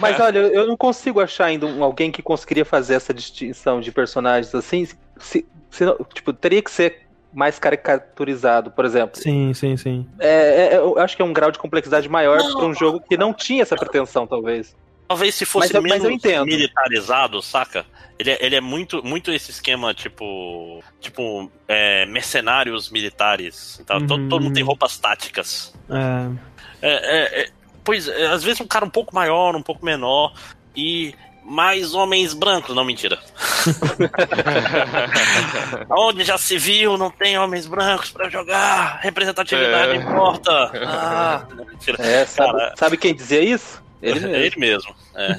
mas 0.00 0.20
olha, 0.20 0.38
eu 0.38 0.66
não 0.66 0.76
consigo 0.76 1.20
achar 1.20 1.46
ainda 1.46 1.66
alguém 1.82 2.12
que 2.12 2.20
conseguiria 2.20 2.66
fazer 2.66 2.94
essa 2.94 3.14
distinção 3.14 3.80
de 3.80 3.90
personagens 3.90 4.54
assim. 4.54 4.86
Se, 5.16 5.46
se, 5.70 5.86
tipo, 6.12 6.34
teria 6.34 6.60
que 6.60 6.70
ser 6.70 7.08
mais 7.32 7.58
caricaturizado, 7.58 8.70
por 8.70 8.84
exemplo. 8.84 9.20
Sim, 9.20 9.54
sim, 9.54 9.76
sim. 9.76 10.06
É, 10.18 10.74
é 10.74 10.76
eu 10.76 10.98
acho 10.98 11.16
que 11.16 11.22
é 11.22 11.24
um 11.24 11.32
grau 11.32 11.50
de 11.50 11.58
complexidade 11.58 12.08
maior 12.08 12.38
para 12.38 12.66
um 12.66 12.74
jogo 12.74 13.00
que 13.00 13.16
não 13.16 13.32
tinha 13.32 13.62
essa 13.62 13.76
pretensão, 13.76 14.26
talvez. 14.26 14.76
Talvez 15.08 15.34
se 15.34 15.46
fosse 15.46 15.72
mas, 15.72 15.82
menos 15.82 16.22
mas 16.22 16.44
militarizado, 16.44 17.40
saca? 17.40 17.86
Ele 18.18 18.30
é, 18.30 18.38
ele 18.44 18.56
é 18.56 18.60
muito, 18.60 19.02
muito 19.02 19.32
esse 19.32 19.50
esquema, 19.50 19.94
tipo. 19.94 20.84
Tipo, 21.00 21.50
é, 21.66 22.04
mercenários 22.04 22.90
militares. 22.90 23.78
Então, 23.80 23.98
uhum. 23.98 24.06
todo, 24.06 24.28
todo, 24.28 24.42
mundo 24.42 24.54
tem 24.54 24.62
roupas 24.62 24.98
táticas. 24.98 25.74
É. 25.88 26.86
é, 26.86 26.92
é, 26.92 27.40
é 27.42 27.50
pois, 27.82 28.06
é, 28.06 28.26
às 28.26 28.44
vezes 28.44 28.60
um 28.60 28.66
cara 28.66 28.84
um 28.84 28.90
pouco 28.90 29.14
maior, 29.14 29.56
um 29.56 29.62
pouco 29.62 29.82
menor. 29.82 30.34
E 30.76 31.14
mais 31.42 31.94
homens 31.94 32.34
brancos. 32.34 32.76
Não, 32.76 32.84
mentira. 32.84 33.18
Onde 35.88 36.22
já 36.22 36.36
se 36.36 36.58
viu, 36.58 36.98
não 36.98 37.10
tem 37.10 37.38
homens 37.38 37.66
brancos 37.66 38.10
para 38.10 38.28
jogar. 38.28 39.00
Representatividade 39.00 39.96
importa. 39.96 40.70
Ah, 40.88 41.46
mentira. 41.70 42.02
É, 42.02 42.26
sabe, 42.26 42.52
Cara, 42.52 42.74
sabe 42.76 42.96
quem 42.96 43.14
dizia 43.14 43.42
isso? 43.42 43.82
Ele 44.02 44.20
mesmo. 44.20 44.34
Ele 44.36 44.56
mesmo. 44.58 44.94
É. 45.14 45.36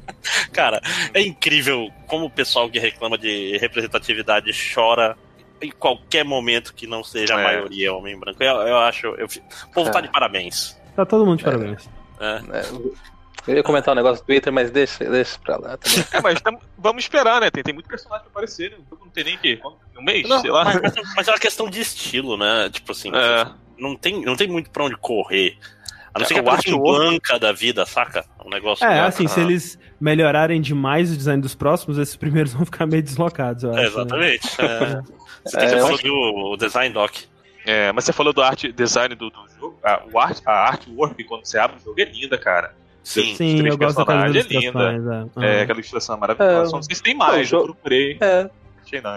Cara, 0.52 0.80
é 1.14 1.20
incrível 1.20 1.90
como 2.06 2.26
o 2.26 2.30
pessoal 2.30 2.68
que 2.68 2.78
reclama 2.78 3.16
de 3.16 3.56
representatividade 3.58 4.50
chora 4.74 5.16
em 5.60 5.70
qualquer 5.70 6.24
momento 6.24 6.74
que 6.74 6.86
não 6.86 7.04
seja 7.04 7.36
a 7.36 7.40
é. 7.40 7.44
maioria 7.44 7.92
homem 7.92 8.18
branco. 8.18 8.42
Eu, 8.42 8.56
eu 8.56 8.78
acho. 8.78 9.06
Eu, 9.08 9.26
o 9.26 9.72
povo 9.72 9.90
é. 9.90 9.92
tá 9.92 10.00
de 10.00 10.08
parabéns. 10.08 10.78
Tá 10.96 11.04
todo 11.04 11.24
mundo 11.24 11.38
de 11.38 11.44
parabéns. 11.44 11.88
É. 12.18 12.40
é. 12.58 13.10
Eu 13.46 13.56
ia 13.56 13.62
comentar 13.62 13.92
um 13.92 13.96
negócio 13.96 14.22
do 14.22 14.26
Twitter, 14.26 14.52
mas 14.52 14.70
deixa, 14.70 15.04
deixa 15.04 15.38
pra 15.38 15.56
lá 15.56 15.76
também. 15.76 16.04
É, 16.12 16.20
mas 16.20 16.40
tam, 16.40 16.58
vamos 16.76 17.04
esperar, 17.04 17.40
né? 17.40 17.50
Tem, 17.50 17.62
tem 17.62 17.74
muito 17.74 17.88
personagem 17.88 18.24
pra 18.24 18.30
aparecer, 18.30 18.70
né? 18.70 18.76
Não 18.90 19.08
tem 19.08 19.24
nem 19.24 19.38
que. 19.38 19.60
Um 19.98 20.02
mês, 20.02 20.28
não, 20.28 20.40
sei 20.40 20.50
lá. 20.50 20.64
Mas, 20.64 20.94
mas, 21.16 21.28
é 21.28 21.30
uma 21.30 21.38
questão 21.38 21.68
de 21.68 21.80
estilo, 21.80 22.36
né? 22.36 22.70
Tipo 22.70 22.92
assim, 22.92 23.10
é. 23.14 23.50
não, 23.78 23.96
tem, 23.96 24.24
não 24.24 24.36
tem 24.36 24.48
muito 24.48 24.70
pra 24.70 24.84
onde 24.84 24.96
correr. 24.96 25.58
A 26.14 26.18
não 26.18 26.26
ser 26.26 26.42
que 26.42 26.70
a 26.72 26.76
um 26.76 26.82
banca 26.82 27.38
da 27.38 27.52
vida, 27.52 27.86
saca? 27.86 28.24
Um 28.44 28.50
negócio. 28.50 28.84
É, 28.84 29.00
assim, 29.00 29.26
se 29.28 29.40
eles 29.40 29.78
melhorarem 30.00 30.60
demais 30.60 31.12
o 31.12 31.16
design 31.16 31.40
dos 31.40 31.54
próximos, 31.54 31.98
esses 31.98 32.16
primeiros 32.16 32.52
vão 32.52 32.64
ficar 32.64 32.86
meio 32.86 33.02
deslocados, 33.02 33.62
eu 33.64 33.70
acho. 33.70 33.80
É, 33.80 33.86
exatamente. 33.86 34.62
Né? 34.62 35.02
É. 35.06 35.20
Você 35.44 35.56
é, 35.56 35.80
falou 35.80 35.98
do 35.98 36.56
design 36.56 36.92
doc. 36.92 37.12
É, 37.64 37.92
mas 37.92 38.04
você 38.04 38.12
falou 38.12 38.32
do 38.32 38.42
arte 38.42 38.72
design 38.72 39.14
do, 39.14 39.30
do 39.30 39.38
jogo. 39.58 39.78
A, 39.82 40.02
o 40.10 40.18
art, 40.18 40.38
a 40.46 40.52
artwork, 40.52 41.22
quando 41.24 41.44
você 41.44 41.58
abre 41.58 41.76
o 41.78 41.84
jogo, 41.84 42.00
é 42.00 42.04
linda, 42.04 42.36
cara. 42.36 42.74
Sim, 43.02 43.34
Sim 43.34 43.66
eu 43.66 43.78
gosto 43.78 43.98
daquela 43.98 44.26
é 44.26 44.28
linda. 44.28 44.82
É. 44.82 45.38
Uhum. 45.38 45.44
é, 45.44 45.62
aquela 45.62 45.78
ilustração 45.78 46.16
é 46.16 46.18
maravilhosa. 46.18 46.70
É, 46.70 46.72
não 46.72 46.82
sei 46.82 46.94
se 46.94 47.02
tem 47.02 47.14
mais, 47.14 47.50
eu 47.50 47.64
procurei. 47.64 48.18
É. 48.20 48.50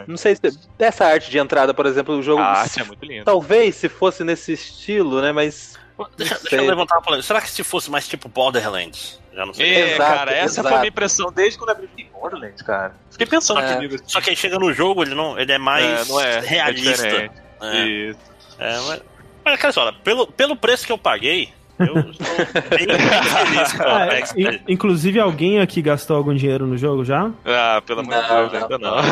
Não 0.08 0.18
sei 0.18 0.36
se. 0.36 0.42
Essa 0.78 1.06
arte 1.06 1.32
de 1.32 1.38
entrada, 1.40 1.74
por 1.74 1.86
exemplo, 1.86 2.16
o 2.16 2.22
jogo. 2.22 2.42
A 2.42 2.62
arte 2.62 2.80
é 2.80 2.84
muito 2.84 3.04
linda. 3.04 3.26
Talvez 3.26 3.76
se 3.76 3.90
fosse 3.90 4.24
nesse 4.24 4.54
estilo, 4.54 5.22
né? 5.22 5.32
Mas 5.32 5.80
Deixa, 6.18 6.40
deixa 6.40 6.56
eu 6.56 6.66
levantar 6.66 6.96
uma 6.96 7.02
polêmica. 7.02 7.28
Será 7.28 7.42
que 7.42 7.50
se 7.50 7.64
fosse 7.64 7.90
mais 7.90 8.08
tipo 8.08 8.28
Borderlands? 8.28 9.20
Já 9.34 9.46
não 9.46 9.54
sei. 9.54 9.74
É, 9.74 9.94
exato, 9.94 10.16
cara, 10.16 10.32
essa 10.32 10.46
exato. 10.46 10.68
foi 10.68 10.78
a 10.78 10.80
minha 10.82 10.90
impressão 10.90 11.32
desde 11.32 11.58
quando 11.58 11.72
abri 11.72 12.10
Borderlands, 12.12 12.62
cara. 12.62 12.96
Fiquei 13.12 13.28
pensando 13.28 13.60
é. 13.60 13.74
comigo. 13.74 13.98
Só 14.06 14.22
que 14.22 14.30
aí 14.30 14.36
chega 14.36 14.58
no 14.58 14.74
jogo, 14.74 15.04
ele, 15.04 15.16
não, 15.16 15.38
ele 15.40 15.52
é 15.52 15.58
mais 15.58 16.10
é, 16.10 16.24
é, 16.24 16.36
é 16.36 16.40
realista. 16.40 17.08
É 17.62 17.78
Isso. 17.86 18.20
É, 18.60 18.80
mas, 18.80 19.02
mas, 19.44 19.60
cara, 19.60 19.74
só, 19.74 19.92
pelo, 19.92 20.28
pelo 20.28 20.56
preço 20.56 20.86
que 20.86 20.92
eu 20.92 20.98
paguei, 20.98 21.54
eu 21.80 21.94
bem 21.96 22.88
feliz 22.88 23.74
com 23.74 23.84
a 23.84 24.04
Apex. 24.06 24.34
É, 24.38 24.60
inclusive, 24.68 25.20
alguém 25.20 25.60
aqui 25.60 25.82
gastou 25.82 26.18
algum 26.18 26.34
dinheiro 26.34 26.68
no 26.68 26.78
jogo 26.78 27.04
já? 27.04 27.32
Ah, 27.46 27.82
pelo 27.86 28.02
amor 28.02 28.14
de 28.14 28.28
Deus, 28.28 28.54
ainda 28.54 28.78
não. 28.78 28.96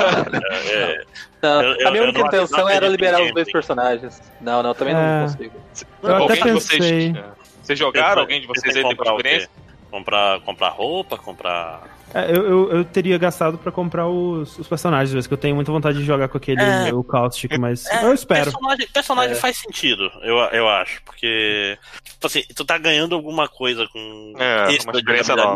É, 0.71 1.03
não. 1.41 1.61
Eu, 1.63 1.87
a 1.87 1.91
minha 1.91 2.03
única 2.03 2.21
intenção 2.21 2.69
era 2.69 2.87
liberar 2.87 3.21
os 3.21 3.33
dois 3.33 3.51
personagens. 3.51 4.21
Não, 4.39 4.61
não, 4.61 4.73
também 4.73 4.93
não 4.93 5.23
consigo. 5.23 5.55
Eu 6.03 6.23
até 6.25 6.35
pensei. 6.35 6.79
Vocês, 6.79 7.25
vocês 7.63 7.79
jogaram? 7.79 8.21
Alguém 8.21 8.41
de 8.41 8.47
vocês 8.47 8.75
aí 8.75 8.83
tem 8.83 8.91
experiência? 8.91 9.49
Comprar, 9.91 10.39
comprar 10.41 10.69
roupa, 10.69 11.17
comprar. 11.17 11.83
É, 12.13 12.31
eu, 12.31 12.47
eu, 12.47 12.71
eu, 12.71 12.85
teria 12.85 13.17
gastado 13.17 13.57
pra 13.57 13.71
comprar 13.71 14.07
os, 14.07 14.57
os 14.57 14.67
personagens, 14.67 15.11
vezes 15.11 15.27
que 15.27 15.33
eu 15.33 15.37
tenho 15.37 15.53
muita 15.53 15.71
vontade 15.71 15.97
de 15.97 16.05
jogar 16.05 16.29
com 16.29 16.37
aquele 16.37 16.61
é, 16.61 16.93
o 16.93 17.03
Caustic, 17.03 17.57
mas 17.57 17.85
é, 17.87 18.05
eu 18.05 18.13
espero. 18.13 18.51
Personagem, 18.51 18.87
personagem 18.87 19.31
é. 19.33 19.35
faz 19.35 19.57
sentido, 19.57 20.09
eu, 20.21 20.37
eu 20.37 20.69
acho, 20.69 21.03
porque 21.03 21.77
tipo 22.03 22.27
assim, 22.27 22.43
tu 22.55 22.63
tá 22.63 22.77
ganhando 22.77 23.15
alguma 23.15 23.49
coisa 23.49 23.85
com 23.91 24.33
é, 24.37 24.73
esse 24.73 24.85
uma 24.85 24.93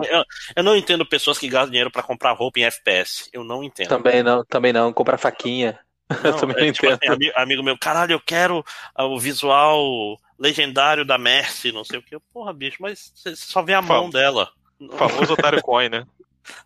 eu, 0.05 0.23
eu 0.57 0.63
não 0.63 0.75
entendo 0.75 1.05
pessoas 1.05 1.37
que 1.37 1.47
gastam 1.47 1.71
dinheiro 1.71 1.91
pra 1.91 2.03
comprar 2.03 2.33
roupa 2.33 2.59
em 2.59 2.63
FPS. 2.63 3.29
Eu 3.31 3.43
não 3.43 3.63
entendo. 3.63 3.87
Também 3.87 4.21
não, 4.21 4.43
também 4.43 4.73
não. 4.73 4.91
Comprar 4.91 5.17
faquinha. 5.17 5.79
Não, 6.23 6.29
eu 6.29 6.37
também 6.37 6.67
não 6.67 6.71
tipo 6.71 6.85
entendo. 6.85 7.13
Assim, 7.13 7.31
amigo, 7.35 7.63
meu, 7.63 7.75
caralho, 7.75 8.11
eu 8.11 8.19
quero 8.19 8.63
o 8.95 9.19
visual 9.19 10.19
legendário 10.37 11.05
da 11.05 11.17
Mercy, 11.17 11.71
não 11.71 11.83
sei 11.83 11.99
o 11.99 12.01
que. 12.01 12.17
Porra, 12.33 12.53
bicho, 12.53 12.77
mas 12.79 13.11
você 13.15 13.35
só 13.35 13.61
vê 13.61 13.73
a 13.73 13.81
mão 13.81 14.09
dela. 14.09 14.49
O 14.79 14.91
famoso 14.97 15.33
otário 15.33 15.61
coin, 15.61 15.89
né? 15.89 16.05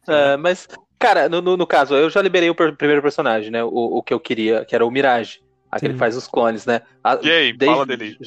É, 0.05 0.35
mas, 0.35 0.67
cara, 0.99 1.29
no, 1.29 1.41
no, 1.41 1.55
no, 1.55 1.65
caso, 1.65 1.95
eu 1.95 2.09
já 2.09 2.21
liberei 2.21 2.49
o 2.49 2.55
primeiro 2.55 3.01
personagem, 3.01 3.49
né? 3.49 3.63
O, 3.63 3.69
o 3.69 4.03
que 4.03 4.13
eu 4.13 4.19
queria, 4.19 4.65
que 4.65 4.75
era 4.75 4.85
o 4.85 4.91
Mirage. 4.91 5.39
Aquele 5.71 5.93
que 5.93 5.99
faz 5.99 6.17
os 6.17 6.27
clones, 6.27 6.65
né? 6.65 6.81
A, 7.01 7.17
e 7.21 7.31
aí, 7.31 7.53
desde, 7.53 7.73
fala 7.73 7.85
dele. 7.85 8.17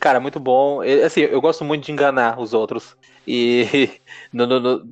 Cara, 0.00 0.18
muito 0.20 0.40
bom. 0.40 0.80
Assim, 1.04 1.20
eu 1.20 1.38
gosto 1.38 1.66
muito 1.66 1.84
de 1.84 1.92
enganar 1.92 2.40
os 2.40 2.54
outros. 2.54 2.96
E 3.26 3.90
no, 4.32 4.46
no, 4.46 4.60
no, 4.60 4.86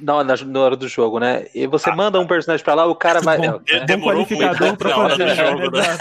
na, 0.00 0.24
na 0.24 0.60
hora 0.60 0.76
do 0.76 0.86
jogo, 0.86 1.18
né? 1.18 1.46
E 1.54 1.66
você 1.66 1.90
ah, 1.90 1.96
manda 1.96 2.20
um 2.20 2.26
personagem 2.26 2.62
pra 2.62 2.74
lá, 2.74 2.86
o 2.86 2.94
cara 2.94 3.20
vai. 3.20 3.38
Bom, 3.38 3.60
é, 3.68 3.84
demorou 3.84 4.26
qualificador 4.26 4.76
pra 4.76 4.94
fazer. 4.94 5.24
Né? 5.24 5.34
Jogo, 5.34 5.70
né? 5.76 5.98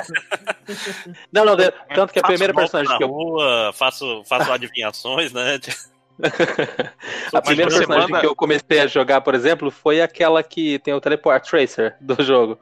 Não, 1.32 1.46
não, 1.46 1.56
tanto 1.96 2.14
que 2.14 2.20
a 2.20 2.24
primeira 2.24 2.54
personagem 2.54 2.98
que 2.98 3.04
eu. 3.04 3.08
Rua, 3.08 3.72
faço, 3.74 4.24
faço 4.26 4.52
adivinhações, 4.52 5.32
né? 5.32 5.60
a 7.34 7.42
primeira 7.42 7.72
personagem 7.72 8.08
semana... 8.08 8.20
que 8.20 8.26
eu 8.26 8.36
comecei 8.36 8.82
a 8.82 8.88
jogar, 8.88 9.22
por 9.22 9.34
exemplo, 9.34 9.72
foi 9.72 10.02
aquela 10.02 10.44
que 10.44 10.78
tem 10.80 10.94
o 10.94 11.00
Teleport 11.00 11.50
Tracer 11.50 11.96
do 12.02 12.22
jogo. 12.22 12.60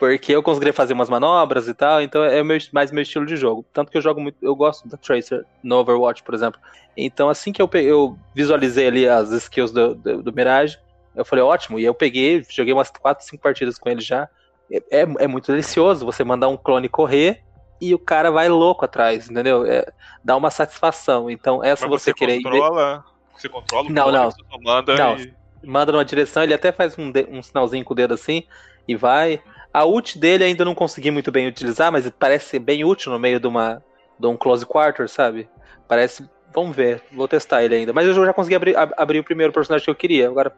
Porque 0.00 0.34
eu 0.34 0.42
consegui 0.42 0.72
fazer 0.72 0.94
umas 0.94 1.10
manobras 1.10 1.68
e 1.68 1.74
tal, 1.74 2.00
então 2.00 2.24
é 2.24 2.42
meu, 2.42 2.56
mais 2.72 2.90
meu 2.90 3.02
estilo 3.02 3.26
de 3.26 3.36
jogo. 3.36 3.66
Tanto 3.70 3.92
que 3.92 3.98
eu 3.98 4.00
jogo 4.00 4.18
muito, 4.18 4.38
eu 4.40 4.56
gosto 4.56 4.88
da 4.88 4.96
Tracer 4.96 5.44
no 5.62 5.76
Overwatch, 5.76 6.22
por 6.22 6.34
exemplo. 6.34 6.58
Então, 6.96 7.28
assim 7.28 7.52
que 7.52 7.60
eu, 7.60 7.68
peguei, 7.68 7.92
eu 7.92 8.18
visualizei 8.34 8.86
ali 8.86 9.06
as 9.06 9.30
skills 9.30 9.72
do, 9.72 9.94
do, 9.94 10.22
do, 10.22 10.32
Mirage, 10.32 10.78
eu 11.14 11.22
falei, 11.22 11.44
ótimo. 11.44 11.78
E 11.78 11.84
eu 11.84 11.92
peguei, 11.92 12.42
joguei 12.48 12.72
umas 12.72 12.90
4, 12.90 13.26
5 13.26 13.42
partidas 13.42 13.78
com 13.78 13.90
ele 13.90 14.00
já. 14.00 14.26
É, 14.72 15.00
é, 15.00 15.00
é, 15.18 15.26
muito 15.26 15.52
delicioso 15.52 16.06
você 16.06 16.24
mandar 16.24 16.48
um 16.48 16.56
clone 16.56 16.88
correr 16.88 17.42
e 17.78 17.94
o 17.94 17.98
cara 17.98 18.30
vai 18.30 18.48
louco 18.48 18.86
atrás, 18.86 19.28
entendeu? 19.28 19.66
É, 19.66 19.84
dá 20.24 20.34
uma 20.34 20.50
satisfação. 20.50 21.30
Então, 21.30 21.62
essa 21.62 21.86
Mas 21.86 22.00
você, 22.00 22.12
você 22.12 22.14
querer. 22.14 22.42
Controla, 22.42 23.04
você 23.36 23.50
controla 23.50 23.86
o 23.86 23.92
não, 23.92 24.02
clone, 24.04 24.18
não. 24.18 24.30
Você 24.30 24.64
manda 24.64 24.96
não. 24.96 25.18
E... 25.18 25.34
Manda 25.62 25.92
numa 25.92 26.06
direção, 26.06 26.42
ele 26.42 26.54
até 26.54 26.72
faz 26.72 26.98
um, 26.98 27.10
de, 27.10 27.26
um 27.30 27.42
sinalzinho 27.42 27.84
com 27.84 27.92
o 27.92 27.96
dedo 27.96 28.14
assim 28.14 28.44
e 28.88 28.96
vai. 28.96 29.42
A 29.72 29.84
ult 29.84 30.18
dele 30.18 30.44
ainda 30.44 30.64
não 30.64 30.74
consegui 30.74 31.10
muito 31.10 31.30
bem 31.30 31.46
utilizar, 31.46 31.92
mas 31.92 32.10
parece 32.18 32.46
ser 32.46 32.58
bem 32.58 32.84
útil 32.84 33.12
no 33.12 33.18
meio 33.18 33.38
de 33.38 33.46
uma 33.46 33.82
de 34.18 34.26
um 34.26 34.36
close 34.36 34.66
quarter, 34.66 35.08
sabe? 35.08 35.48
Parece 35.88 36.28
Vamos 36.52 36.74
ver, 36.74 37.02
vou 37.12 37.28
testar 37.28 37.62
ele 37.62 37.76
ainda. 37.76 37.92
Mas 37.92 38.06
eu 38.06 38.14
já 38.14 38.32
consegui 38.32 38.56
abrir, 38.56 38.74
abrir 38.76 39.20
o 39.20 39.24
primeiro 39.24 39.52
personagem 39.52 39.84
que 39.84 39.90
eu 39.90 39.94
queria. 39.94 40.28
Agora 40.28 40.54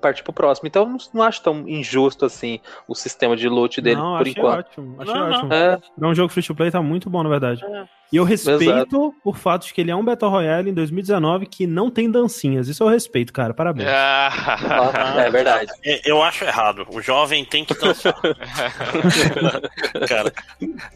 partir 0.00 0.24
pro 0.24 0.32
próximo. 0.32 0.66
Então 0.66 0.86
não, 0.86 0.96
não 1.14 1.22
acho 1.22 1.42
tão 1.42 1.68
injusto 1.68 2.24
assim 2.24 2.58
o 2.88 2.94
sistema 2.94 3.36
de 3.36 3.48
loot 3.48 3.80
dele 3.80 3.96
não, 3.96 4.16
por 4.16 4.22
achei 4.22 4.32
enquanto. 4.32 4.66
Ótimo, 4.66 4.96
achei 4.98 5.14
não, 5.14 5.30
ótimo. 5.30 5.52
É. 5.52 5.78
é 6.00 6.06
um 6.06 6.14
jogo 6.14 6.32
free 6.32 6.42
to 6.42 6.54
play 6.54 6.70
tá 6.70 6.82
muito 6.82 7.08
bom, 7.08 7.22
na 7.22 7.28
verdade. 7.28 7.64
É. 7.64 7.97
E 8.10 8.16
eu 8.16 8.24
respeito 8.24 8.62
Exato. 8.62 9.14
o 9.22 9.34
fato 9.34 9.66
de 9.66 9.74
que 9.74 9.82
ele 9.82 9.90
é 9.90 9.96
um 9.96 10.02
Battle 10.02 10.30
Royale 10.30 10.70
em 10.70 10.74
2019 10.74 11.46
que 11.46 11.66
não 11.66 11.90
tem 11.90 12.10
dancinhas. 12.10 12.66
Isso 12.66 12.82
eu 12.82 12.88
respeito, 12.88 13.32
cara. 13.32 13.52
Parabéns. 13.52 13.88
Ah, 13.90 15.14
é 15.18 15.30
verdade. 15.30 15.70
É, 15.84 16.10
eu 16.10 16.22
acho 16.22 16.44
errado. 16.44 16.86
O 16.90 17.02
jovem 17.02 17.44
tem 17.44 17.66
que 17.66 17.74
dançar. 17.74 18.14
cara, 20.08 20.32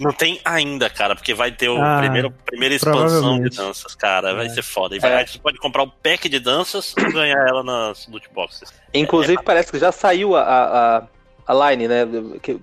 não 0.00 0.12
tem 0.12 0.40
ainda, 0.42 0.88
cara, 0.88 1.14
porque 1.14 1.34
vai 1.34 1.52
ter 1.52 1.68
a 1.68 1.96
ah, 1.96 2.00
primeira, 2.00 2.30
primeira 2.30 2.74
expansão 2.74 3.40
de 3.40 3.50
danças, 3.50 3.94
cara. 3.94 4.34
Vai 4.34 4.46
é. 4.46 4.48
ser 4.48 4.62
foda. 4.62 4.96
E 4.96 4.98
vai, 4.98 5.22
é. 5.22 5.26
Você 5.26 5.38
pode 5.38 5.58
comprar 5.58 5.82
o 5.82 5.86
um 5.86 5.90
pack 6.02 6.28
de 6.30 6.38
danças 6.38 6.94
e 6.96 7.12
ganhar 7.12 7.46
ela 7.46 7.62
nas 7.62 8.08
loot 8.08 8.26
boxes. 8.34 8.72
Inclusive, 8.94 9.38
é, 9.38 9.42
parece 9.42 9.70
que 9.70 9.78
já 9.78 9.92
saiu 9.92 10.34
a, 10.34 10.42
a, 10.42 10.96
a 10.98 11.02
line, 11.48 11.88
né? 11.88 12.06
Que, 12.42 12.54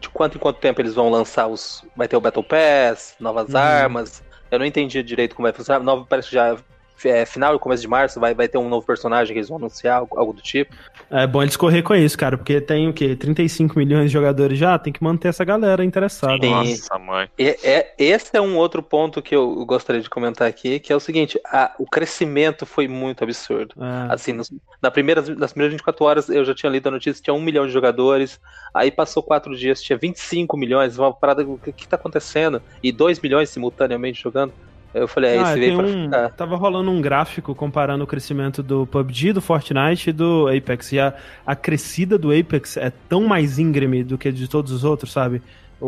de 0.00 0.08
quanto 0.08 0.36
em 0.36 0.40
quanto 0.40 0.58
tempo 0.58 0.80
eles 0.80 0.94
vão 0.94 1.10
lançar 1.10 1.46
os. 1.46 1.84
Vai 1.96 2.08
ter 2.08 2.16
o 2.16 2.20
Battle 2.20 2.44
Pass, 2.44 3.14
novas 3.20 3.48
uhum. 3.50 3.58
armas. 3.58 4.22
Eu 4.50 4.58
não 4.58 4.66
entendi 4.66 5.02
direito 5.02 5.34
como 5.34 5.46
vai 5.46 5.52
funcionar. 5.52 5.82
Nova, 5.82 6.06
parece 6.08 6.28
que 6.28 6.34
já 6.34 6.56
é, 7.04 7.26
final 7.26 7.54
e 7.54 7.58
começo 7.58 7.82
de 7.82 7.88
março 7.88 8.20
vai, 8.20 8.34
vai 8.34 8.48
ter 8.48 8.58
um 8.58 8.68
novo 8.68 8.86
personagem 8.86 9.32
que 9.32 9.38
eles 9.38 9.48
vão 9.48 9.58
anunciar, 9.58 9.98
algo, 9.98 10.18
algo 10.18 10.32
do 10.32 10.42
tipo. 10.42 10.74
É 11.10 11.26
bom 11.26 11.42
eles 11.42 11.56
correr 11.56 11.82
com 11.82 11.94
isso, 11.94 12.16
cara, 12.16 12.36
porque 12.36 12.60
tem 12.60 12.88
o 12.88 12.92
quê? 12.92 13.14
35 13.14 13.78
milhões 13.78 14.06
de 14.06 14.12
jogadores 14.12 14.58
já, 14.58 14.78
tem 14.78 14.92
que 14.92 15.02
manter 15.02 15.28
essa 15.28 15.44
galera 15.44 15.84
interessada. 15.84 16.38
Sim. 16.40 16.50
Nossa, 16.50 16.98
mãe. 16.98 17.28
E, 17.38 17.56
é, 17.62 17.94
esse 17.98 18.30
é 18.34 18.40
um 18.40 18.56
outro 18.56 18.82
ponto 18.82 19.20
que 19.22 19.34
eu 19.34 19.64
gostaria 19.66 20.00
de 20.00 20.10
comentar 20.10 20.48
aqui, 20.48 20.80
que 20.80 20.92
é 20.92 20.96
o 20.96 21.00
seguinte, 21.00 21.38
a, 21.46 21.72
o 21.78 21.86
crescimento 21.86 22.64
foi 22.64 22.88
muito 22.88 23.22
absurdo. 23.22 23.74
É. 23.80 24.12
Assim, 24.12 24.32
nos, 24.32 24.52
na 24.80 24.90
primeira, 24.90 25.20
nas 25.20 25.52
primeiras 25.52 25.72
24 25.72 26.04
horas 26.04 26.28
eu 26.28 26.44
já 26.44 26.54
tinha 26.54 26.70
lido 26.70 26.88
a 26.88 26.92
notícia, 26.92 27.22
tinha 27.22 27.34
um 27.34 27.40
milhão 27.40 27.66
de 27.66 27.72
jogadores, 27.72 28.40
aí 28.72 28.90
passou 28.90 29.22
quatro 29.22 29.56
dias, 29.56 29.82
tinha 29.82 29.98
25 29.98 30.56
milhões, 30.56 30.98
uma 30.98 31.12
parada, 31.12 31.42
o 31.42 31.58
que, 31.58 31.72
que 31.72 31.88
tá 31.88 31.96
acontecendo? 31.96 32.62
E 32.82 32.90
2 32.90 33.20
milhões 33.20 33.50
simultaneamente 33.50 34.22
jogando. 34.22 34.52
Eu 34.94 35.08
falei, 35.08 35.32
é, 35.32 35.38
ah, 35.38 35.42
esse 35.42 35.58
veio 35.58 35.76
pra 35.76 35.86
um, 35.86 36.04
ficar. 36.04 36.28
Tava 36.30 36.56
rolando 36.56 36.88
um 36.88 37.00
gráfico 37.00 37.52
comparando 37.52 38.04
o 38.04 38.06
crescimento 38.06 38.62
do 38.62 38.86
PUBG, 38.86 39.32
do 39.32 39.40
Fortnite 39.40 40.10
e 40.10 40.12
do 40.12 40.46
Apex. 40.48 40.92
E 40.92 41.00
a, 41.00 41.12
a 41.44 41.56
crescida 41.56 42.16
do 42.16 42.30
Apex 42.30 42.76
é 42.76 42.92
tão 43.08 43.24
mais 43.24 43.58
íngreme 43.58 44.04
do 44.04 44.16
que 44.16 44.30
de 44.30 44.46
todos 44.46 44.70
os 44.70 44.84
outros, 44.84 45.10
sabe? 45.10 45.42
O, 45.80 45.86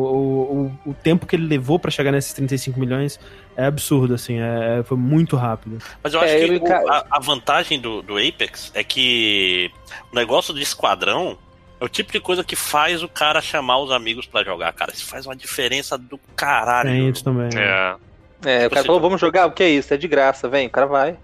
o, 0.84 0.90
o 0.90 0.94
tempo 0.94 1.24
que 1.24 1.36
ele 1.36 1.46
levou 1.46 1.78
para 1.78 1.90
chegar 1.90 2.10
nesses 2.10 2.32
35 2.32 2.78
milhões 2.78 3.20
é 3.56 3.64
absurdo, 3.64 4.14
assim, 4.14 4.38
é, 4.40 4.82
foi 4.84 4.96
muito 4.96 5.36
rápido. 5.36 5.78
Mas 6.02 6.12
eu 6.12 6.20
acho 6.20 6.34
é, 6.34 6.38
que 6.40 6.54
eu... 6.54 6.62
o, 6.62 6.92
a, 6.92 7.06
a, 7.08 7.20
vantagem 7.20 7.80
do, 7.80 8.02
do 8.02 8.18
Apex 8.18 8.72
é 8.74 8.82
que 8.82 9.70
o 10.12 10.16
negócio 10.16 10.52
de 10.52 10.62
esquadrão 10.62 11.38
é 11.80 11.84
o 11.84 11.88
tipo 11.88 12.10
de 12.10 12.20
coisa 12.20 12.42
que 12.42 12.56
faz 12.56 13.02
o 13.02 13.08
cara 13.08 13.40
chamar 13.40 13.78
os 13.78 13.90
amigos 13.92 14.26
para 14.26 14.44
jogar, 14.44 14.72
cara. 14.72 14.92
Isso 14.92 15.06
faz 15.06 15.26
uma 15.26 15.36
diferença 15.36 15.96
do 15.96 16.18
caralho. 16.34 16.90
Tem 16.90 17.08
isso 17.08 17.22
também. 17.22 17.48
É. 17.56 17.96
É, 18.44 18.62
tipo 18.62 18.66
o 18.66 18.70
cara 18.70 18.80
assim, 18.80 18.86
falou, 18.86 19.00
vamos 19.00 19.20
jogar? 19.20 19.46
O 19.46 19.52
que 19.52 19.62
é 19.62 19.68
isso? 19.70 19.92
É 19.92 19.96
de 19.96 20.08
graça, 20.08 20.48
vem, 20.48 20.66
o 20.66 20.70
cara 20.70 20.86
vai. 20.86 21.16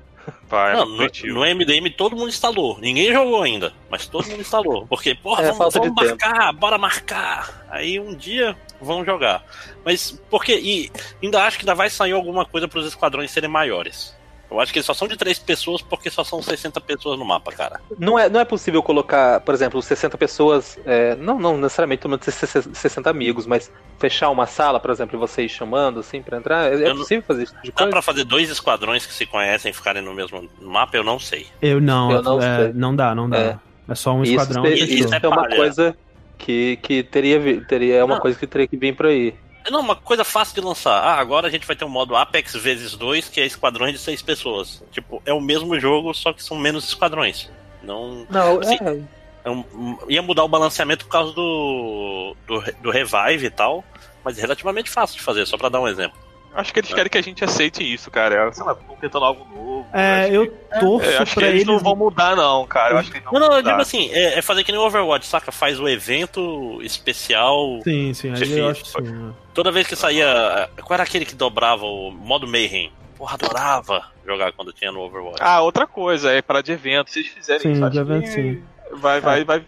Vai, 0.47 0.75
não, 0.75 0.87
no, 0.87 1.07
no, 1.07 1.41
MDM 1.41 1.91
todo 1.97 2.15
mundo 2.15 2.29
instalou. 2.29 2.79
Ninguém 2.79 3.13
jogou 3.13 3.43
ainda, 3.43 3.73
mas 3.91 4.07
todo 4.07 4.29
mundo 4.29 4.41
instalou. 4.41 4.87
Porque, 4.87 5.15
porra, 5.21 5.45
é, 5.45 5.53
vamos, 5.53 5.75
vamos 5.75 5.95
marcar, 5.95 6.47
tempo. 6.49 6.61
bora 6.61 6.79
marcar. 6.79 7.67
Aí 7.71 7.99
um 7.99 8.15
dia 8.15 8.57
vão 8.81 9.05
jogar. 9.05 9.43
Mas 9.85 10.21
porque. 10.31 10.55
E 10.55 10.93
ainda 11.23 11.43
acho 11.43 11.59
que 11.59 11.65
ainda 11.65 11.75
vai 11.75 11.91
sair 11.91 12.13
alguma 12.13 12.45
coisa 12.45 12.69
para 12.69 12.79
os 12.79 12.87
esquadrões 12.87 13.31
serem 13.31 13.51
maiores. 13.51 14.15
Eu 14.53 14.61
acho 14.61 14.73
que 14.73 14.79
eles 14.79 14.87
só 14.87 14.93
são 14.93 15.09
de 15.09 15.17
três 15.17 15.39
pessoas 15.39 15.81
porque 15.81 16.11
só 16.11 16.23
são 16.23 16.43
60 16.43 16.81
pessoas 16.83 17.19
no 17.19 17.25
mapa, 17.25 17.51
cara. 17.53 17.81
Não 17.99 18.19
é, 18.19 18.29
não 18.29 18.39
é 18.39 18.45
possível 18.45 18.83
colocar, 18.83 19.41
por 19.41 19.55
exemplo, 19.55 19.81
60 19.81 20.17
pessoas. 20.19 20.79
É, 20.85 21.17
não, 21.17 21.39
não 21.39 21.57
necessariamente 21.57 22.03
ter 22.19 22.31
60 22.31 23.09
amigos, 23.09 23.47
mas 23.47 23.73
fechar 23.99 24.31
uma 24.31 24.47
sala, 24.47 24.79
por 24.79 24.91
exemplo, 24.91 25.17
e 25.17 25.19
você 25.19 25.43
ir 25.45 25.49
chamando 25.49 26.01
assim 26.01 26.23
pra 26.23 26.37
entrar. 26.37 26.73
É, 26.73 26.89
é 26.89 26.95
possível 26.95 27.25
fazer 27.27 27.45
isso 27.45 27.55
de 27.65 27.73
Dá 27.73 27.87
pra 27.87 28.03
fazer 28.03 28.25
dois 28.25 28.51
esquadrões 28.51 29.07
que 29.07 29.15
se 29.15 29.25
conhecem 29.25 29.71
e 29.71 29.75
ficarem 29.75 30.03
no 30.03 30.13
mesmo 30.13 30.49
mapa? 30.61 30.97
Eu 30.97 31.05
não 31.05 31.19
sei. 31.19 31.47
Eu 31.61 31.81
não, 31.81 32.11
eu 32.11 32.23
não, 32.23 32.43
é, 32.43 32.73
não 32.73 32.95
dá, 32.95 33.15
não 33.15 33.31
dá. 33.31 33.39
É, 33.39 33.59
é 33.89 33.95
só 33.95 34.13
um 34.13 34.23
esquadrão. 34.23 34.67
Isso, 34.67 34.85
isso 34.85 35.15
é 35.15 35.29
uma 35.29 35.49
coisa 35.49 35.97
que, 36.37 36.79
que 36.83 37.03
teria, 37.03 37.65
teria 37.65 37.97
é 37.97 38.05
uma 38.05 38.17
não. 38.17 38.21
coisa 38.21 38.39
que 38.39 38.47
teria 38.47 38.67
que 38.67 38.77
vir 38.77 38.95
por 38.95 39.07
aí. 39.07 39.35
Não, 39.71 39.81
uma 39.81 39.97
coisa 39.97 40.25
fácil 40.25 40.55
de 40.55 40.61
lançar. 40.61 41.03
Ah, 41.03 41.19
agora 41.19 41.47
a 41.47 41.51
gente 41.51 41.67
vai 41.67 41.77
ter 41.77 41.85
um 41.85 41.89
modo 41.89 42.17
Apex 42.17 42.55
vezes 42.55 42.97
2, 42.97 43.29
que 43.29 43.41
é 43.41 43.47
esquadrões 43.47 43.93
de 43.93 43.99
seis 43.99 44.23
pessoas. 44.23 44.83
Tipo, 44.91 45.23
é 45.25 45.33
o 45.33 45.41
mesmo 45.41 45.79
jogo, 45.79 46.13
só 46.15 46.33
que 46.33 46.43
são 46.43 46.57
menos 46.57 46.89
esquadrões. 46.89 47.51
Não. 47.83 48.27
Não, 48.29 48.61
assim, 48.61 48.79
é. 48.81 49.03
é 49.45 49.51
um, 49.51 49.99
ia 50.09 50.23
mudar 50.23 50.45
o 50.45 50.49
balanceamento 50.49 51.05
por 51.05 51.13
causa 51.13 51.33
do, 51.33 52.37
do, 52.47 52.63
do 52.81 52.91
revive 52.91 53.47
e 53.47 53.51
tal, 53.51 53.85
mas 54.25 54.39
é 54.39 54.43
relativamente 54.43 54.91
fácil 54.91 55.17
de 55.17 55.23
fazer, 55.23 55.47
só 55.47 55.57
para 55.57 55.69
dar 55.69 55.81
um 55.81 55.89
exemplo. 55.89 56.19
Acho 56.55 56.73
que 56.73 56.81
eles 56.81 56.93
querem 56.93 57.09
que 57.11 57.19
a 57.19 57.23
gente 57.23 57.43
aceite 57.45 57.83
isso, 57.83 58.11
cara. 58.11 58.53
Sei 58.53 58.65
lá, 58.65 58.73
estão 58.73 58.97
tentando 58.97 59.25
algo 59.25 59.45
novo. 59.55 59.87
É, 59.93 60.29
eu 60.31 60.47
que... 60.47 60.81
torço 60.81 61.09
é, 61.11 61.19
acho 61.19 61.35
pra 61.35 61.43
que 61.45 61.49
eles, 61.49 61.63
eles. 61.63 61.67
não 61.67 61.79
vão 61.79 61.97
mudar, 61.97 62.37
não, 62.37 62.67
cara. 62.67 62.95
Eu 62.95 62.99
acho 62.99 63.11
que 63.11 63.17
eles 63.19 63.27
não, 63.33 63.41
Não, 63.41 63.49
não, 63.49 63.57
eu 63.57 63.63
digo 63.63 63.81
assim, 63.81 64.11
é, 64.13 64.39
é 64.39 64.43
fazer 64.43 64.63
que 64.63 64.71
nem 64.71 64.81
o 64.81 64.85
Overwatch, 64.85 65.27
saca? 65.27 65.51
Faz 65.51 65.81
o 65.81 65.89
evento 65.89 66.79
especial. 66.83 67.81
Sim, 67.83 68.13
sim, 68.15 68.29
aí 68.29 68.35
Difícil. 68.35 68.59
eu 68.59 68.69
acho 68.69 68.83
que 68.85 68.91
sim. 68.91 69.01
né? 69.03 69.33
Toda 69.55 69.71
vez 69.73 69.87
que 69.87 69.97
saía. 69.97 70.69
Qual 70.83 70.95
era 70.95 71.03
aquele 71.03 71.25
que 71.25 71.35
dobrava 71.35 71.85
o 71.85 72.11
modo 72.11 72.47
Mayhem? 72.47 72.93
Porra, 73.17 73.35
adorava 73.35 74.03
jogar 74.27 74.53
quando 74.53 74.73
tinha 74.73 74.93
no 74.93 75.01
Overwatch. 75.01 75.39
Ah, 75.41 75.61
outra 75.63 75.87
coisa, 75.87 76.31
é 76.33 76.43
parar 76.43 76.61
de 76.63 76.73
evento. 76.73 77.11
Se 77.11 77.21
eles 77.21 77.31
fizerem 77.31 77.61
Sim, 77.61 77.73
isso, 77.73 77.81
de 77.81 77.87
acho 77.87 78.01
evento, 78.01 78.23
que 78.25 78.31
sim. 78.31 78.63
vai, 78.93 79.21
vai, 79.21 79.45
vai, 79.45 79.63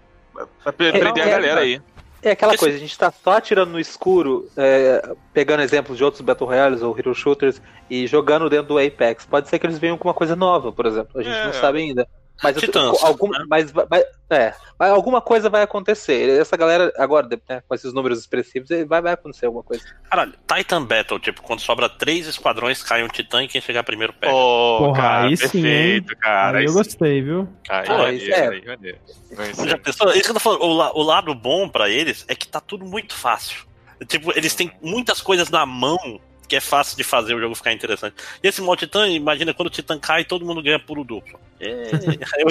vai 0.65 0.73
prender 0.73 1.05
não, 1.05 1.15
a 1.15 1.19
é, 1.27 1.31
galera 1.31 1.55
mas- 1.57 1.65
aí. 1.65 1.83
É 2.25 2.31
aquela 2.31 2.57
coisa, 2.57 2.77
a 2.77 2.81
gente 2.81 2.99
tá 2.99 3.13
só 3.13 3.33
atirando 3.37 3.73
no 3.73 3.79
escuro, 3.79 4.49
é, 4.57 5.15
pegando 5.33 5.63
exemplos 5.63 5.99
de 5.99 6.03
outros 6.05 6.23
Battle 6.23 6.49
Royales 6.49 6.81
ou 6.81 6.99
Hero 6.99 7.15
Shooters 7.15 7.61
e 7.91 8.07
jogando 8.07 8.49
dentro 8.49 8.69
do 8.69 8.79
Apex. 8.79 9.27
Pode 9.27 9.49
ser 9.49 9.59
que 9.59 9.67
eles 9.67 9.79
venham 9.79 9.99
com 9.99 10.09
uma 10.09 10.15
coisa 10.15 10.35
nova, 10.35 10.73
por 10.73 10.87
exemplo. 10.87 11.21
A 11.21 11.23
gente 11.23 11.37
É. 11.37 11.45
não 11.45 11.53
sabe 11.53 11.81
ainda. 11.81 12.09
Mas, 12.43 12.57
eu- 12.57 12.63
Titãs, 12.63 13.03
algum, 13.03 13.29
né? 13.31 13.45
mas, 13.49 13.71
vai- 13.71 13.87
é, 14.29 14.53
mas 14.79 14.91
alguma 14.91 15.21
coisa 15.21 15.49
vai 15.49 15.63
acontecer. 15.63 16.29
Essa 16.41 16.57
galera, 16.57 16.93
agora, 16.99 17.29
né, 17.49 17.63
com 17.67 17.75
esses 17.75 17.93
números 17.95 18.19
expressivos, 18.19 18.69
vai, 18.89 19.01
vai 19.01 19.13
acontecer 19.13 19.47
alguma 19.47 19.63
coisa. 19.63 19.85
Caralho, 20.11 20.35
Titan 20.53 20.85
Battle, 20.85 21.21
tipo, 21.21 21.41
quando 21.43 21.61
sobra 21.61 21.89
três 21.89 22.27
esquadrões, 22.27 22.83
cai 22.83 23.03
um 23.05 23.09
titã 23.09 23.43
e 23.45 23.49
quem 23.49 23.61
chegar 23.61 23.85
primeiro 23.85 24.13
pega. 24.13 24.33
Pô, 24.33 24.79
Porra, 24.79 25.01
cara, 25.01 25.27
aí 25.29 25.37
sim, 25.37 25.43
perfeito, 25.63 26.17
cara. 26.17 26.59
aí 26.59 26.65
eu 26.65 26.69
sim. 26.71 26.75
gostei, 26.75 27.23
viu? 27.23 27.49
Aí, 27.69 27.87
Pô, 27.87 28.07
isso 28.09 28.31
é- 28.31 28.49
aí, 28.49 28.63
ser. 28.81 29.69
já 29.69 29.79
pensou? 29.79 30.11
Isso 30.13 30.25
que 30.25 30.31
eu 30.31 30.35
tô 30.35 30.41
falando, 30.41 30.63
o, 30.65 30.75
la- 30.75 30.93
o 30.93 31.03
lado 31.03 31.35
bom 31.35 31.69
pra 31.69 31.89
eles 31.89 32.25
é 32.29 32.35
que 32.35 32.49
tá 32.49 32.61
tudo 32.61 32.85
muito 32.85 33.15
fácil. 33.15 33.65
Tipo, 34.09 34.37
eles 34.37 34.55
têm 34.55 34.73
muitas 34.83 35.21
coisas 35.21 35.51
na 35.51 35.65
mão 35.65 36.21
que 36.49 36.57
é 36.57 36.61
fácil 36.61 36.97
de 36.97 37.05
fazer 37.05 37.35
o 37.35 37.41
jogo 37.41 37.55
ficar 37.55 37.73
interessante. 37.73 38.15
E 38.43 38.49
esse 38.49 38.61
modo 38.61 38.79
Titã, 38.79 39.09
imagina 39.09 39.55
quando 39.55 39.69
o 39.69 39.71
Titã 39.71 39.99
cai, 39.99 40.25
todo 40.25 40.45
mundo 40.45 40.63
ganha 40.63 40.79
pulo 40.79 41.05
duplo. 41.05 41.39
É, 41.61 41.65
eu- 42.39 42.49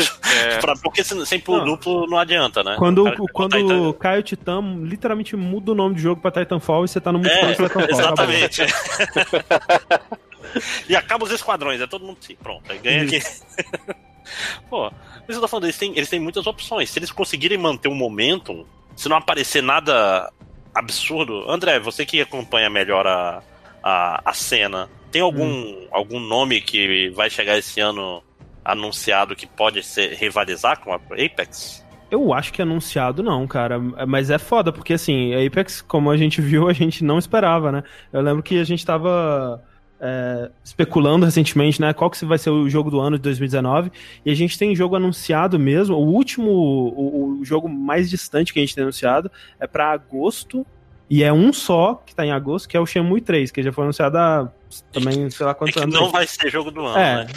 É. 0.51 0.57
pra- 0.59 0.73
porque 0.81 1.03
sem, 1.03 1.23
sem 1.25 1.39
pulo 1.39 1.59
Não. 1.59 1.65
duplo 1.65 2.07
não 2.07 2.17
adianta, 2.17 2.63
né? 2.63 2.75
Quando, 2.79 3.05
O 3.07 3.27
quando 3.31 3.57
Titan- 3.57 3.93
cai 3.99 4.19
o 4.19 4.23
Titã, 4.23 4.61
literalmente 4.81 5.35
muda 5.35 5.71
o 5.71 5.75
nome 5.75 5.95
do 5.95 6.01
jogo 6.01 6.21
pra 6.21 6.31
Titanfall 6.31 6.85
e 6.85 6.87
você 6.87 6.99
tá 6.99 7.11
no 7.11 7.19
É, 7.19 7.21
multiplayer 7.21 7.57
de 7.57 7.63
Titanfall. 7.63 7.99
exatamente. 7.99 8.61
e 10.89 10.95
acaba 10.95 11.25
os 11.25 11.31
esquadrões, 11.31 11.81
é 11.81 11.87
todo 11.87 12.05
mundo 12.05 12.17
sim, 12.21 12.35
pronto, 12.35 12.71
aí 12.71 12.77
ganha 12.79 13.03
aqui. 13.03 13.19
Pô, 14.69 14.91
mas 15.27 15.35
eu 15.35 15.41
tô 15.41 15.47
falando, 15.47 15.65
eles 15.65 15.77
têm, 15.77 15.91
eles 15.95 16.09
têm 16.09 16.19
muitas 16.19 16.47
opções. 16.47 16.89
Se 16.89 16.97
eles 16.99 17.11
conseguirem 17.11 17.57
manter 17.57 17.87
o 17.89 17.93
momentum, 17.95 18.65
se 18.95 19.09
não 19.09 19.17
aparecer 19.17 19.61
nada 19.61 20.31
absurdo. 20.73 21.49
André, 21.49 21.79
você 21.79 22.05
que 22.05 22.21
acompanha 22.21 22.69
melhor 22.69 23.05
a, 23.05 23.43
a, 23.83 24.21
a 24.29 24.33
cena, 24.33 24.89
tem 25.11 25.21
algum, 25.21 25.45
Hum. 25.45 25.87
algum 25.91 26.19
nome 26.19 26.61
que 26.61 27.09
vai 27.09 27.29
chegar 27.29 27.57
esse 27.57 27.79
ano 27.79 28.23
anunciado 28.63 29.35
que 29.35 29.45
pode 29.45 29.83
ser 29.83 30.13
rivalizar 30.15 30.79
com 30.79 30.93
a 30.93 30.95
Apex? 30.95 31.83
Eu 32.09 32.33
acho 32.33 32.53
que 32.53 32.61
anunciado 32.61 33.21
não, 33.21 33.45
cara. 33.47 33.79
Mas 34.07 34.29
é 34.29 34.37
foda, 34.37 34.71
porque 34.71 34.93
assim, 34.93 35.33
a 35.33 35.45
Apex, 35.45 35.81
como 35.81 36.09
a 36.09 36.17
gente 36.17 36.41
viu, 36.41 36.67
a 36.69 36.73
gente 36.73 37.03
não 37.03 37.17
esperava, 37.17 37.71
né? 37.71 37.83
Eu 38.11 38.21
lembro 38.21 38.41
que 38.41 38.59
a 38.59 38.63
gente 38.63 38.85
tava 38.85 39.61
é, 39.99 40.51
especulando 40.63 41.25
recentemente, 41.25 41.79
né? 41.79 41.93
Qual 41.93 42.09
que 42.09 42.23
vai 42.25 42.37
ser 42.37 42.49
o 42.49 42.69
jogo 42.69 42.91
do 42.91 42.99
ano 42.99 43.17
de 43.17 43.23
2019. 43.23 43.91
E 44.25 44.31
a 44.31 44.35
gente 44.35 44.57
tem 44.57 44.75
jogo 44.75 44.95
anunciado 44.95 45.57
mesmo. 45.57 45.95
O 45.95 46.05
último, 46.05 46.51
o, 46.51 47.39
o 47.39 47.45
jogo 47.45 47.69
mais 47.69 48.09
distante 48.09 48.53
que 48.53 48.59
a 48.59 48.61
gente 48.61 48.75
tem 48.75 48.83
anunciado 48.83 49.31
é 49.59 49.65
pra 49.65 49.91
agosto. 49.91 50.65
E 51.09 51.21
é 51.23 51.31
um 51.31 51.51
só 51.53 52.01
que 52.05 52.15
tá 52.15 52.25
em 52.25 52.31
agosto, 52.31 52.67
que 52.67 52.75
é 52.75 52.79
o 52.79 52.85
Shenmue 52.85 53.21
3, 53.21 53.51
que 53.51 53.61
já 53.61 53.71
foi 53.71 53.83
anunciado 53.83 54.17
há 54.17 54.49
também, 54.91 55.29
sei 55.29 55.45
lá 55.45 55.51
É 55.51 55.53
quantos 55.53 55.75
que 55.75 55.83
anos. 55.83 55.93
não 55.93 56.09
vai 56.09 56.25
ser 56.25 56.49
jogo 56.49 56.71
do 56.71 56.81
ano, 56.83 56.97
É, 56.97 57.25
né? 57.25 57.27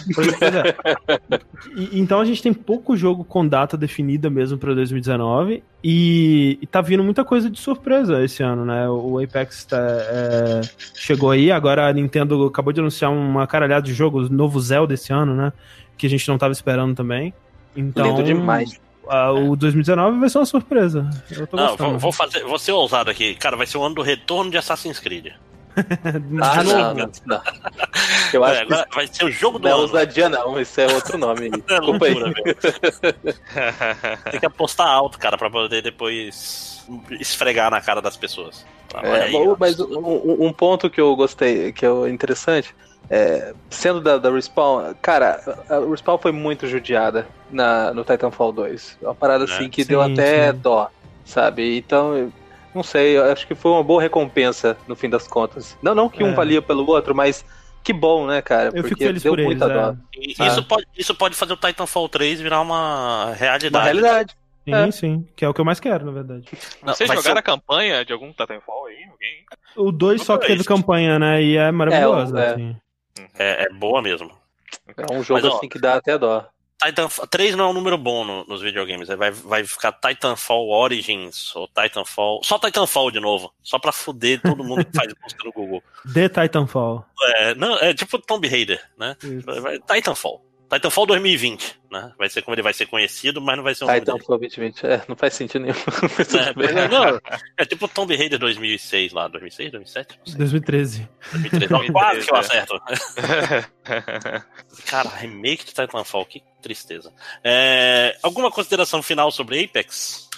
é. 1.28 1.40
E- 1.76 2.00
então 2.00 2.18
a 2.20 2.24
gente 2.24 2.42
tem 2.42 2.54
pouco 2.54 2.96
jogo 2.96 3.24
com 3.24 3.46
data 3.46 3.76
definida 3.76 4.30
mesmo 4.30 4.56
pra 4.56 4.72
2019 4.72 5.62
e, 5.84 6.58
e 6.62 6.66
tá 6.66 6.80
vindo 6.80 7.04
muita 7.04 7.24
coisa 7.24 7.50
de 7.50 7.58
surpresa 7.60 8.22
esse 8.24 8.42
ano, 8.42 8.64
né? 8.64 8.88
O 8.88 9.18
Apex 9.22 9.64
tá, 9.66 9.76
é, 9.78 10.60
chegou 10.94 11.30
aí, 11.30 11.50
agora 11.50 11.86
a 11.88 11.92
Nintendo 11.92 12.46
acabou 12.46 12.72
de 12.72 12.80
anunciar 12.80 13.10
uma 13.10 13.46
caralhada 13.46 13.84
de 13.84 13.92
jogos, 13.92 14.30
novo 14.30 14.58
Zelda 14.60 14.94
esse 14.94 15.12
ano, 15.12 15.34
né? 15.34 15.52
Que 15.98 16.06
a 16.06 16.10
gente 16.10 16.26
não 16.28 16.38
tava 16.38 16.52
esperando 16.52 16.94
também. 16.94 17.34
Então, 17.76 18.06
Lindo 18.16 18.22
demais. 18.22 18.80
Ah, 19.08 19.32
o 19.32 19.56
2019 19.56 20.18
vai 20.20 20.28
ser 20.28 20.38
uma 20.38 20.46
surpresa. 20.46 21.08
Eu 21.30 21.46
tô 21.46 21.56
Não, 21.56 21.76
vou, 21.76 21.98
vou 21.98 22.12
fazer, 22.12 22.42
vou 22.44 22.58
ser 22.58 22.72
ousado 22.72 23.10
aqui. 23.10 23.34
Cara, 23.34 23.56
vai 23.56 23.66
ser 23.66 23.78
o 23.78 23.82
ano 23.84 23.94
do 23.96 24.02
retorno 24.02 24.50
de 24.50 24.58
Assassin's 24.58 24.98
Creed. 25.00 25.28
Ah, 26.40 26.64
não, 26.64 26.94
não, 26.94 27.10
não. 27.26 27.42
Eu 28.32 28.44
É, 28.46 28.50
acho 28.50 28.66
que 28.66 28.72
agora 28.72 28.88
vai 28.94 29.06
ser 29.06 29.24
o 29.26 29.30
jogo 29.30 29.58
do 29.58 29.64
não 29.64 29.70
é 29.70 29.72
ano. 29.74 29.82
ousadia, 29.82 30.28
não. 30.28 30.58
Isso 30.58 30.80
é 30.80 30.86
outro 30.92 31.18
nome. 31.18 31.48
É 31.68 31.78
Desculpa 31.78 32.06
aí. 32.06 32.14
loucura, 32.14 32.32
meu. 32.44 32.54
Tem 34.30 34.40
que 34.40 34.46
apostar 34.46 34.86
alto, 34.88 35.18
cara, 35.18 35.36
pra 35.36 35.50
poder 35.50 35.82
depois 35.82 36.86
esfregar 37.20 37.70
na 37.70 37.80
cara 37.82 38.00
das 38.00 38.16
pessoas. 38.16 38.64
Olha 38.94 39.06
É, 39.06 39.22
aí, 39.24 39.34
mas 39.58 39.78
um- 39.78 40.46
um 40.46 40.52
ponto 40.52 40.88
que 40.88 41.00
eu 41.00 41.14
gostei, 41.14 41.72
que 41.72 41.84
é 41.84 42.08
interessante, 42.08 42.74
é, 43.10 43.54
sendo 43.70 44.00
da, 44.00 44.18
da 44.18 44.30
Respawn, 44.30 44.94
cara, 45.00 45.40
a 45.70 45.78
Respawn 45.90 46.18
foi 46.18 46.32
muito 46.32 46.66
judiada 46.66 47.26
na, 47.50 47.92
no 47.94 48.02
Titanfall 48.04 48.52
2. 48.52 48.98
Uma 49.02 49.14
parada 49.14 49.44
É. 49.44 49.46
assim 49.46 49.68
que 49.68 49.82
Sim, 49.84 49.88
deu 49.88 50.02
até 50.02 50.52
sim. 50.52 50.58
dó, 50.58 50.88
sabe? 51.24 51.76
Então, 51.78 52.32
não 52.74 52.82
sei, 52.82 53.16
eu 53.16 53.24
acho 53.32 53.46
que 53.46 53.54
foi 53.54 53.70
uma 53.70 53.82
boa 53.84 54.02
recompensa 54.02 54.76
no 54.88 54.96
fim 54.96 55.08
das 55.08 55.26
contas. 55.28 55.76
Não, 55.82 55.94
não 55.94 56.08
que 56.08 56.22
um 56.24 56.28
É. 56.30 56.34
valia 56.34 56.60
pelo 56.60 56.88
outro, 56.88 57.14
mas 57.14 57.44
que 57.84 57.92
bom, 57.92 58.26
né, 58.26 58.42
cara? 58.42 58.66
Eu 58.70 58.82
fico 58.82 58.88
Porque 58.88 59.04
feliz 59.06 59.22
deu 59.22 59.32
por 59.32 59.38
eles. 59.38 59.46
muita 59.58 59.68
dó. 59.68 59.90
É. 60.16 60.46
Isso, 60.46 60.64
pode, 60.64 60.86
isso 60.96 61.14
pode 61.14 61.34
fazer 61.36 61.52
o 61.52 61.56
Titanfall 61.56 62.08
3 62.08 62.40
virar 62.40 62.60
uma 62.60 63.32
realidade. 63.34 63.68
Uma 63.76 63.82
realidade. 63.84 64.36
Sim, 64.64 64.74
É. 64.74 64.90
sim. 64.90 65.28
Que 65.36 65.44
é 65.44 65.48
o 65.48 65.54
que 65.54 65.60
eu 65.60 65.64
mais 65.64 65.78
quero, 65.78 66.04
na 66.04 66.10
verdade. 66.10 66.44
Não, 66.82 66.92
Vocês 66.92 67.08
jogaram 67.08 67.22
ser- 67.22 67.38
a 67.38 67.42
campanha 67.42 68.04
de 68.04 68.12
algum 68.12 68.32
Titanfall 68.32 68.86
aí? 68.86 68.96
Alguém? 69.08 69.44
O 69.76 69.92
2 69.92 70.22
só 70.22 70.36
que 70.36 70.48
teve 70.48 70.64
campanha, 70.64 71.20
né? 71.20 71.40
E 71.40 71.56
é 71.56 71.70
maravilhosa. 71.70 72.40
É, 72.40 72.56
o- 72.56 72.76
é. 73.18 73.22
assim. 73.22 73.32
É, 73.38 73.62
é 73.64 73.68
boa 73.70 74.00
mesmo. 74.02 74.30
É 74.96 75.12
um 75.12 75.22
jogo 75.22 75.40
Mas, 75.40 75.44
ó, 75.52 75.56
assim 75.56 75.68
que 75.68 75.78
dá 75.78 75.94
até 75.94 76.18
dó. 76.18 76.46
Titanfall 76.84 77.26
3 77.26 77.56
não 77.56 77.64
é 77.64 77.68
um 77.68 77.72
número 77.72 77.96
bom 77.96 78.22
no- 78.24 78.44
nos 78.44 78.60
videogames. 78.60 79.08
Vai, 79.08 79.30
vai 79.30 79.64
ficar 79.64 79.92
Titanfall 79.92 80.68
Origins 80.68 81.56
ou 81.56 81.66
Titanfall. 81.68 82.40
Só 82.44 82.58
Titanfall 82.58 83.10
de 83.10 83.18
novo. 83.18 83.50
Só 83.62 83.78
pra 83.78 83.92
fuder 83.92 84.42
todo 84.42 84.62
mundo 84.62 84.84
que 84.84 84.94
faz 84.94 85.10
busca 85.14 85.42
no 85.44 85.52
Google. 85.52 85.82
The 86.12 86.28
Titanfall. 86.28 87.06
É, 87.38 87.54
não, 87.54 87.78
é 87.78 87.94
tipo 87.94 88.18
Tomb 88.18 88.46
Raider, 88.46 88.82
né? 88.98 89.16
Isso. 89.22 89.46
Titanfall. 89.90 90.44
Titanfall 90.68 91.06
2020, 91.06 91.80
né? 91.90 92.12
Vai 92.18 92.28
ser 92.28 92.42
como 92.42 92.54
ele 92.54 92.62
vai 92.62 92.72
ser 92.72 92.86
conhecido, 92.86 93.40
mas 93.40 93.56
não 93.56 93.62
vai 93.62 93.74
ser 93.74 93.86
dele. 93.86 94.00
Titanfall 94.00 94.38
2020. 94.38 94.86
É, 94.86 95.02
não 95.08 95.16
faz 95.16 95.34
sentido 95.34 95.62
nenhum. 95.62 95.76
É, 96.36 96.52
mas 96.56 96.90
não, 96.90 97.20
é 97.56 97.64
tipo 97.64 97.86
Tomb 97.88 98.14
Raider 98.16 98.38
2006 98.38 99.12
lá, 99.12 99.28
2006, 99.28 99.70
2007? 99.70 100.18
Não 100.18 100.26
sei. 100.26 100.38
2013. 100.38 101.08
2003. 101.32 101.70
Não, 101.70 101.92
quase 101.92 102.26
que 102.26 102.32
eu 102.32 102.34
2013, 102.34 102.82
acerto. 103.26 103.66
Cara, 104.86 105.08
remake 105.10 105.64
de 105.64 105.72
Titanfall, 105.72 106.26
que 106.26 106.42
tristeza. 106.60 107.12
É, 107.44 108.16
alguma 108.22 108.50
consideração 108.50 109.02
final 109.02 109.30
sobre 109.30 109.64
Apex? 109.64 110.28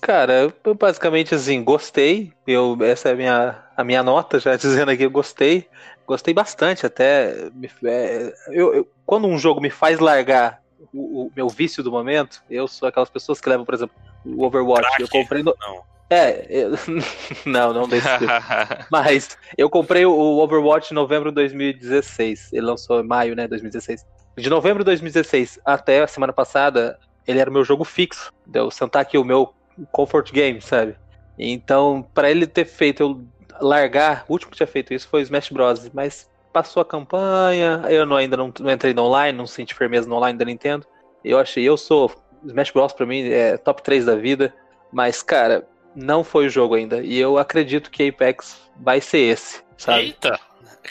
Cara, 0.00 0.52
eu 0.64 0.74
basicamente 0.74 1.34
assim, 1.34 1.62
gostei. 1.62 2.32
Eu, 2.46 2.76
essa 2.82 3.08
é 3.08 3.12
a 3.12 3.16
minha, 3.16 3.64
a 3.76 3.84
minha 3.84 4.02
nota, 4.02 4.38
já 4.38 4.56
dizendo 4.56 4.90
aqui, 4.90 5.02
eu 5.02 5.10
gostei. 5.10 5.68
Gostei 6.08 6.32
bastante 6.32 6.86
até. 6.86 7.50
Me- 7.52 7.70
é, 7.84 8.32
eu, 8.48 8.74
eu- 8.74 8.88
quando 9.04 9.28
um 9.28 9.36
jogo 9.36 9.60
me 9.60 9.68
faz 9.68 9.98
largar 9.98 10.58
o, 10.90 11.26
o 11.26 11.32
meu 11.36 11.50
vício 11.50 11.82
do 11.82 11.92
momento, 11.92 12.42
eu 12.48 12.66
sou 12.66 12.88
aquelas 12.88 13.10
pessoas 13.10 13.38
que 13.42 13.48
levam, 13.48 13.66
por 13.66 13.74
exemplo, 13.74 13.94
o 14.24 14.42
Overwatch. 14.42 14.88
Eu 15.02 15.08
comprei 15.08 15.42
no. 15.42 15.54
Não. 15.60 15.82
É, 16.08 16.46
eu- 16.48 16.70
não, 17.44 17.74
não 17.74 17.86
desse 17.86 18.08
tipo. 18.18 18.32
Mas 18.90 19.36
eu 19.58 19.68
comprei 19.68 20.06
o 20.06 20.38
Overwatch 20.38 20.92
em 20.92 20.94
novembro 20.94 21.30
de 21.30 21.34
2016. 21.34 22.54
Ele 22.54 22.64
lançou 22.64 23.00
em 23.00 23.06
maio, 23.06 23.36
né, 23.36 23.46
2016. 23.46 24.02
De 24.38 24.48
novembro 24.48 24.78
de 24.78 24.86
2016 24.86 25.60
até 25.62 26.02
a 26.02 26.06
semana 26.06 26.32
passada, 26.32 26.98
ele 27.26 27.38
era 27.38 27.50
o 27.50 27.52
meu 27.52 27.64
jogo 27.64 27.84
fixo. 27.84 28.32
Deu 28.46 28.70
sentar 28.70 29.02
aqui 29.02 29.18
o 29.18 29.24
meu 29.24 29.52
comfort 29.92 30.32
game, 30.32 30.62
sabe? 30.62 30.96
Então, 31.38 32.08
pra 32.14 32.30
ele 32.30 32.46
ter 32.46 32.64
feito 32.64 33.02
eu 33.02 33.24
largar, 33.60 34.24
o 34.28 34.32
último 34.32 34.50
que 34.50 34.56
tinha 34.56 34.66
feito 34.66 34.92
isso 34.94 35.08
foi 35.08 35.20
o 35.20 35.22
Smash 35.24 35.50
Bros. 35.50 35.90
Mas 35.92 36.28
passou 36.52 36.80
a 36.80 36.84
campanha, 36.84 37.82
eu 37.88 38.04
não- 38.06 38.16
ainda 38.16 38.36
não, 38.36 38.52
não 38.60 38.70
entrei 38.70 38.92
no 38.94 39.04
online, 39.04 39.36
não 39.36 39.46
senti 39.46 39.74
firmeza 39.74 40.08
no 40.08 40.16
online 40.16 40.38
da 40.38 40.44
Nintendo. 40.44 40.86
Eu 41.24 41.38
achei, 41.38 41.64
eu 41.64 41.76
sou. 41.76 42.10
Smash 42.44 42.70
Bros. 42.70 42.92
pra 42.92 43.04
mim 43.06 43.28
é 43.28 43.56
top 43.56 43.82
3 43.82 44.04
da 44.04 44.14
vida. 44.14 44.54
Mas, 44.92 45.22
cara, 45.22 45.66
não 45.94 46.22
foi 46.24 46.46
o 46.46 46.50
jogo 46.50 46.74
ainda. 46.74 47.02
E 47.02 47.18
eu 47.18 47.36
acredito 47.36 47.90
que 47.90 48.08
Apex 48.08 48.60
vai 48.76 49.00
ser 49.00 49.18
esse, 49.18 49.62
sabe? 49.76 50.00
Eita! 50.02 50.38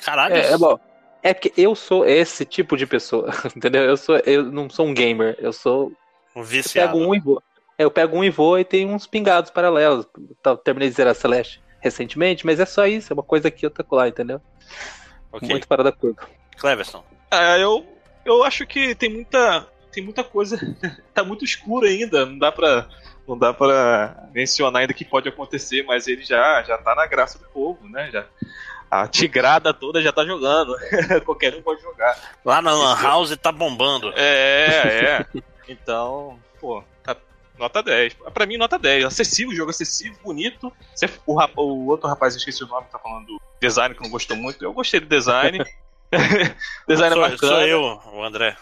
Caralho! 0.03 0.35
É, 0.35 0.51
é 0.51 0.57
bom. 0.57 0.77
É 1.23 1.33
que 1.33 1.51
eu 1.57 1.73
sou 1.75 2.05
esse 2.05 2.45
tipo 2.45 2.77
de 2.77 2.85
pessoa, 2.85 3.29
entendeu? 3.55 3.83
Eu 3.83 3.97
sou, 3.97 4.17
eu 4.25 4.43
não 4.43 4.69
sou 4.69 4.85
um 4.85 4.93
gamer, 4.93 5.35
eu 5.39 5.51
sou. 5.51 5.87
um 6.35 6.41
Eu 6.41 6.43
viciado. 6.43 6.93
pego 6.93 7.03
um 7.05 7.15
e 7.15 7.19
vou. 7.19 7.41
É, 7.77 7.83
Eu 7.83 7.91
pego 7.91 8.17
um 8.17 8.23
e 8.23 8.29
vou 8.29 8.59
e 8.59 8.63
tem 8.65 8.85
uns 8.87 9.07
pingados 9.07 9.49
paralelos. 9.49 10.05
Terminei 10.63 10.89
de 10.89 10.95
zerar 10.95 11.15
Celeste 11.15 11.61
recentemente, 11.79 12.45
mas 12.45 12.59
é 12.59 12.65
só 12.65 12.85
isso, 12.85 13.11
é 13.11 13.13
uma 13.13 13.23
coisa 13.23 13.47
aqui 13.47 13.65
outra 13.65 13.85
lá, 13.91 14.07
entendeu? 14.07 14.41
Okay. 15.31 15.49
Muito 15.49 15.67
fora 15.67 15.83
da 15.83 15.91
curva. 15.91 16.27
Cleverson. 16.57 17.03
É, 17.31 17.61
eu, 17.61 17.85
eu 18.25 18.43
acho 18.43 18.65
que 18.65 18.95
tem 18.95 19.09
muita, 19.09 19.67
tem 19.91 20.03
muita 20.03 20.23
coisa. 20.23 20.57
tá 21.13 21.23
muito 21.23 21.45
escuro 21.45 21.85
ainda. 21.85 22.25
Não 22.25 22.37
dá 22.37 22.51
pra. 22.51 22.87
Não 23.27 23.37
dá 23.37 23.53
pra 23.53 24.29
mencionar 24.33 24.81
ainda 24.81 24.93
que 24.93 25.03
pode 25.03 25.27
acontecer, 25.27 25.83
mas 25.83 26.07
ele 26.07 26.23
já, 26.23 26.63
já 26.63 26.77
tá 26.77 26.95
na 26.95 27.05
graça 27.05 27.37
do 27.37 27.45
povo, 27.49 27.87
né? 27.89 28.09
Já, 28.09 28.25
a 28.89 29.05
tigrada 29.05 29.73
toda 29.73 30.01
já 30.01 30.13
tá 30.13 30.25
jogando. 30.25 30.73
Qualquer 31.25 31.53
um 31.55 31.61
pode 31.61 31.81
jogar. 31.81 32.17
Lá 32.43 32.61
na 32.61 32.73
Lan 32.73 32.95
House 33.01 33.35
tá 33.35 33.51
bombando. 33.51 34.13
É, 34.15 35.25
é. 35.25 35.25
Então, 35.67 36.39
pô, 36.59 36.81
nota 37.57 37.83
10. 37.83 38.15
Pra 38.33 38.45
mim, 38.45 38.57
nota 38.57 38.77
10. 38.77 39.05
Acessível, 39.05 39.55
jogo 39.55 39.71
acessível, 39.71 40.17
bonito. 40.23 40.71
O, 41.25 41.61
o 41.61 41.87
outro 41.87 42.07
rapaz, 42.07 42.35
esqueci 42.35 42.63
o 42.63 42.67
nome, 42.67 42.87
tá 42.91 42.99
falando 42.99 43.25
do 43.27 43.41
design 43.61 43.95
que 43.95 44.03
não 44.03 44.09
gostou 44.09 44.37
muito. 44.37 44.63
Eu 44.63 44.73
gostei 44.73 44.99
do 44.99 45.07
design. 45.07 45.59
design 46.87 47.15
sou, 47.15 47.25
é 47.25 47.29
bacana. 47.29 47.53
Sou 47.53 47.61
eu, 47.61 47.81
o 48.13 48.23
André. 48.23 48.55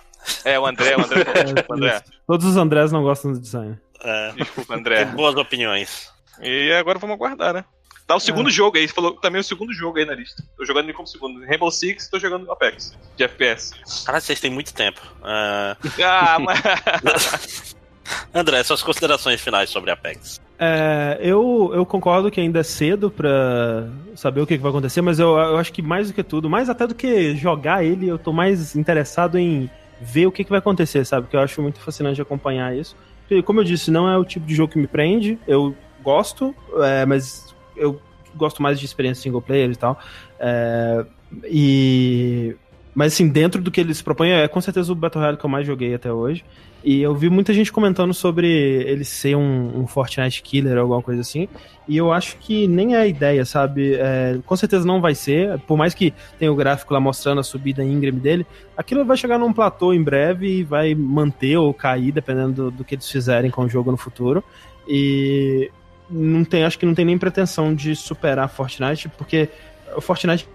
É, 0.43 0.59
o 0.59 0.65
André, 0.65 0.95
o 0.95 1.01
André. 1.01 1.23
É, 1.35 1.71
o 1.71 1.73
André. 1.73 2.03
Todos 2.25 2.45
os 2.45 2.57
Andrés 2.57 2.91
não 2.91 3.03
gostam 3.03 3.33
do 3.33 3.39
design. 3.39 3.79
É. 4.01 4.31
Desculpa, 4.33 4.75
André. 4.75 5.05
Tem 5.05 5.15
boas 5.15 5.35
opiniões. 5.35 6.11
E 6.41 6.71
agora 6.73 6.99
vamos 6.99 7.15
aguardar, 7.15 7.53
né? 7.53 7.65
Tá 8.07 8.15
o 8.15 8.19
segundo 8.19 8.49
é. 8.49 8.51
jogo 8.51 8.77
aí, 8.77 8.87
falou 8.87 9.13
também 9.13 9.41
o 9.41 9.43
segundo 9.43 9.73
jogo 9.73 9.97
aí 9.97 10.05
na 10.05 10.13
lista. 10.13 10.43
Tô 10.55 10.63
jogando 10.63 10.85
ele 10.85 10.93
como 10.93 11.07
segundo. 11.07 11.43
Rainbow 11.43 11.71
Six, 11.71 12.07
tô 12.07 12.19
jogando 12.19 12.51
Apex, 12.51 12.95
de 13.15 13.23
FPS. 13.23 13.71
Cara, 14.05 14.19
vocês 14.19 14.39
têm 14.39 14.51
muito 14.51 14.73
tempo. 14.73 15.01
Uh... 15.21 16.03
Ah, 16.03 16.37
mas. 16.39 17.75
André, 18.33 18.63
suas 18.63 18.83
considerações 18.83 19.41
finais 19.41 19.69
sobre 19.69 19.91
Apex. 19.91 20.41
É, 20.57 21.17
eu, 21.21 21.71
eu 21.73 21.85
concordo 21.85 22.31
que 22.31 22.39
ainda 22.39 22.59
é 22.59 22.63
cedo 22.63 23.11
pra 23.11 23.87
saber 24.15 24.41
o 24.41 24.47
que, 24.47 24.55
que 24.55 24.61
vai 24.61 24.69
acontecer, 24.71 25.01
mas 25.01 25.19
eu, 25.19 25.37
eu 25.37 25.57
acho 25.57 25.73
que 25.73 25.81
mais 25.81 26.07
do 26.07 26.13
que 26.13 26.23
tudo, 26.23 26.49
mais 26.49 26.69
até 26.69 26.87
do 26.87 26.95
que 26.95 27.35
jogar 27.35 27.83
ele, 27.83 28.07
eu 28.07 28.17
tô 28.17 28.31
mais 28.31 28.75
interessado 28.75 29.37
em 29.37 29.69
ver 29.99 30.27
o 30.27 30.31
que, 30.31 30.43
que 30.43 30.49
vai 30.49 30.59
acontecer, 30.59 31.05
sabe? 31.05 31.23
Porque 31.23 31.35
eu 31.35 31.41
acho 31.41 31.61
muito 31.61 31.79
fascinante 31.79 32.21
acompanhar 32.21 32.75
isso. 32.75 32.95
E, 33.29 33.41
como 33.41 33.59
eu 33.59 33.63
disse, 33.63 33.91
não 33.91 34.09
é 34.09 34.17
o 34.17 34.23
tipo 34.23 34.45
de 34.45 34.55
jogo 34.55 34.71
que 34.71 34.79
me 34.79 34.87
prende, 34.87 35.39
eu 35.47 35.75
gosto, 36.03 36.55
é, 36.83 37.05
mas 37.05 37.53
eu 37.75 37.99
gosto 38.35 38.61
mais 38.61 38.79
de 38.79 38.85
experiência 38.85 39.23
single 39.23 39.41
player 39.41 39.71
e 39.71 39.75
tal. 39.75 39.99
É, 40.39 41.05
e. 41.45 42.55
Mas 42.95 43.13
assim, 43.13 43.27
dentro 43.27 43.61
do 43.61 43.69
que 43.69 43.81
eles 43.81 44.01
propõem, 44.01 44.31
é 44.31 44.47
com 44.47 44.61
certeza 44.61 44.89
o 44.89 44.95
Battle 44.95 45.19
Royale 45.19 45.37
que 45.37 45.45
eu 45.45 45.49
mais 45.49 45.67
joguei 45.67 45.93
até 45.93 46.11
hoje. 46.11 46.45
E 46.81 47.01
eu 47.01 47.13
vi 47.15 47.29
muita 47.29 47.51
gente 47.51 47.71
comentando 47.71 48.13
sobre 48.13 48.47
ele 48.47 49.03
ser 49.03 49.35
um, 49.35 49.81
um 49.81 49.87
Fortnite 49.87 50.41
killer 50.41 50.75
ou 50.75 50.81
alguma 50.81 51.01
coisa 51.01 51.19
assim. 51.19 51.49
E 51.87 51.97
eu 51.97 52.13
acho 52.13 52.37
que 52.37 52.67
nem 52.67 52.95
é 52.95 52.99
a 52.99 53.07
ideia, 53.07 53.43
sabe? 53.43 53.95
É, 53.95 54.37
com 54.45 54.55
certeza 54.55 54.85
não 54.85 55.01
vai 55.01 55.13
ser. 55.13 55.59
Por 55.61 55.77
mais 55.77 55.93
que 55.93 56.13
tenha 56.39 56.51
o 56.51 56.55
gráfico 56.55 56.93
lá 56.93 56.99
mostrando 56.99 57.39
a 57.39 57.43
subida 57.43 57.83
íngreme 57.83 58.19
dele, 58.19 58.45
aquilo 58.77 59.03
vai 59.03 59.17
chegar 59.17 59.37
num 59.37 59.51
platô 59.51 59.93
em 59.93 60.01
breve 60.01 60.59
e 60.59 60.63
vai 60.63 60.95
manter 60.95 61.57
ou 61.57 61.73
cair, 61.73 62.11
dependendo 62.11 62.53
do, 62.53 62.71
do 62.71 62.83
que 62.85 62.95
eles 62.95 63.09
fizerem 63.09 63.51
com 63.51 63.63
o 63.63 63.69
jogo 63.69 63.91
no 63.91 63.97
futuro. 63.97 64.43
E 64.87 65.71
não 66.09 66.45
tem, 66.45 66.63
acho 66.63 66.77
que 66.77 66.85
não 66.85 66.93
tem 66.93 67.03
nem 67.03 67.17
pretensão 67.17 67.73
de 67.73 67.95
superar 67.95 68.47
Fortnite, 68.47 69.09
porque 69.09 69.49
o 69.97 70.01
Fortnite 70.01 70.47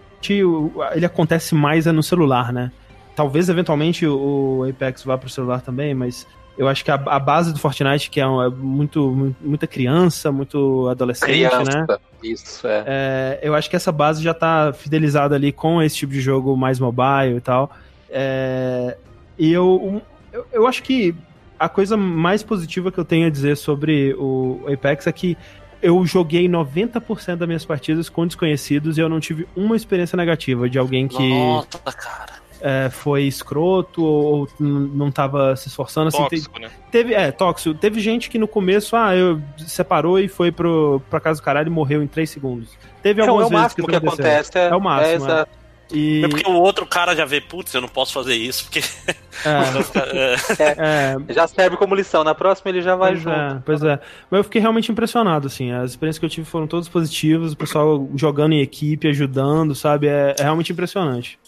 ele 0.92 1.06
acontece 1.06 1.54
mais 1.54 1.86
é 1.86 1.92
no 1.92 2.02
celular, 2.02 2.52
né? 2.52 2.70
Talvez 3.16 3.48
eventualmente 3.48 4.06
o 4.06 4.66
Apex 4.68 5.04
vá 5.04 5.16
para 5.16 5.26
o 5.26 5.30
celular 5.30 5.60
também, 5.60 5.94
mas 5.94 6.26
eu 6.56 6.68
acho 6.68 6.84
que 6.84 6.90
a, 6.90 6.94
a, 6.94 7.18
base 7.18 7.52
do 7.52 7.58
Fortnite, 7.58 8.10
que 8.10 8.20
é, 8.20 8.24
é 8.24 8.48
muito, 8.50 9.34
muita 9.40 9.66
criança, 9.66 10.30
muito 10.30 10.88
adolescente, 10.88 11.30
né? 11.30 11.48
criança, 11.48 11.86
né? 11.88 11.98
Isso, 12.22 12.66
é. 12.66 12.84
é. 12.86 13.40
Eu 13.42 13.54
acho 13.54 13.70
que 13.70 13.76
essa 13.76 13.90
base 13.90 14.22
já 14.22 14.32
está 14.32 14.72
fidelizada 14.72 15.34
ali 15.34 15.52
com 15.52 15.80
esse 15.80 15.96
tipo 15.96 16.12
de 16.12 16.20
jogo 16.20 16.54
mais 16.56 16.78
mobile 16.78 17.36
e 17.36 17.40
tal. 17.40 17.70
É, 18.10 18.96
e 19.38 19.50
eu, 19.50 20.02
eu, 20.32 20.46
eu 20.52 20.66
acho 20.66 20.82
que 20.82 21.14
a 21.58 21.68
coisa 21.68 21.96
mais 21.96 22.42
positiva 22.42 22.90
que 22.90 22.98
eu 22.98 23.04
tenho 23.04 23.26
a 23.26 23.30
dizer 23.30 23.56
sobre 23.56 24.14
o 24.18 24.64
Apex 24.70 25.06
é 25.06 25.12
que 25.12 25.36
eu 25.82 26.04
joguei 26.04 26.48
90% 26.48 27.36
das 27.36 27.48
minhas 27.48 27.64
partidas 27.64 28.08
com 28.08 28.26
desconhecidos 28.26 28.98
e 28.98 29.00
eu 29.00 29.08
não 29.08 29.20
tive 29.20 29.46
uma 29.56 29.76
experiência 29.76 30.16
negativa 30.16 30.68
de 30.68 30.78
alguém 30.78 31.08
que. 31.08 31.28
Nossa, 31.28 31.78
cara. 31.92 32.40
É, 32.62 32.90
foi 32.90 33.22
escroto 33.22 34.04
ou 34.04 34.48
não 34.60 35.10
tava 35.10 35.56
se 35.56 35.68
esforçando. 35.68 36.08
Assim, 36.08 36.18
tóxico, 36.18 36.56
te, 36.56 36.62
né? 36.62 36.70
Teve, 36.90 37.14
é, 37.14 37.32
tóxico. 37.32 37.74
Teve 37.74 38.00
gente 38.00 38.28
que 38.28 38.38
no 38.38 38.46
começo, 38.46 38.94
ah, 38.94 39.16
eu 39.16 39.40
separou 39.56 40.18
e 40.18 40.28
foi 40.28 40.52
pro, 40.52 41.00
pra 41.08 41.20
casa 41.20 41.40
do 41.40 41.44
caralho 41.44 41.68
e 41.68 41.70
morreu 41.70 42.02
em 42.02 42.06
3 42.06 42.28
segundos. 42.28 42.68
Teve 43.02 43.22
algumas 43.22 43.50
é, 43.50 43.54
é 43.54 43.56
o 43.56 43.60
máximo 43.62 43.86
que, 43.86 43.90
que 43.90 43.96
acontece. 43.96 44.50
É, 44.58 44.68
é 44.68 44.76
o 44.76 44.80
máximo. 44.80 45.30
É, 45.30 45.46
e... 45.92 46.24
É 46.24 46.28
porque 46.28 46.48
o 46.48 46.54
outro 46.54 46.86
cara 46.86 47.14
já 47.14 47.24
vê, 47.24 47.40
putz, 47.40 47.74
eu 47.74 47.80
não 47.80 47.88
posso 47.88 48.12
fazer 48.12 48.34
isso, 48.34 48.64
porque. 48.64 48.80
É. 49.42 50.62
é, 50.62 51.16
é. 51.28 51.32
Já 51.32 51.48
serve 51.48 51.76
como 51.78 51.94
lição. 51.94 52.22
Na 52.22 52.34
próxima 52.34 52.70
ele 52.70 52.82
já 52.82 52.94
vai 52.94 53.12
pois 53.12 53.22
junto. 53.22 53.36
É, 53.36 53.62
pois 53.64 53.82
é. 53.82 53.98
Mas 54.30 54.38
eu 54.38 54.44
fiquei 54.44 54.60
realmente 54.60 54.92
impressionado, 54.92 55.46
assim. 55.46 55.72
As 55.72 55.92
experiências 55.92 56.18
que 56.18 56.26
eu 56.26 56.28
tive 56.28 56.46
foram 56.46 56.66
todas 56.66 56.90
positivas, 56.90 57.52
o 57.52 57.56
pessoal 57.56 58.06
jogando 58.16 58.52
em 58.52 58.60
equipe, 58.60 59.08
ajudando, 59.08 59.74
sabe? 59.74 60.08
É, 60.08 60.34
é 60.38 60.42
realmente 60.42 60.72
impressionante. 60.72 61.38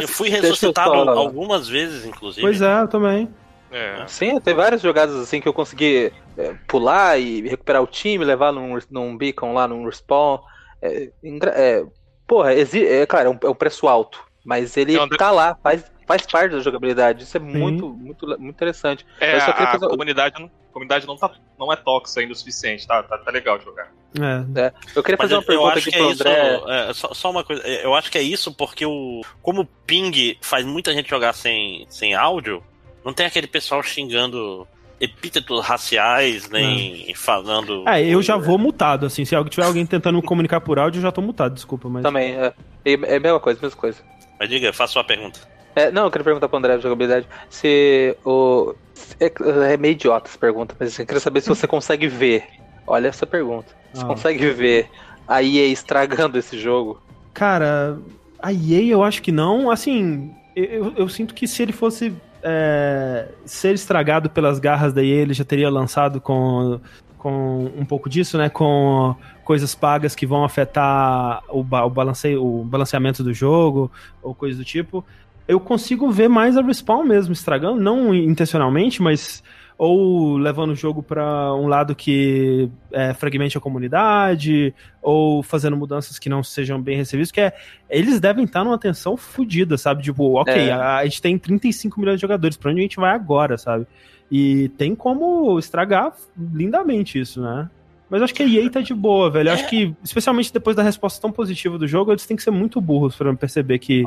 Eu 0.00 0.06
fui 0.06 0.28
ressuscitado 0.28 0.94
eu 0.94 1.08
algumas 1.08 1.66
vezes, 1.66 2.04
inclusive. 2.04 2.42
Pois 2.42 2.60
é, 2.62 2.82
eu 2.82 2.88
também. 2.88 3.28
É. 3.70 4.04
Sim, 4.06 4.40
tem 4.40 4.54
várias 4.54 4.82
jogadas 4.82 5.14
assim 5.16 5.40
que 5.40 5.48
eu 5.48 5.52
consegui 5.52 6.12
é, 6.36 6.54
pular 6.66 7.18
e 7.18 7.48
recuperar 7.48 7.82
o 7.82 7.86
time, 7.86 8.24
levar 8.24 8.52
num, 8.52 8.78
num 8.90 9.16
beacon 9.16 9.52
lá, 9.52 9.66
num 9.68 9.84
respawn. 9.84 10.38
É, 10.82 11.10
é, 11.54 11.84
porra, 12.30 12.52
é 12.54 13.06
claro, 13.06 13.26
é 13.26 13.30
um, 13.32 13.38
é 13.42 13.50
um 13.50 13.54
preço 13.56 13.88
alto, 13.88 14.22
mas 14.44 14.76
ele 14.76 14.96
André... 14.96 15.18
tá 15.18 15.32
lá, 15.32 15.56
faz, 15.60 15.90
faz 16.06 16.22
parte 16.22 16.52
da 16.52 16.60
jogabilidade. 16.60 17.24
Isso 17.24 17.36
é 17.36 17.40
muito, 17.40 17.88
muito, 17.88 18.24
muito 18.24 18.54
interessante. 18.54 19.04
É, 19.18 19.36
a, 19.36 19.72
fazer... 19.72 19.88
comunidade, 19.88 20.40
não, 20.40 20.46
a 20.46 20.72
comunidade 20.72 21.08
não, 21.08 21.16
tá, 21.16 21.32
não 21.58 21.72
é 21.72 21.76
tóxica 21.76 22.20
ainda 22.20 22.32
o 22.32 22.36
suficiente, 22.36 22.86
tá, 22.86 23.02
tá, 23.02 23.18
tá 23.18 23.32
legal 23.32 23.58
de 23.58 23.64
jogar. 23.64 23.92
É. 24.16 24.60
é. 24.60 24.72
Eu 24.94 25.02
queria 25.02 25.18
fazer 25.18 25.34
uma 25.34 25.42
pergunta 25.42 25.80
aqui 25.80 25.90
pro 25.90 26.08
é 26.08 26.12
André. 26.12 26.54
Isso, 26.54 26.70
é, 26.70 26.94
só, 26.94 27.14
só, 27.14 27.30
uma 27.32 27.42
coisa, 27.42 27.66
eu 27.66 27.96
acho 27.96 28.12
que 28.12 28.18
é 28.18 28.22
isso 28.22 28.54
porque 28.54 28.86
o. 28.86 29.22
Como 29.42 29.62
o 29.62 29.66
ping 29.66 30.38
faz 30.40 30.64
muita 30.64 30.92
gente 30.92 31.10
jogar 31.10 31.32
sem, 31.32 31.84
sem 31.88 32.14
áudio, 32.14 32.62
não 33.04 33.12
tem 33.12 33.26
aquele 33.26 33.48
pessoal 33.48 33.82
xingando 33.82 34.68
epítetos 35.00 35.64
raciais, 35.64 36.48
nem 36.50 37.10
é. 37.10 37.14
falando. 37.14 37.88
É, 37.88 38.04
eu 38.04 38.20
já 38.20 38.36
vou 38.36 38.58
mutado, 38.58 39.06
assim. 39.06 39.24
Se 39.24 39.34
tiver 39.48 39.64
alguém 39.64 39.86
tentando 39.86 40.16
me 40.16 40.22
comunicar 40.22 40.60
por 40.60 40.78
áudio, 40.78 40.98
eu 40.98 41.02
já 41.02 41.10
tô 41.10 41.22
mutado, 41.22 41.54
desculpa. 41.54 41.88
Mas... 41.88 42.02
Também, 42.02 42.34
é. 42.34 42.52
É 42.84 43.16
a 43.16 43.20
mesma 43.20 43.40
coisa, 43.40 43.58
mesma 43.60 43.78
coisa. 43.78 43.98
Mas 44.38 44.48
diga, 44.48 44.72
faça 44.72 44.92
sua 44.92 45.04
pergunta. 45.04 45.40
É, 45.74 45.90
não, 45.90 46.04
eu 46.04 46.10
queria 46.10 46.24
perguntar 46.24 46.48
pro 46.48 46.58
André 46.58 46.76
de 46.76 46.82
jogabilidade 46.82 47.26
se 47.48 48.16
o. 48.24 48.74
É, 49.18 49.32
é, 49.72 49.76
meio 49.76 49.92
idiota 49.92 50.28
essa 50.28 50.38
pergunta, 50.38 50.74
mas 50.78 50.92
assim, 50.92 51.02
eu 51.02 51.06
queria 51.06 51.20
saber 51.20 51.40
se 51.40 51.48
você 51.48 51.66
consegue 51.66 52.06
ver. 52.06 52.44
Olha 52.86 53.08
essa 53.08 53.26
pergunta. 53.26 53.74
Você 53.92 54.02
ah. 54.02 54.06
consegue 54.06 54.50
ver 54.50 54.90
a 55.28 55.42
EA 55.42 55.66
estragando 55.68 56.38
esse 56.38 56.58
jogo? 56.58 57.00
Cara, 57.32 57.98
a 58.38 58.52
EA 58.52 58.82
eu 58.84 59.02
acho 59.02 59.22
que 59.22 59.30
não. 59.30 59.70
Assim, 59.70 60.34
eu, 60.56 60.92
eu 60.96 61.08
sinto 61.08 61.34
que 61.34 61.46
se 61.46 61.62
ele 61.62 61.72
fosse 61.72 62.12
é, 62.42 63.28
ser 63.44 63.74
estragado 63.74 64.30
pelas 64.30 64.58
garras 64.58 64.92
da 64.92 65.02
EA, 65.02 65.22
ele 65.22 65.34
já 65.34 65.44
teria 65.44 65.70
lançado 65.70 66.20
com, 66.20 66.80
com 67.18 67.70
um 67.76 67.84
pouco 67.84 68.08
disso, 68.08 68.38
né? 68.38 68.48
Com 68.48 69.14
coisas 69.44 69.74
pagas 69.74 70.14
que 70.14 70.26
vão 70.26 70.44
afetar 70.44 71.42
o, 71.48 71.60
o, 71.60 72.60
o 72.60 72.64
balanceamento 72.64 73.22
do 73.22 73.34
jogo, 73.34 73.90
ou 74.22 74.34
coisas 74.34 74.58
do 74.58 74.64
tipo. 74.64 75.04
Eu 75.46 75.58
consigo 75.58 76.10
ver 76.10 76.28
mais 76.28 76.56
a 76.56 76.62
Respawn 76.62 77.04
mesmo 77.04 77.32
estragando, 77.32 77.80
não 77.80 78.14
intencionalmente, 78.14 79.02
mas 79.02 79.42
ou 79.80 80.36
levando 80.36 80.72
o 80.72 80.76
jogo 80.76 81.02
para 81.02 81.54
um 81.54 81.66
lado 81.66 81.94
que 81.94 82.68
é, 82.92 83.14
fragmente 83.14 83.56
a 83.56 83.60
comunidade, 83.62 84.74
ou 85.00 85.42
fazendo 85.42 85.74
mudanças 85.74 86.18
que 86.18 86.28
não 86.28 86.42
sejam 86.42 86.78
bem 86.78 86.98
recebidas, 86.98 87.32
que 87.32 87.40
é, 87.40 87.54
eles 87.88 88.20
devem 88.20 88.44
estar 88.44 88.62
numa 88.62 88.76
tensão 88.76 89.16
fodida, 89.16 89.78
sabe? 89.78 90.02
Tipo, 90.02 90.38
ok, 90.38 90.54
é. 90.54 90.70
a, 90.70 90.96
a, 90.98 91.04
gente 91.04 91.22
tem 91.22 91.38
35 91.38 91.98
milhões 91.98 92.18
de 92.18 92.20
jogadores, 92.20 92.58
pra 92.58 92.70
onde 92.70 92.80
a 92.80 92.82
gente 92.82 92.96
vai 92.98 93.14
agora, 93.14 93.56
sabe? 93.56 93.86
E 94.30 94.68
tem 94.76 94.94
como 94.94 95.58
estragar 95.58 96.12
lindamente 96.36 97.18
isso, 97.18 97.40
né? 97.40 97.70
Mas 98.10 98.20
eu 98.20 98.26
acho 98.26 98.34
que 98.34 98.42
a 98.42 98.46
EA 98.46 98.68
tá 98.68 98.82
de 98.82 98.92
boa, 98.92 99.30
velho. 99.30 99.48
Eu 99.48 99.54
acho 99.54 99.66
que, 99.66 99.96
especialmente 100.04 100.52
depois 100.52 100.76
da 100.76 100.82
resposta 100.82 101.22
tão 101.22 101.32
positiva 101.32 101.78
do 101.78 101.88
jogo, 101.88 102.12
eles 102.12 102.26
têm 102.26 102.36
que 102.36 102.42
ser 102.42 102.50
muito 102.50 102.82
burros 102.82 103.16
para 103.16 103.32
perceber 103.32 103.78
que. 103.78 104.04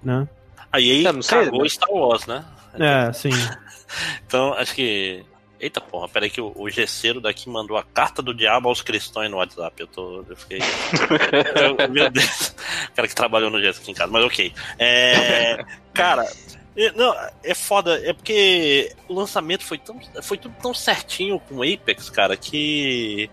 Né? 0.00 0.28
A 0.70 0.80
EA 0.80 1.12
não 1.12 1.22
sei, 1.22 1.46
cagou 1.46 1.68
Star 1.68 1.90
Wars, 1.90 2.24
né? 2.24 2.44
É, 2.78 3.12
sim. 3.12 3.30
então, 4.26 4.52
acho 4.54 4.74
que. 4.74 5.24
Eita 5.60 5.80
porra, 5.80 6.08
peraí 6.08 6.30
que 6.30 6.40
o, 6.40 6.52
o 6.54 6.70
Gesseiro 6.70 7.20
daqui 7.20 7.50
mandou 7.50 7.76
a 7.76 7.82
carta 7.82 8.22
do 8.22 8.32
diabo 8.32 8.68
aos 8.68 8.80
cristãos 8.80 9.28
no 9.28 9.38
WhatsApp. 9.38 9.80
Eu 9.80 9.86
tô. 9.88 10.24
Eu 10.28 10.36
fiquei. 10.36 10.60
eu, 11.56 11.88
meu 11.90 12.08
Deus. 12.10 12.54
O 12.90 12.92
cara 12.94 13.08
que 13.08 13.14
trabalhou 13.14 13.50
no 13.50 13.60
Gesso 13.60 13.80
aqui 13.80 13.90
em 13.90 13.94
casa, 13.94 14.12
mas 14.12 14.24
ok. 14.24 14.54
É, 14.78 15.64
cara, 15.92 16.24
não, 16.94 17.12
é 17.42 17.54
foda, 17.54 18.00
é 18.08 18.12
porque 18.12 18.94
o 19.08 19.14
lançamento 19.14 19.64
foi 19.64 19.78
tão. 19.78 19.98
Foi 20.22 20.38
tudo 20.38 20.54
tão 20.62 20.72
certinho 20.72 21.40
com 21.40 21.56
o 21.56 21.62
Apex, 21.62 22.08
cara, 22.08 22.36
que. 22.36 23.28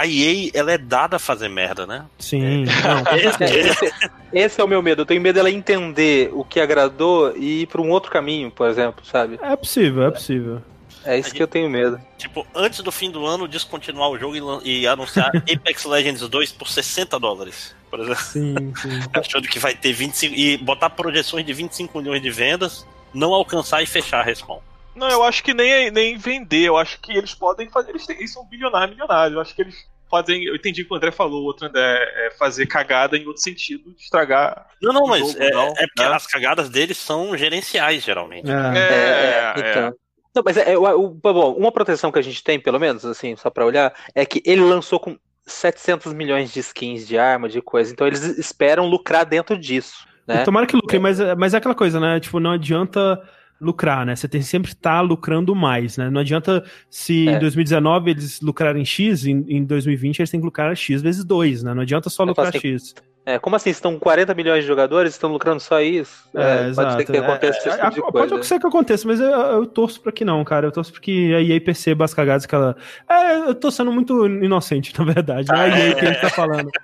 A 0.00 0.06
EA, 0.06 0.50
ela 0.54 0.72
é 0.72 0.78
dada 0.78 1.16
a 1.16 1.18
fazer 1.18 1.48
merda, 1.48 1.86
né? 1.86 2.06
Sim. 2.18 2.64
Esse, 3.12 3.44
esse, 3.44 3.92
esse, 4.32 4.60
é 4.60 4.64
o 4.64 4.68
meu 4.68 4.82
medo. 4.82 5.02
Eu 5.02 5.06
tenho 5.06 5.20
medo 5.20 5.34
dela 5.34 5.50
entender 5.50 6.30
o 6.32 6.44
que 6.44 6.60
agradou 6.60 7.36
e 7.36 7.62
ir 7.62 7.66
pra 7.66 7.80
um 7.80 7.90
outro 7.90 8.10
caminho, 8.10 8.50
por 8.50 8.68
exemplo, 8.68 9.04
sabe? 9.04 9.38
É 9.42 9.54
possível, 9.56 10.04
é 10.04 10.10
possível. 10.10 10.62
É 11.04 11.18
isso 11.18 11.32
que 11.32 11.42
eu 11.42 11.48
tenho 11.48 11.68
medo. 11.68 12.00
Tipo, 12.18 12.46
antes 12.54 12.80
do 12.80 12.92
fim 12.92 13.10
do 13.10 13.26
ano, 13.26 13.48
descontinuar 13.48 14.10
o 14.10 14.18
jogo 14.18 14.60
e, 14.62 14.80
e 14.82 14.86
anunciar 14.86 15.30
Apex 15.50 15.84
Legends 15.84 16.26
2 16.28 16.52
por 16.52 16.68
60 16.68 17.18
dólares. 17.18 17.74
Por 17.90 18.00
exemplo. 18.00 18.22
Sim, 18.22 18.54
sim. 18.76 19.00
Achando 19.12 19.48
que 19.48 19.58
vai 19.58 19.74
ter 19.74 19.92
25. 19.92 20.34
E 20.34 20.56
botar 20.58 20.90
projeções 20.90 21.44
de 21.44 21.52
25 21.52 21.98
milhões 21.98 22.22
de 22.22 22.30
vendas, 22.30 22.86
não 23.12 23.32
alcançar 23.32 23.82
e 23.82 23.86
fechar 23.86 24.20
a 24.20 24.22
respawn. 24.22 24.60
Não, 24.94 25.08
eu 25.08 25.22
acho 25.22 25.42
que 25.42 25.54
nem, 25.54 25.90
nem 25.90 26.16
vender, 26.16 26.68
eu 26.68 26.76
acho 26.76 27.00
que 27.00 27.12
eles 27.16 27.34
podem 27.34 27.68
fazer. 27.68 27.90
Eles, 27.90 28.06
têm, 28.06 28.16
eles 28.16 28.32
são 28.32 28.46
bilionários, 28.46 28.90
milionários. 28.90 29.34
Eu 29.34 29.40
acho 29.40 29.54
que 29.54 29.62
eles 29.62 29.88
fazem. 30.10 30.44
Eu 30.44 30.56
entendi 30.56 30.82
o 30.82 30.86
que 30.86 30.92
o 30.92 30.96
André 30.96 31.12
falou, 31.12 31.42
o 31.42 31.44
outro 31.44 31.66
André 31.66 31.80
é 31.80 32.30
fazer 32.38 32.66
cagada 32.66 33.16
em 33.16 33.26
outro 33.26 33.42
sentido, 33.42 33.94
estragar. 33.98 34.66
Não, 34.82 34.92
não, 34.92 35.06
mas 35.06 35.32
jogo, 35.32 35.42
é, 35.42 35.50
não, 35.50 35.68
é 35.68 35.86
porque 35.86 36.02
né? 36.02 36.14
as 36.14 36.26
cagadas 36.26 36.68
deles 36.68 36.98
são 36.98 37.36
gerenciais, 37.36 38.02
geralmente. 38.02 38.50
É, 38.50 38.78
é, 38.78 39.62
é 39.62 39.70
então. 39.70 39.94
Não, 40.34 40.42
mas 40.44 40.56
é, 40.56 40.76
o, 40.76 41.08
bom, 41.08 41.54
uma 41.54 41.72
proteção 41.72 42.12
que 42.12 42.18
a 42.18 42.22
gente 42.22 42.42
tem, 42.42 42.58
pelo 42.60 42.78
menos, 42.78 43.04
assim, 43.04 43.34
só 43.36 43.50
para 43.50 43.66
olhar, 43.66 43.92
é 44.14 44.24
que 44.24 44.42
ele 44.44 44.62
lançou 44.62 45.00
com 45.00 45.18
700 45.44 46.12
milhões 46.12 46.52
de 46.52 46.60
skins 46.60 47.06
de 47.06 47.18
arma, 47.18 47.48
de 47.48 47.60
coisa, 47.60 47.92
então 47.92 48.06
eles 48.06 48.22
esperam 48.38 48.86
lucrar 48.86 49.24
dentro 49.24 49.58
disso. 49.58 50.06
Né? 50.26 50.44
Tomara 50.44 50.66
que 50.66 50.76
lucre, 50.76 51.00
mas, 51.00 51.18
mas 51.36 51.54
é 51.54 51.56
aquela 51.56 51.74
coisa, 51.74 51.98
né? 51.98 52.20
Tipo, 52.20 52.38
não 52.38 52.52
adianta 52.52 53.20
lucrar, 53.60 54.06
né? 54.06 54.16
Você 54.16 54.26
tem 54.26 54.40
sempre 54.40 54.70
estar 54.70 54.96
tá 54.96 55.00
lucrando 55.00 55.54
mais, 55.54 55.96
né? 55.96 56.08
Não 56.08 56.20
adianta 56.20 56.64
se 56.88 57.28
é. 57.28 57.32
em 57.32 57.38
2019 57.38 58.10
eles 58.10 58.40
lucrarem 58.40 58.84
X, 58.84 59.26
em, 59.26 59.44
em 59.48 59.64
2020 59.64 60.20
eles 60.20 60.30
têm 60.30 60.40
que 60.40 60.46
lucrar 60.46 60.74
X 60.74 61.02
vezes 61.02 61.24
2, 61.24 61.62
né? 61.62 61.74
Não 61.74 61.82
adianta 61.82 62.08
só 62.08 62.24
lucrar 62.24 62.48
assim, 62.48 62.58
X. 62.58 62.94
É, 63.26 63.38
como 63.38 63.54
assim? 63.54 63.68
Estão 63.68 63.98
40 63.98 64.32
milhões 64.34 64.62
de 64.62 64.68
jogadores 64.68 65.12
estão 65.12 65.30
lucrando 65.30 65.60
só 65.60 65.80
isso? 65.80 66.28
É, 66.34 66.70
é 66.70 66.74
pode 66.74 66.94
ser 66.94 67.04
que 67.04 67.16
aconteça 67.18 67.70
é, 67.70 67.90
tipo 67.90 68.08
é, 68.08 68.12
Pode 68.12 68.46
ser 68.46 68.58
que 68.58 68.66
aconteça, 68.66 69.06
mas 69.06 69.20
eu, 69.20 69.28
eu, 69.28 69.66
torço 69.66 70.00
pra 70.00 70.10
que 70.10 70.24
não, 70.24 70.42
cara. 70.42 70.66
Eu 70.66 70.72
torço 70.72 70.90
porque 70.90 71.32
a 71.36 71.42
EA 71.42 71.60
perceba 71.60 72.04
as 72.04 72.14
cagadas 72.14 72.46
que 72.46 72.54
ela. 72.54 72.74
É, 73.08 73.36
eu 73.36 73.54
tô 73.54 73.70
sendo 73.70 73.92
muito 73.92 74.26
inocente, 74.26 74.92
na 74.98 75.04
verdade. 75.04 75.48
Não 75.48 75.60
é 75.60 75.72
a 75.72 75.78
EA 75.78 75.94
que 75.94 76.04
ele 76.04 76.14
tá 76.16 76.30
falando. 76.30 76.70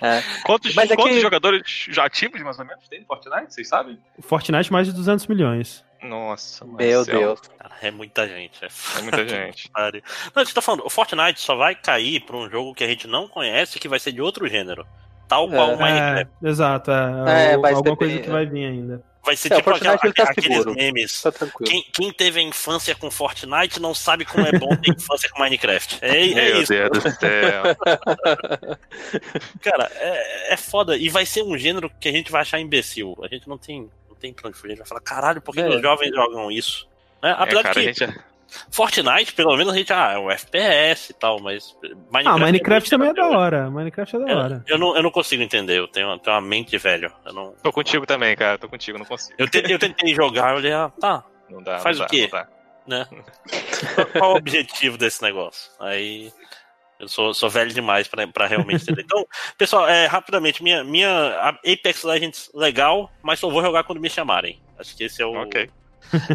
É. 0.00 0.22
Quantos, 0.44 0.74
mas 0.74 0.88
quantos 0.90 1.16
que... 1.16 1.20
jogadores 1.20 1.86
já 1.90 2.04
ativos, 2.04 2.40
mais 2.42 2.58
ou 2.58 2.64
menos, 2.64 2.86
tem 2.88 3.04
Fortnite? 3.04 3.52
Vocês 3.52 3.68
sabem? 3.68 3.98
Fortnite, 4.20 4.70
mais 4.70 4.86
de 4.86 4.92
200 4.92 5.26
milhões. 5.26 5.84
Nossa, 6.08 6.64
meu 6.64 7.04
Deus. 7.04 7.40
Cara, 7.58 7.74
é 7.82 7.90
muita 7.90 8.26
gente. 8.26 8.64
É, 8.64 8.68
é 8.98 9.02
muita 9.02 9.28
gente. 9.28 9.70
não, 10.34 10.44
você 10.44 10.54
tá 10.54 10.62
falando, 10.62 10.86
o 10.86 10.90
Fortnite 10.90 11.40
só 11.40 11.54
vai 11.54 11.74
cair 11.74 12.20
pra 12.20 12.36
um 12.36 12.48
jogo 12.48 12.74
que 12.74 12.82
a 12.82 12.88
gente 12.88 13.06
não 13.06 13.28
conhece, 13.28 13.78
que 13.78 13.88
vai 13.88 14.00
ser 14.00 14.12
de 14.12 14.22
outro 14.22 14.48
gênero. 14.48 14.86
Tal 15.28 15.46
qual 15.48 15.72
é, 15.72 15.74
o 15.74 15.78
Minecraft. 15.78 16.32
É, 16.42 16.48
exato, 16.48 16.90
é. 16.90 17.50
é 17.50 17.54
alguma 17.54 17.96
coisa 17.96 18.18
que 18.18 18.30
vai 18.30 18.46
vir 18.46 18.64
ainda. 18.64 19.04
Vai 19.28 19.36
ser 19.36 19.52
é, 19.52 19.56
tipo 19.56 19.68
aquela, 19.68 19.98
tá 19.98 20.24
aqueles 20.24 20.56
seguro. 20.56 20.74
memes. 20.74 21.20
Tá 21.20 21.30
quem, 21.62 21.84
quem, 21.92 22.10
teve 22.10 22.40
a 22.40 22.42
infância 22.42 22.94
com 22.94 23.10
Fortnite 23.10 23.78
não 23.78 23.92
sabe 23.92 24.24
como 24.24 24.46
é 24.46 24.52
bom 24.52 24.74
ter 24.76 24.92
infância 24.92 25.28
com 25.28 25.42
Minecraft. 25.42 25.98
É, 26.00 26.30
é 26.30 26.34
Meu 26.34 26.62
isso. 26.62 26.72
Deus 26.72 26.90
do 26.90 27.10
céu. 27.10 27.62
Cara, 29.60 29.90
é, 29.96 30.54
é 30.54 30.56
foda. 30.56 30.96
E 30.96 31.10
vai 31.10 31.26
ser 31.26 31.42
um 31.42 31.58
gênero 31.58 31.90
que 32.00 32.08
a 32.08 32.12
gente 32.12 32.32
vai 32.32 32.40
achar 32.40 32.58
imbecil. 32.58 33.14
A 33.22 33.28
gente 33.28 33.46
não 33.46 33.58
tem, 33.58 33.90
tem 34.18 34.32
pra 34.32 34.48
onde 34.48 34.58
fugir. 34.58 34.72
A 34.72 34.74
gente 34.74 34.78
vai 34.80 34.88
falar, 34.88 35.00
caralho, 35.00 35.40
por 35.40 35.54
que 35.54 35.60
é. 35.60 35.68
os 35.68 35.80
jovens 35.80 36.14
jogam 36.14 36.50
isso? 36.50 36.88
Né? 37.22 37.34
Apesar 37.36 37.60
é, 37.60 37.62
cara, 37.62 37.74
que. 37.74 37.92
Gente... 37.92 38.28
Fortnite, 38.70 39.34
pelo 39.34 39.54
menos 39.56 39.74
a 39.74 39.76
gente, 39.76 39.92
ah, 39.92 40.12
é 40.14 40.18
um 40.18 40.30
FPS 40.30 41.10
e 41.10 41.14
tal, 41.14 41.38
mas. 41.40 41.76
Minecraft 42.10 42.28
ah, 42.28 42.38
Minecraft 42.38 42.88
é 42.88 42.90
também 42.90 43.10
é 43.10 43.14
da 43.14 43.28
hora. 43.28 43.70
Minecraft 43.70 44.16
é 44.16 44.18
da 44.20 44.36
hora. 44.36 44.64
Eu, 44.66 44.74
eu, 44.74 44.78
não, 44.78 44.96
eu 44.96 45.02
não 45.02 45.10
consigo 45.10 45.42
entender, 45.42 45.78
eu 45.78 45.86
tenho, 45.86 46.18
tenho 46.18 46.34
uma 46.36 46.40
mente 46.40 46.78
velho. 46.78 47.12
Eu 47.26 47.32
não... 47.34 47.52
Tô 47.62 47.70
contigo 47.70 48.06
também, 48.06 48.34
cara, 48.34 48.56
tô 48.56 48.68
contigo, 48.68 48.98
não 48.98 49.04
consigo. 49.04 49.34
Eu, 49.36 49.48
te, 49.48 49.62
eu 49.70 49.78
tentei 49.78 50.14
jogar, 50.14 50.52
eu 50.52 50.56
olhei, 50.56 50.72
ah, 50.72 50.90
tá. 50.98 51.24
Não 51.50 51.62
dá. 51.62 51.78
Faz 51.80 51.98
não 51.98 52.06
o 52.06 52.08
quê? 52.08 52.26
Dá, 52.32 52.48
né? 52.86 53.06
Qual 54.18 54.32
o 54.32 54.36
objetivo 54.36 54.96
desse 54.96 55.22
negócio? 55.22 55.70
Aí. 55.78 56.32
Eu 56.98 57.08
sou, 57.08 57.32
sou 57.32 57.48
velho 57.48 57.72
demais 57.72 58.08
para 58.08 58.46
realmente 58.46 58.82
entender. 58.82 59.02
Então, 59.02 59.26
pessoal, 59.56 59.88
é, 59.88 60.06
rapidamente, 60.06 60.62
minha, 60.62 60.82
minha 60.82 61.58
Apex 61.64 62.02
Legends 62.02 62.50
legal, 62.54 63.10
mas 63.22 63.38
só 63.38 63.48
vou 63.48 63.62
jogar 63.62 63.84
quando 63.84 64.00
me 64.00 64.10
chamarem. 64.10 64.60
Acho 64.78 64.96
que 64.96 65.04
esse 65.04 65.22
é 65.22 65.26
o, 65.26 65.42
okay. 65.42 65.70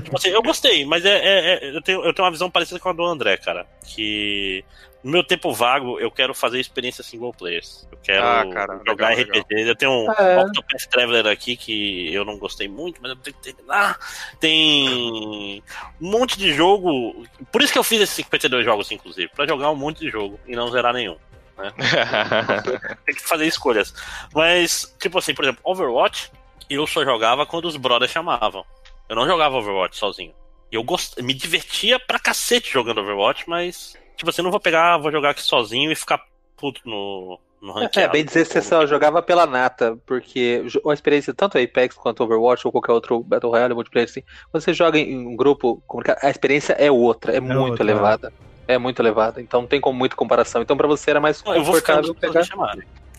Tipo 0.03 0.17
assim, 0.17 0.29
eu 0.29 0.41
gostei, 0.41 0.85
mas 0.85 1.03
é, 1.03 1.17
é, 1.17 1.53
é, 1.53 1.75
eu, 1.75 1.81
tenho, 1.81 2.03
eu 2.03 2.13
tenho 2.13 2.25
uma 2.25 2.31
visão 2.31 2.49
parecida 2.49 2.79
com 2.79 2.89
a 2.89 2.93
do 2.93 3.03
André, 3.05 3.37
cara. 3.37 3.65
Que 3.85 4.63
no 5.03 5.11
meu 5.11 5.23
tempo 5.23 5.51
vago 5.51 5.99
eu 5.99 6.09
quero 6.09 6.33
fazer 6.33 6.59
experiências 6.59 7.05
single 7.05 7.33
players. 7.33 7.87
Eu 7.91 7.97
quero 8.01 8.23
ah, 8.23 8.45
cara, 8.51 8.81
jogar 8.87 9.09
legal, 9.09 9.25
RPG. 9.25 9.55
Legal. 9.55 9.67
Eu 9.67 9.75
tenho 9.75 9.91
um 9.91 10.11
é. 10.11 10.43
Octopath 10.43 10.87
Traveler 10.89 11.27
aqui 11.27 11.57
que 11.57 12.13
eu 12.13 12.23
não 12.23 12.37
gostei 12.37 12.67
muito, 12.67 13.01
mas 13.01 13.11
eu 13.11 13.17
tenho 13.17 13.35
que 13.35 13.53
terminar. 13.53 13.99
Tem 14.39 15.61
um 16.01 16.09
monte 16.09 16.37
de 16.37 16.53
jogo. 16.53 17.25
Por 17.51 17.61
isso 17.61 17.73
que 17.73 17.79
eu 17.79 17.83
fiz 17.83 18.01
esses 18.01 18.15
52 18.15 18.63
jogos, 18.63 18.91
inclusive, 18.91 19.29
para 19.35 19.47
jogar 19.47 19.69
um 19.71 19.75
monte 19.75 19.99
de 19.99 20.09
jogo 20.09 20.39
e 20.47 20.55
não 20.55 20.71
zerar 20.71 20.93
nenhum. 20.93 21.17
Né? 21.57 21.71
Tem 23.05 23.15
que 23.15 23.21
fazer 23.21 23.45
escolhas. 23.45 23.93
Mas, 24.33 24.95
tipo 24.99 25.17
assim, 25.17 25.33
por 25.33 25.43
exemplo, 25.43 25.61
Overwatch, 25.63 26.31
eu 26.69 26.87
só 26.87 27.03
jogava 27.03 27.45
quando 27.45 27.65
os 27.65 27.75
brothers 27.75 28.11
chamavam. 28.11 28.65
Eu 29.09 29.15
não 29.15 29.27
jogava 29.27 29.57
Overwatch 29.57 29.97
sozinho. 29.97 30.33
Eu 30.71 30.83
gost... 30.83 31.19
me 31.21 31.33
divertia 31.33 31.99
pra 31.99 32.17
cacete 32.19 32.71
jogando 32.71 33.01
Overwatch, 33.01 33.43
mas, 33.47 33.95
tipo 34.15 34.29
assim, 34.29 34.41
não 34.41 34.51
vou 34.51 34.59
pegar, 34.59 34.97
vou 34.97 35.11
jogar 35.11 35.31
aqui 35.31 35.41
sozinho 35.41 35.91
e 35.91 35.95
ficar 35.95 36.21
puto 36.57 36.81
no, 36.85 37.39
no 37.61 37.73
ranking. 37.73 37.99
É, 37.99 38.07
bem 38.07 38.25
dizer, 38.25 38.45
você 38.45 38.61
só 38.61 38.85
jogava 38.85 39.21
pela 39.21 39.45
nata, 39.45 39.97
porque 40.05 40.63
a 40.87 40.93
experiência, 40.93 41.33
tanto 41.33 41.57
Apex 41.57 41.95
quanto 41.95 42.23
Overwatch 42.23 42.65
ou 42.65 42.71
qualquer 42.71 42.91
outro 42.91 43.21
Battle 43.21 43.51
Royale 43.51 43.73
multiplayer, 43.73 44.09
assim, 44.09 44.23
quando 44.51 44.63
você 44.63 44.73
joga 44.73 44.97
em 44.97 45.27
um 45.27 45.35
grupo, 45.35 45.81
a 46.21 46.29
experiência 46.29 46.73
é 46.73 46.91
outra, 46.91 47.33
é, 47.33 47.37
é 47.37 47.39
muito 47.39 47.59
outra, 47.59 47.83
elevada. 47.83 48.33
É. 48.67 48.75
é 48.75 48.77
muito 48.77 49.01
elevada, 49.01 49.41
então 49.41 49.61
não 49.61 49.67
tem 49.67 49.81
como 49.81 49.97
muita 49.97 50.15
comparação. 50.15 50.61
Então 50.61 50.77
pra 50.77 50.87
você 50.87 51.11
era 51.11 51.19
mais 51.19 51.41
confortável 51.41 52.15
pegar. 52.15 52.45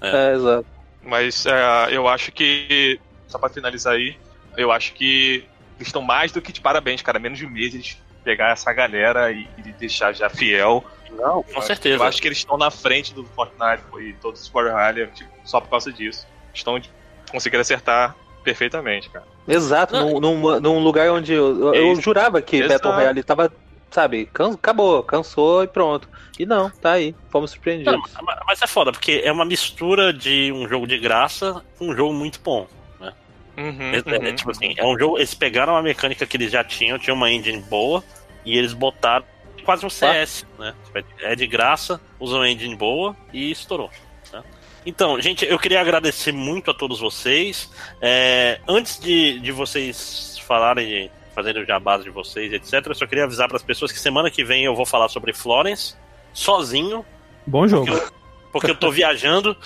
É. 0.00 0.30
é, 0.30 0.34
exato. 0.34 0.66
Mas 1.02 1.44
é, 1.46 1.88
eu 1.90 2.08
acho 2.08 2.32
que, 2.32 2.98
só 3.28 3.38
pra 3.38 3.48
finalizar 3.48 3.94
aí, 3.94 4.16
eu 4.56 4.72
acho 4.72 4.94
que 4.94 5.44
eles 5.76 5.88
estão 5.88 6.02
mais 6.02 6.32
do 6.32 6.40
que 6.40 6.52
de 6.52 6.60
parabéns, 6.60 7.02
cara. 7.02 7.18
Menos 7.18 7.38
de 7.38 7.46
um 7.46 7.50
mês 7.50 7.74
eles 7.74 7.98
pegar 8.24 8.50
essa 8.50 8.72
galera 8.72 9.30
e, 9.30 9.46
e 9.58 9.72
deixar 9.72 10.12
já 10.12 10.28
fiel. 10.28 10.84
Não, 11.10 11.42
com 11.42 11.60
certeza. 11.60 12.02
Eu 12.02 12.08
acho 12.08 12.20
que 12.20 12.26
eles 12.26 12.38
estão 12.38 12.56
na 12.56 12.70
frente 12.70 13.14
do 13.14 13.24
Fortnite 13.24 13.82
e 14.00 14.14
todos 14.14 14.40
os 14.40 14.52
War 14.52 14.72
Royale 14.72 15.06
tipo, 15.08 15.30
só 15.44 15.60
por 15.60 15.70
causa 15.70 15.92
disso. 15.92 16.26
Estão 16.52 16.80
conseguindo 17.30 17.60
acertar 17.60 18.16
perfeitamente, 18.42 19.10
cara. 19.10 19.26
Exato, 19.46 19.94
num, 19.94 20.20
num, 20.20 20.60
num, 20.60 20.78
lugar 20.78 21.10
onde 21.10 21.32
eu, 21.32 21.74
eu, 21.74 21.96
jurava 21.96 22.40
que 22.40 22.56
Exato. 22.56 22.72
Battle 22.72 22.94
Royale 22.94 23.22
tava, 23.22 23.52
sabe, 23.90 24.26
can, 24.26 24.54
acabou, 24.54 25.02
cansou 25.02 25.62
e 25.62 25.68
pronto. 25.68 26.08
E 26.38 26.46
não, 26.46 26.70
tá 26.70 26.92
aí, 26.92 27.14
fomos 27.30 27.50
surpreendidos. 27.50 27.92
Não, 27.92 28.24
mas 28.46 28.62
é 28.62 28.66
foda, 28.66 28.90
porque 28.90 29.22
é 29.24 29.30
uma 29.30 29.44
mistura 29.44 30.12
de 30.12 30.50
um 30.52 30.68
jogo 30.68 30.86
de 30.86 30.98
graça 30.98 31.62
com 31.78 31.88
um 31.88 31.96
jogo 31.96 32.12
muito 32.12 32.40
bom. 32.42 32.66
Uhum, 33.56 33.92
é, 33.92 33.96
é, 33.96 34.28
uhum. 34.30 34.34
tipo 34.34 34.50
assim, 34.50 34.74
é 34.76 34.84
um 34.84 34.98
jogo. 34.98 35.18
Eles 35.18 35.34
pegaram 35.34 35.74
uma 35.74 35.82
mecânica 35.82 36.26
que 36.26 36.36
eles 36.36 36.50
já 36.50 36.64
tinham, 36.64 36.98
tinha 36.98 37.14
uma 37.14 37.30
engine 37.30 37.60
boa, 37.62 38.02
e 38.44 38.56
eles 38.56 38.72
botaram 38.72 39.24
quase 39.64 39.84
um 39.84 39.90
CS, 39.90 40.46
ah. 40.58 40.62
né? 40.62 40.74
É 41.20 41.34
de 41.34 41.46
graça, 41.46 42.00
usam 42.20 42.40
uma 42.40 42.48
engine 42.48 42.76
boa 42.76 43.16
e 43.32 43.50
estourou. 43.50 43.90
Né? 44.32 44.42
Então, 44.86 45.20
gente, 45.20 45.44
eu 45.44 45.58
queria 45.58 45.80
agradecer 45.80 46.32
muito 46.32 46.70
a 46.70 46.74
todos 46.74 47.00
vocês. 47.00 47.70
É, 48.00 48.60
antes 48.68 48.98
de, 49.00 49.40
de 49.40 49.50
vocês 49.50 50.38
falarem, 50.46 51.10
fazerem 51.34 51.62
o 51.62 51.66
jabás 51.66 52.04
de 52.04 52.10
vocês, 52.10 52.52
etc., 52.52 52.86
eu 52.86 52.94
só 52.94 53.06
queria 53.06 53.24
avisar 53.24 53.48
para 53.48 53.56
as 53.56 53.62
pessoas 53.62 53.90
que 53.90 53.98
semana 53.98 54.30
que 54.30 54.44
vem 54.44 54.64
eu 54.64 54.74
vou 54.74 54.86
falar 54.86 55.08
sobre 55.08 55.32
Florence, 55.32 55.94
sozinho. 56.32 57.04
Bom 57.46 57.66
jogo. 57.66 57.86
Porque 57.86 58.04
eu, 58.04 58.12
porque 58.52 58.70
eu 58.70 58.76
tô 58.76 58.90
viajando. 58.90 59.56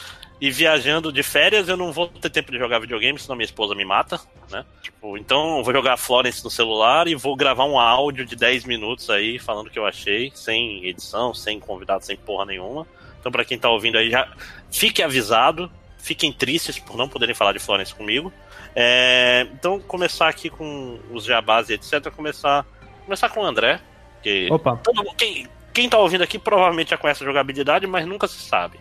E 0.41 0.53
viajando 0.53 1.13
de 1.13 1.23
férias, 1.25 1.69
eu 1.69 1.77
não 1.77 1.91
vou 1.91 2.07
ter 2.07 2.31
tempo 2.31 2.53
de 2.53 2.59
jogar 2.59 2.79
videogame, 2.79 3.19
senão 3.19 3.35
minha 3.35 3.45
esposa 3.45 3.75
me 3.75 3.85
mata, 3.85 4.21
né? 4.49 4.65
Tipo, 4.81 5.19
então 5.19 5.59
eu 5.59 5.65
vou 5.65 5.75
jogar 5.75 5.97
Florence 5.97 6.45
no 6.45 6.51
celular 6.51 7.09
e 7.09 7.17
vou 7.17 7.35
gravar 7.35 7.65
um 7.65 7.79
áudio 7.79 8.25
de 8.25 8.37
10 8.37 8.65
minutos 8.65 9.11
aí 9.11 9.41
falando 9.41 9.67
o 9.67 9.71
que 9.71 9.79
eu 9.79 9.85
achei, 9.85 10.31
sem 10.35 10.87
edição, 10.87 11.35
sem 11.35 11.59
convidado, 11.59 12.05
sem 12.05 12.17
porra 12.17 12.47
nenhuma. 12.47 12.87
Então, 13.19 13.33
para 13.33 13.45
quem 13.45 13.59
tá 13.59 13.69
ouvindo 13.69 13.99
aí, 13.99 14.11
já 14.11 14.33
fique 14.71 15.03
avisado, 15.03 15.69
fiquem 15.99 16.33
tristes 16.33 16.79
por 16.79 16.97
não 16.97 17.09
poderem 17.09 17.35
falar 17.35 17.53
de 17.53 17.59
Florence 17.59 17.93
comigo. 17.93 18.33
É, 18.77 19.45
então, 19.53 19.81
começar 19.81 20.29
aqui 20.29 20.49
com 20.49 21.01
os 21.11 21.25
jabás 21.25 21.69
e 21.69 21.73
etc. 21.73 22.13
Começar, 22.15 22.65
começar 23.05 23.29
com 23.29 23.41
o 23.41 23.45
André. 23.45 23.81
Que 24.23 24.47
Opa. 24.53 24.77
Todo, 24.85 25.03
quem, 25.17 25.49
quem 25.75 25.89
tá 25.89 25.99
ouvindo 25.99 26.23
aqui 26.23 26.39
provavelmente 26.39 26.91
já 26.91 26.97
conhece 26.97 27.25
a 27.25 27.27
jogabilidade, 27.27 27.89
mas 27.89 28.07
nunca 28.07 28.29
se 28.29 28.39
sabe 28.39 28.79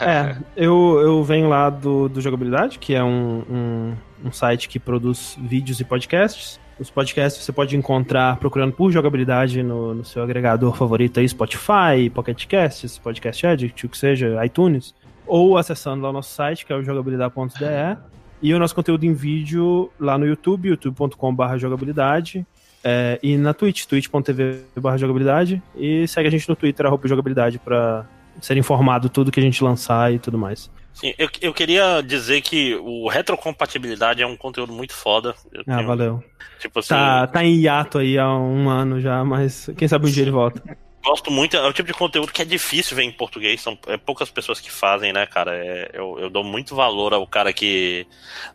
é, 0.00 0.36
eu, 0.56 0.98
eu 1.00 1.24
venho 1.24 1.48
lá 1.48 1.70
do, 1.70 2.08
do 2.08 2.20
Jogabilidade, 2.20 2.78
que 2.78 2.94
é 2.94 3.02
um, 3.02 3.42
um, 3.50 3.94
um, 4.26 4.32
site 4.32 4.68
que 4.68 4.78
produz 4.78 5.36
vídeos 5.40 5.80
e 5.80 5.84
podcasts. 5.84 6.60
Os 6.78 6.90
podcasts 6.90 7.44
você 7.44 7.52
pode 7.52 7.76
encontrar 7.76 8.36
procurando 8.36 8.72
por 8.72 8.92
jogabilidade 8.92 9.64
no, 9.64 9.94
no 9.94 10.04
seu 10.04 10.22
agregador 10.22 10.76
favorito 10.76 11.18
aí, 11.18 11.28
Spotify, 11.28 12.08
Pocket 12.14 12.46
Casts, 12.46 12.98
Podcast 12.98 13.46
Addict, 13.46 13.86
o 13.86 13.88
que 13.88 13.98
seja, 13.98 14.44
iTunes, 14.44 14.94
ou 15.26 15.58
acessando 15.58 16.02
lá 16.02 16.10
o 16.10 16.12
nosso 16.12 16.32
site, 16.32 16.64
que 16.64 16.72
é 16.72 16.76
o 16.76 16.82
jogabilidade.de, 16.82 17.98
e 18.40 18.54
o 18.54 18.58
nosso 18.60 18.76
conteúdo 18.76 19.04
em 19.04 19.12
vídeo 19.12 19.90
lá 19.98 20.16
no 20.16 20.24
YouTube, 20.24 20.68
youtube.com.br 20.68 21.56
jogabilidade, 21.56 22.46
é, 22.84 23.18
e 23.20 23.36
na 23.36 23.52
Twitch, 23.52 23.84
twitch.tv 23.86 24.60
jogabilidade, 24.96 25.60
e 25.74 26.06
segue 26.06 26.28
a 26.28 26.30
gente 26.30 26.48
no 26.48 26.54
Twitter, 26.54 26.86
arroba 26.86 27.08
jogabilidade, 27.08 27.58
pra 27.58 28.06
ser 28.40 28.56
informado 28.56 29.08
tudo 29.08 29.30
que 29.30 29.40
a 29.40 29.42
gente 29.42 29.62
lançar 29.62 30.12
e 30.12 30.18
tudo 30.18 30.38
mais. 30.38 30.70
Sim, 30.92 31.14
eu, 31.16 31.28
eu 31.40 31.54
queria 31.54 32.00
dizer 32.00 32.40
que 32.40 32.74
o 32.74 33.08
retrocompatibilidade 33.08 34.20
é 34.20 34.26
um 34.26 34.36
conteúdo 34.36 34.72
muito 34.72 34.92
foda. 34.92 35.34
Eu 35.52 35.62
ah, 35.68 35.76
tenho, 35.76 35.86
valeu. 35.86 36.24
Tipo 36.58 36.80
assim, 36.80 36.88
Tá, 36.88 37.26
tá 37.26 37.44
em 37.44 37.54
hiato 37.54 37.98
aí 37.98 38.18
há 38.18 38.28
um 38.36 38.68
ano 38.68 39.00
já, 39.00 39.24
mas 39.24 39.70
quem 39.76 39.86
sabe 39.86 40.08
um 40.08 40.10
dia 40.10 40.24
ele 40.24 40.32
volta. 40.32 40.60
Gosto 41.02 41.30
muito, 41.30 41.56
é 41.56 41.66
o 41.66 41.72
tipo 41.72 41.86
de 41.86 41.94
conteúdo 41.94 42.32
que 42.32 42.42
é 42.42 42.44
difícil 42.44 42.96
ver 42.96 43.04
em 43.04 43.12
português, 43.12 43.60
são 43.60 43.78
é, 43.86 43.96
poucas 43.96 44.30
pessoas 44.30 44.60
que 44.60 44.70
fazem, 44.70 45.12
né, 45.12 45.26
cara? 45.26 45.54
É, 45.54 45.90
eu, 45.94 46.18
eu 46.18 46.30
dou 46.30 46.44
muito 46.44 46.74
valor 46.74 47.14
ao 47.14 47.26
cara 47.26 47.52
que 47.52 48.06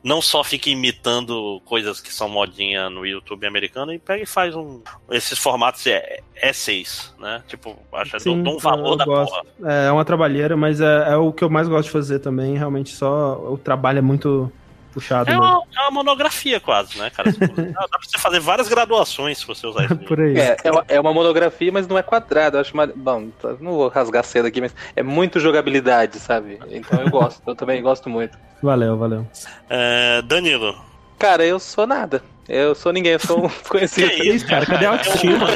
não 0.04 0.22
só 0.22 0.44
fica 0.44 0.70
imitando 0.70 1.62
coisas 1.66 2.00
que 2.00 2.14
são 2.14 2.30
modinha 2.30 2.90
no 2.90 3.06
YouTube 3.06 3.46
americano 3.48 3.94
e 3.94 4.00
pega 4.00 4.24
e 4.24 4.26
faz 4.26 4.56
um, 4.56 4.82
esses 5.12 5.38
formatos 5.40 5.86
é, 5.88 6.20
essays, 6.42 7.14
né? 7.20 7.44
Tipo, 7.48 7.78
acho 7.94 8.18
que 8.18 8.24
dou 8.36 8.56
um 8.56 8.60
valor 8.60 8.96
da 8.96 9.06
gosto. 9.06 9.32
porra. 9.32 9.72
É, 9.72 9.88
é 9.88 9.92
uma 9.92 10.06
trabalheira, 10.06 10.56
mas 10.56 10.82
é, 10.82 11.14
é 11.14 11.18
o 11.18 11.32
que 11.32 11.44
eu 11.44 11.50
mais 11.50 11.68
gosto 11.68 11.86
de 11.86 11.92
fazer 11.92 12.20
também, 12.20 12.58
realmente 12.58 12.92
só 12.92 13.36
o 13.52 13.58
trabalho 13.58 14.00
é 14.00 14.02
muito 14.02 14.52
puxado. 14.94 15.30
É 15.30 15.34
mesmo. 15.34 15.46
uma, 15.46 15.64
é 15.76 15.82
uma 15.82 15.92
monografia 15.92 16.60
quase, 16.60 16.98
né, 16.98 17.10
cara? 17.10 17.32
Dá 17.34 17.88
pra 17.88 18.00
você 18.02 18.18
fazer 18.18 18.40
várias 18.40 18.68
graduações 18.68 19.38
se 19.40 19.48
você 19.48 19.66
usar 19.68 19.86
isso. 19.86 19.98
Por 19.98 20.20
aí. 20.20 20.38
É, 20.38 20.58
é 20.64 20.72
uma, 20.72 20.86
é 20.88 21.00
uma 21.00 21.14
monografia, 21.14 21.72
mas 21.72 21.88
não 21.88 21.98
é 21.98 22.04
quadrada. 22.04 22.58
Eu 22.58 22.62
acho 22.62 22.76
mais. 22.76 22.92
Bom, 22.96 23.30
tá- 23.42 23.56
não 23.60 23.74
vou 23.74 23.88
rasgar 23.90 24.24
cedo 24.24 24.46
aqui, 24.48 24.62
mas 24.62 24.74
é 24.96 25.04
muito 25.04 25.40
jogabilidade, 25.40 26.20
sabe? 26.20 26.60
Então 26.70 27.00
eu 27.02 27.10
gosto, 27.10 27.42
eu 27.48 27.56
também 27.56 27.82
gosto 27.82 28.10
muito. 28.10 28.38
Valeu, 28.62 28.98
valeu. 28.98 29.28
É, 29.70 30.22
Danilo. 30.22 30.76
Cara, 31.20 31.46
eu 31.46 31.60
sou 31.60 31.88
nada. 31.88 32.22
Eu 32.48 32.76
sou 32.76 32.92
ninguém, 32.92 33.14
eu 33.14 33.20
sou 33.20 33.46
um 33.46 33.50
conhecido. 33.70 34.10
Que 34.10 34.30
isso, 34.30 34.46
cara? 34.48 34.66
Cadê 34.66 34.86
a 34.86 34.92
autoestima? 34.92 35.48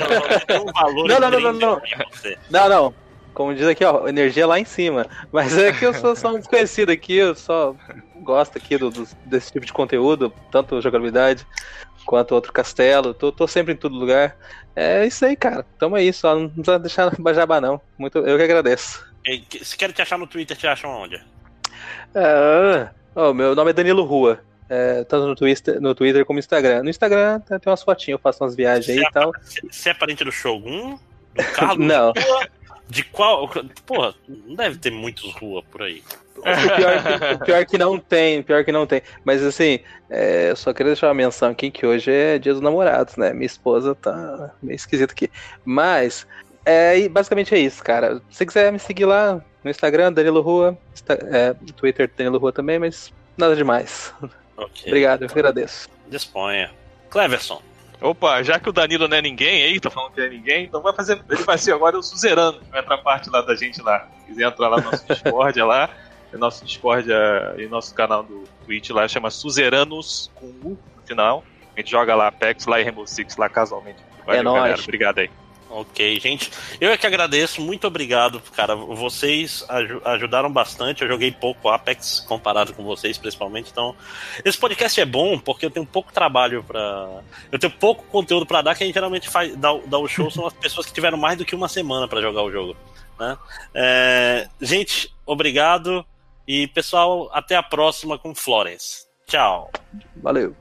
Não, 1.07 1.19
não, 1.19 1.29
não, 1.31 1.39
não, 1.39 1.53
não. 1.53 1.81
Não, 2.49 2.69
não. 2.69 2.93
Como 3.33 3.53
diz 3.53 3.67
aqui, 3.67 3.85
ó, 3.85 4.07
energia 4.07 4.47
lá 4.47 4.59
em 4.59 4.65
cima. 4.65 5.05
Mas 5.31 5.55
é 5.57 5.71
que 5.71 5.85
eu 5.85 5.93
sou 5.93 6.15
só 6.15 6.29
um 6.33 6.39
desconhecido 6.39 6.89
aqui, 6.89 7.15
eu 7.15 7.35
só 7.35 7.75
gosto 8.27 8.57
aqui 8.57 8.77
do, 8.77 8.89
do- 8.91 9.07
desse 9.25 9.51
tipo 9.51 9.65
de 9.65 9.73
conteúdo, 9.73 10.31
tanto 10.51 10.79
jogabilidade 10.81 11.45
quanto 12.05 12.35
outro 12.35 12.53
castelo. 12.53 13.13
Tô, 13.13 13.31
tô 13.31 13.47
sempre 13.47 13.73
em 13.73 13.77
todo 13.77 13.95
lugar. 13.95 14.35
É 14.75 15.05
isso 15.05 15.25
aí, 15.25 15.35
cara. 15.35 15.65
Tamo 15.79 15.95
aí, 15.95 16.11
só 16.13 16.35
não 16.35 16.49
precisa 16.49 16.77
deixar 16.79 17.15
bajaba, 17.19 17.59
não. 17.59 17.81
Muito, 17.97 18.19
eu 18.19 18.37
que 18.37 18.43
agradeço. 18.43 19.03
E- 19.25 19.43
Se 19.63 19.75
querem 19.77 19.93
te 19.95 20.01
achar 20.01 20.17
no 20.17 20.27
Twitter, 20.27 20.55
te 20.55 20.67
acham 20.67 20.89
onde? 20.91 21.19
Ah, 22.15 22.91
ó, 23.15 23.33
meu 23.33 23.55
nome 23.55 23.71
é 23.71 23.73
Danilo 23.73 24.03
Rua. 24.03 24.39
É, 24.69 25.03
tanto 25.05 25.25
no 25.27 25.35
Twitter, 25.35 25.79
no 25.79 25.95
Twitter 25.95 26.25
como 26.25 26.35
no 26.37 26.39
Instagram. 26.41 26.83
No 26.83 26.89
Instagram 26.89 27.39
tem 27.39 27.59
umas 27.65 27.83
fotinhas, 27.83 28.17
eu 28.17 28.21
faço 28.21 28.43
umas 28.43 28.53
viagens 28.55 28.89
aí 28.89 29.03
e 29.03 29.11
tal. 29.11 29.31
é, 29.35 29.67
você 29.71 29.89
é 29.89 29.93
parente 29.93 30.23
do 30.25 30.31
Shogun? 30.31 30.97
Do 31.33 31.43
Carlos? 31.53 31.77
Não. 31.87 32.11
De 32.89 33.03
qual? 33.03 33.49
Porra, 33.85 34.13
não 34.29 34.55
deve 34.55 34.77
ter 34.77 34.91
muitos 34.91 35.33
rua 35.33 35.61
por 35.69 35.81
aí. 35.81 36.01
O 36.37 36.43
pior, 36.43 37.03
que, 37.03 37.33
o 37.33 37.45
pior 37.45 37.65
que 37.65 37.77
não 37.77 37.99
tem, 37.99 38.43
pior 38.43 38.63
que 38.63 38.71
não 38.71 38.85
tem. 38.85 39.01
Mas 39.23 39.43
assim, 39.43 39.79
é, 40.09 40.51
eu 40.51 40.55
só 40.55 40.73
queria 40.73 40.93
deixar 40.93 41.07
uma 41.07 41.13
menção 41.13 41.49
aqui 41.49 41.71
que 41.71 41.85
hoje 41.85 42.11
é 42.11 42.37
dia 42.37 42.53
dos 42.53 42.61
namorados, 42.61 43.17
né? 43.17 43.33
Minha 43.33 43.45
esposa 43.45 43.95
tá 43.95 44.53
meio 44.61 44.75
esquisita 44.75 45.13
aqui. 45.13 45.29
Mas, 45.65 46.27
é, 46.65 47.07
basicamente 47.09 47.53
é 47.55 47.59
isso, 47.59 47.83
cara. 47.83 48.21
Se 48.29 48.37
você 48.37 48.45
quiser 48.45 48.71
me 48.71 48.79
seguir 48.79 49.05
lá 49.05 49.41
no 49.63 49.71
Instagram, 49.71 50.13
Danilo 50.13 50.41
Rua, 50.41 50.77
é, 51.31 51.55
no 51.59 51.73
Twitter, 51.73 52.09
Danilo 52.15 52.37
Rua 52.37 52.51
também, 52.51 52.79
mas 52.79 53.11
nada 53.37 53.55
demais. 53.55 54.13
Ok. 54.55 54.83
Obrigado, 54.87 55.23
eu 55.23 55.27
que 55.27 55.33
agradeço. 55.37 55.89
Disponha. 56.07 56.71
Cleverson. 57.09 57.61
Opa, 57.99 58.43
já 58.43 58.59
que 58.59 58.69
o 58.69 58.71
Danilo 58.71 59.07
não 59.07 59.17
é 59.17 59.21
ninguém 59.21 59.63
aí, 59.63 59.79
tá 59.79 59.89
falando 59.89 60.11
que 60.11 60.21
é 60.21 60.29
ninguém, 60.29 60.65
então 60.65 60.81
vai 60.81 60.93
fazer. 60.93 61.19
Ele 61.29 61.43
vai 61.43 61.57
ser 61.57 61.73
agora 61.73 61.97
o 61.97 62.03
suzerano, 62.03 62.59
que 62.59 62.69
vai 62.69 62.81
entrar 62.81 62.97
parte 62.99 63.29
lá 63.29 63.41
da 63.41 63.55
gente 63.55 63.81
lá. 63.81 64.07
Se 64.19 64.25
quiser 64.27 64.47
entrar 64.47 64.67
lá 64.67 64.77
no 64.77 64.91
nosso 64.91 65.05
Discord 65.11 65.59
lá. 65.61 65.89
O 66.33 66.37
nosso 66.37 66.63
Discord 66.65 67.09
é, 67.11 67.55
e 67.57 67.67
nosso 67.67 67.93
canal 67.95 68.23
do 68.23 68.43
Twitch 68.65 68.89
lá 68.89 69.07
chama 69.07 69.29
Suzeranos 69.31 70.29
com 70.35 70.45
U 70.47 70.77
no 70.95 71.01
final. 71.07 71.43
A 71.75 71.79
gente 71.79 71.91
joga 71.91 72.15
lá 72.15 72.27
Apex 72.27 72.65
lá 72.65 72.79
e 72.79 72.83
Rainbow 72.83 73.05
Six 73.07 73.37
lá 73.37 73.47
casualmente. 73.49 73.99
Valeu, 74.25 74.41
É 74.41 74.43
nóis. 74.43 74.61
galera. 74.61 74.81
Obrigado 74.81 75.19
aí. 75.19 75.29
Ok, 75.69 76.17
gente. 76.21 76.49
Eu 76.79 76.89
é 76.91 76.97
que 76.97 77.05
agradeço, 77.05 77.61
muito 77.61 77.85
obrigado, 77.85 78.41
cara. 78.55 78.73
Vocês 78.73 79.65
aju- 79.67 80.01
ajudaram 80.05 80.49
bastante. 80.51 81.01
Eu 81.01 81.09
joguei 81.09 81.29
pouco 81.29 81.67
Apex 81.69 82.21
comparado 82.21 82.73
com 82.73 82.83
vocês, 82.85 83.17
principalmente. 83.17 83.69
Então, 83.69 83.93
esse 84.45 84.57
podcast 84.57 84.99
é 84.99 85.05
bom 85.05 85.37
porque 85.37 85.65
eu 85.65 85.69
tenho 85.69 85.85
pouco 85.85 86.11
trabalho 86.13 86.63
pra. 86.63 87.21
Eu 87.51 87.59
tenho 87.59 87.71
pouco 87.73 88.03
conteúdo 88.05 88.45
pra 88.45 88.61
dar. 88.61 88.75
Que 88.75 88.83
a 88.83 88.85
gente 88.87 88.93
geralmente 88.95 89.29
faz, 89.29 89.55
dá, 89.57 89.73
o- 89.73 89.83
dá 89.85 89.97
o 89.97 90.07
show 90.07 90.31
são 90.31 90.47
as 90.47 90.53
pessoas 90.53 90.85
que 90.85 90.93
tiveram 90.93 91.17
mais 91.17 91.37
do 91.37 91.43
que 91.45 91.53
uma 91.55 91.67
semana 91.67 92.07
pra 92.07 92.21
jogar 92.21 92.43
o 92.43 92.51
jogo. 92.51 92.75
Né? 93.19 93.37
É, 93.73 94.47
gente, 94.61 95.13
obrigado. 95.25 96.05
E 96.47 96.67
pessoal, 96.67 97.29
até 97.33 97.55
a 97.55 97.63
próxima 97.63 98.17
com 98.17 98.33
Florence. 98.33 99.05
Tchau. 99.27 99.69
Valeu. 100.23 100.55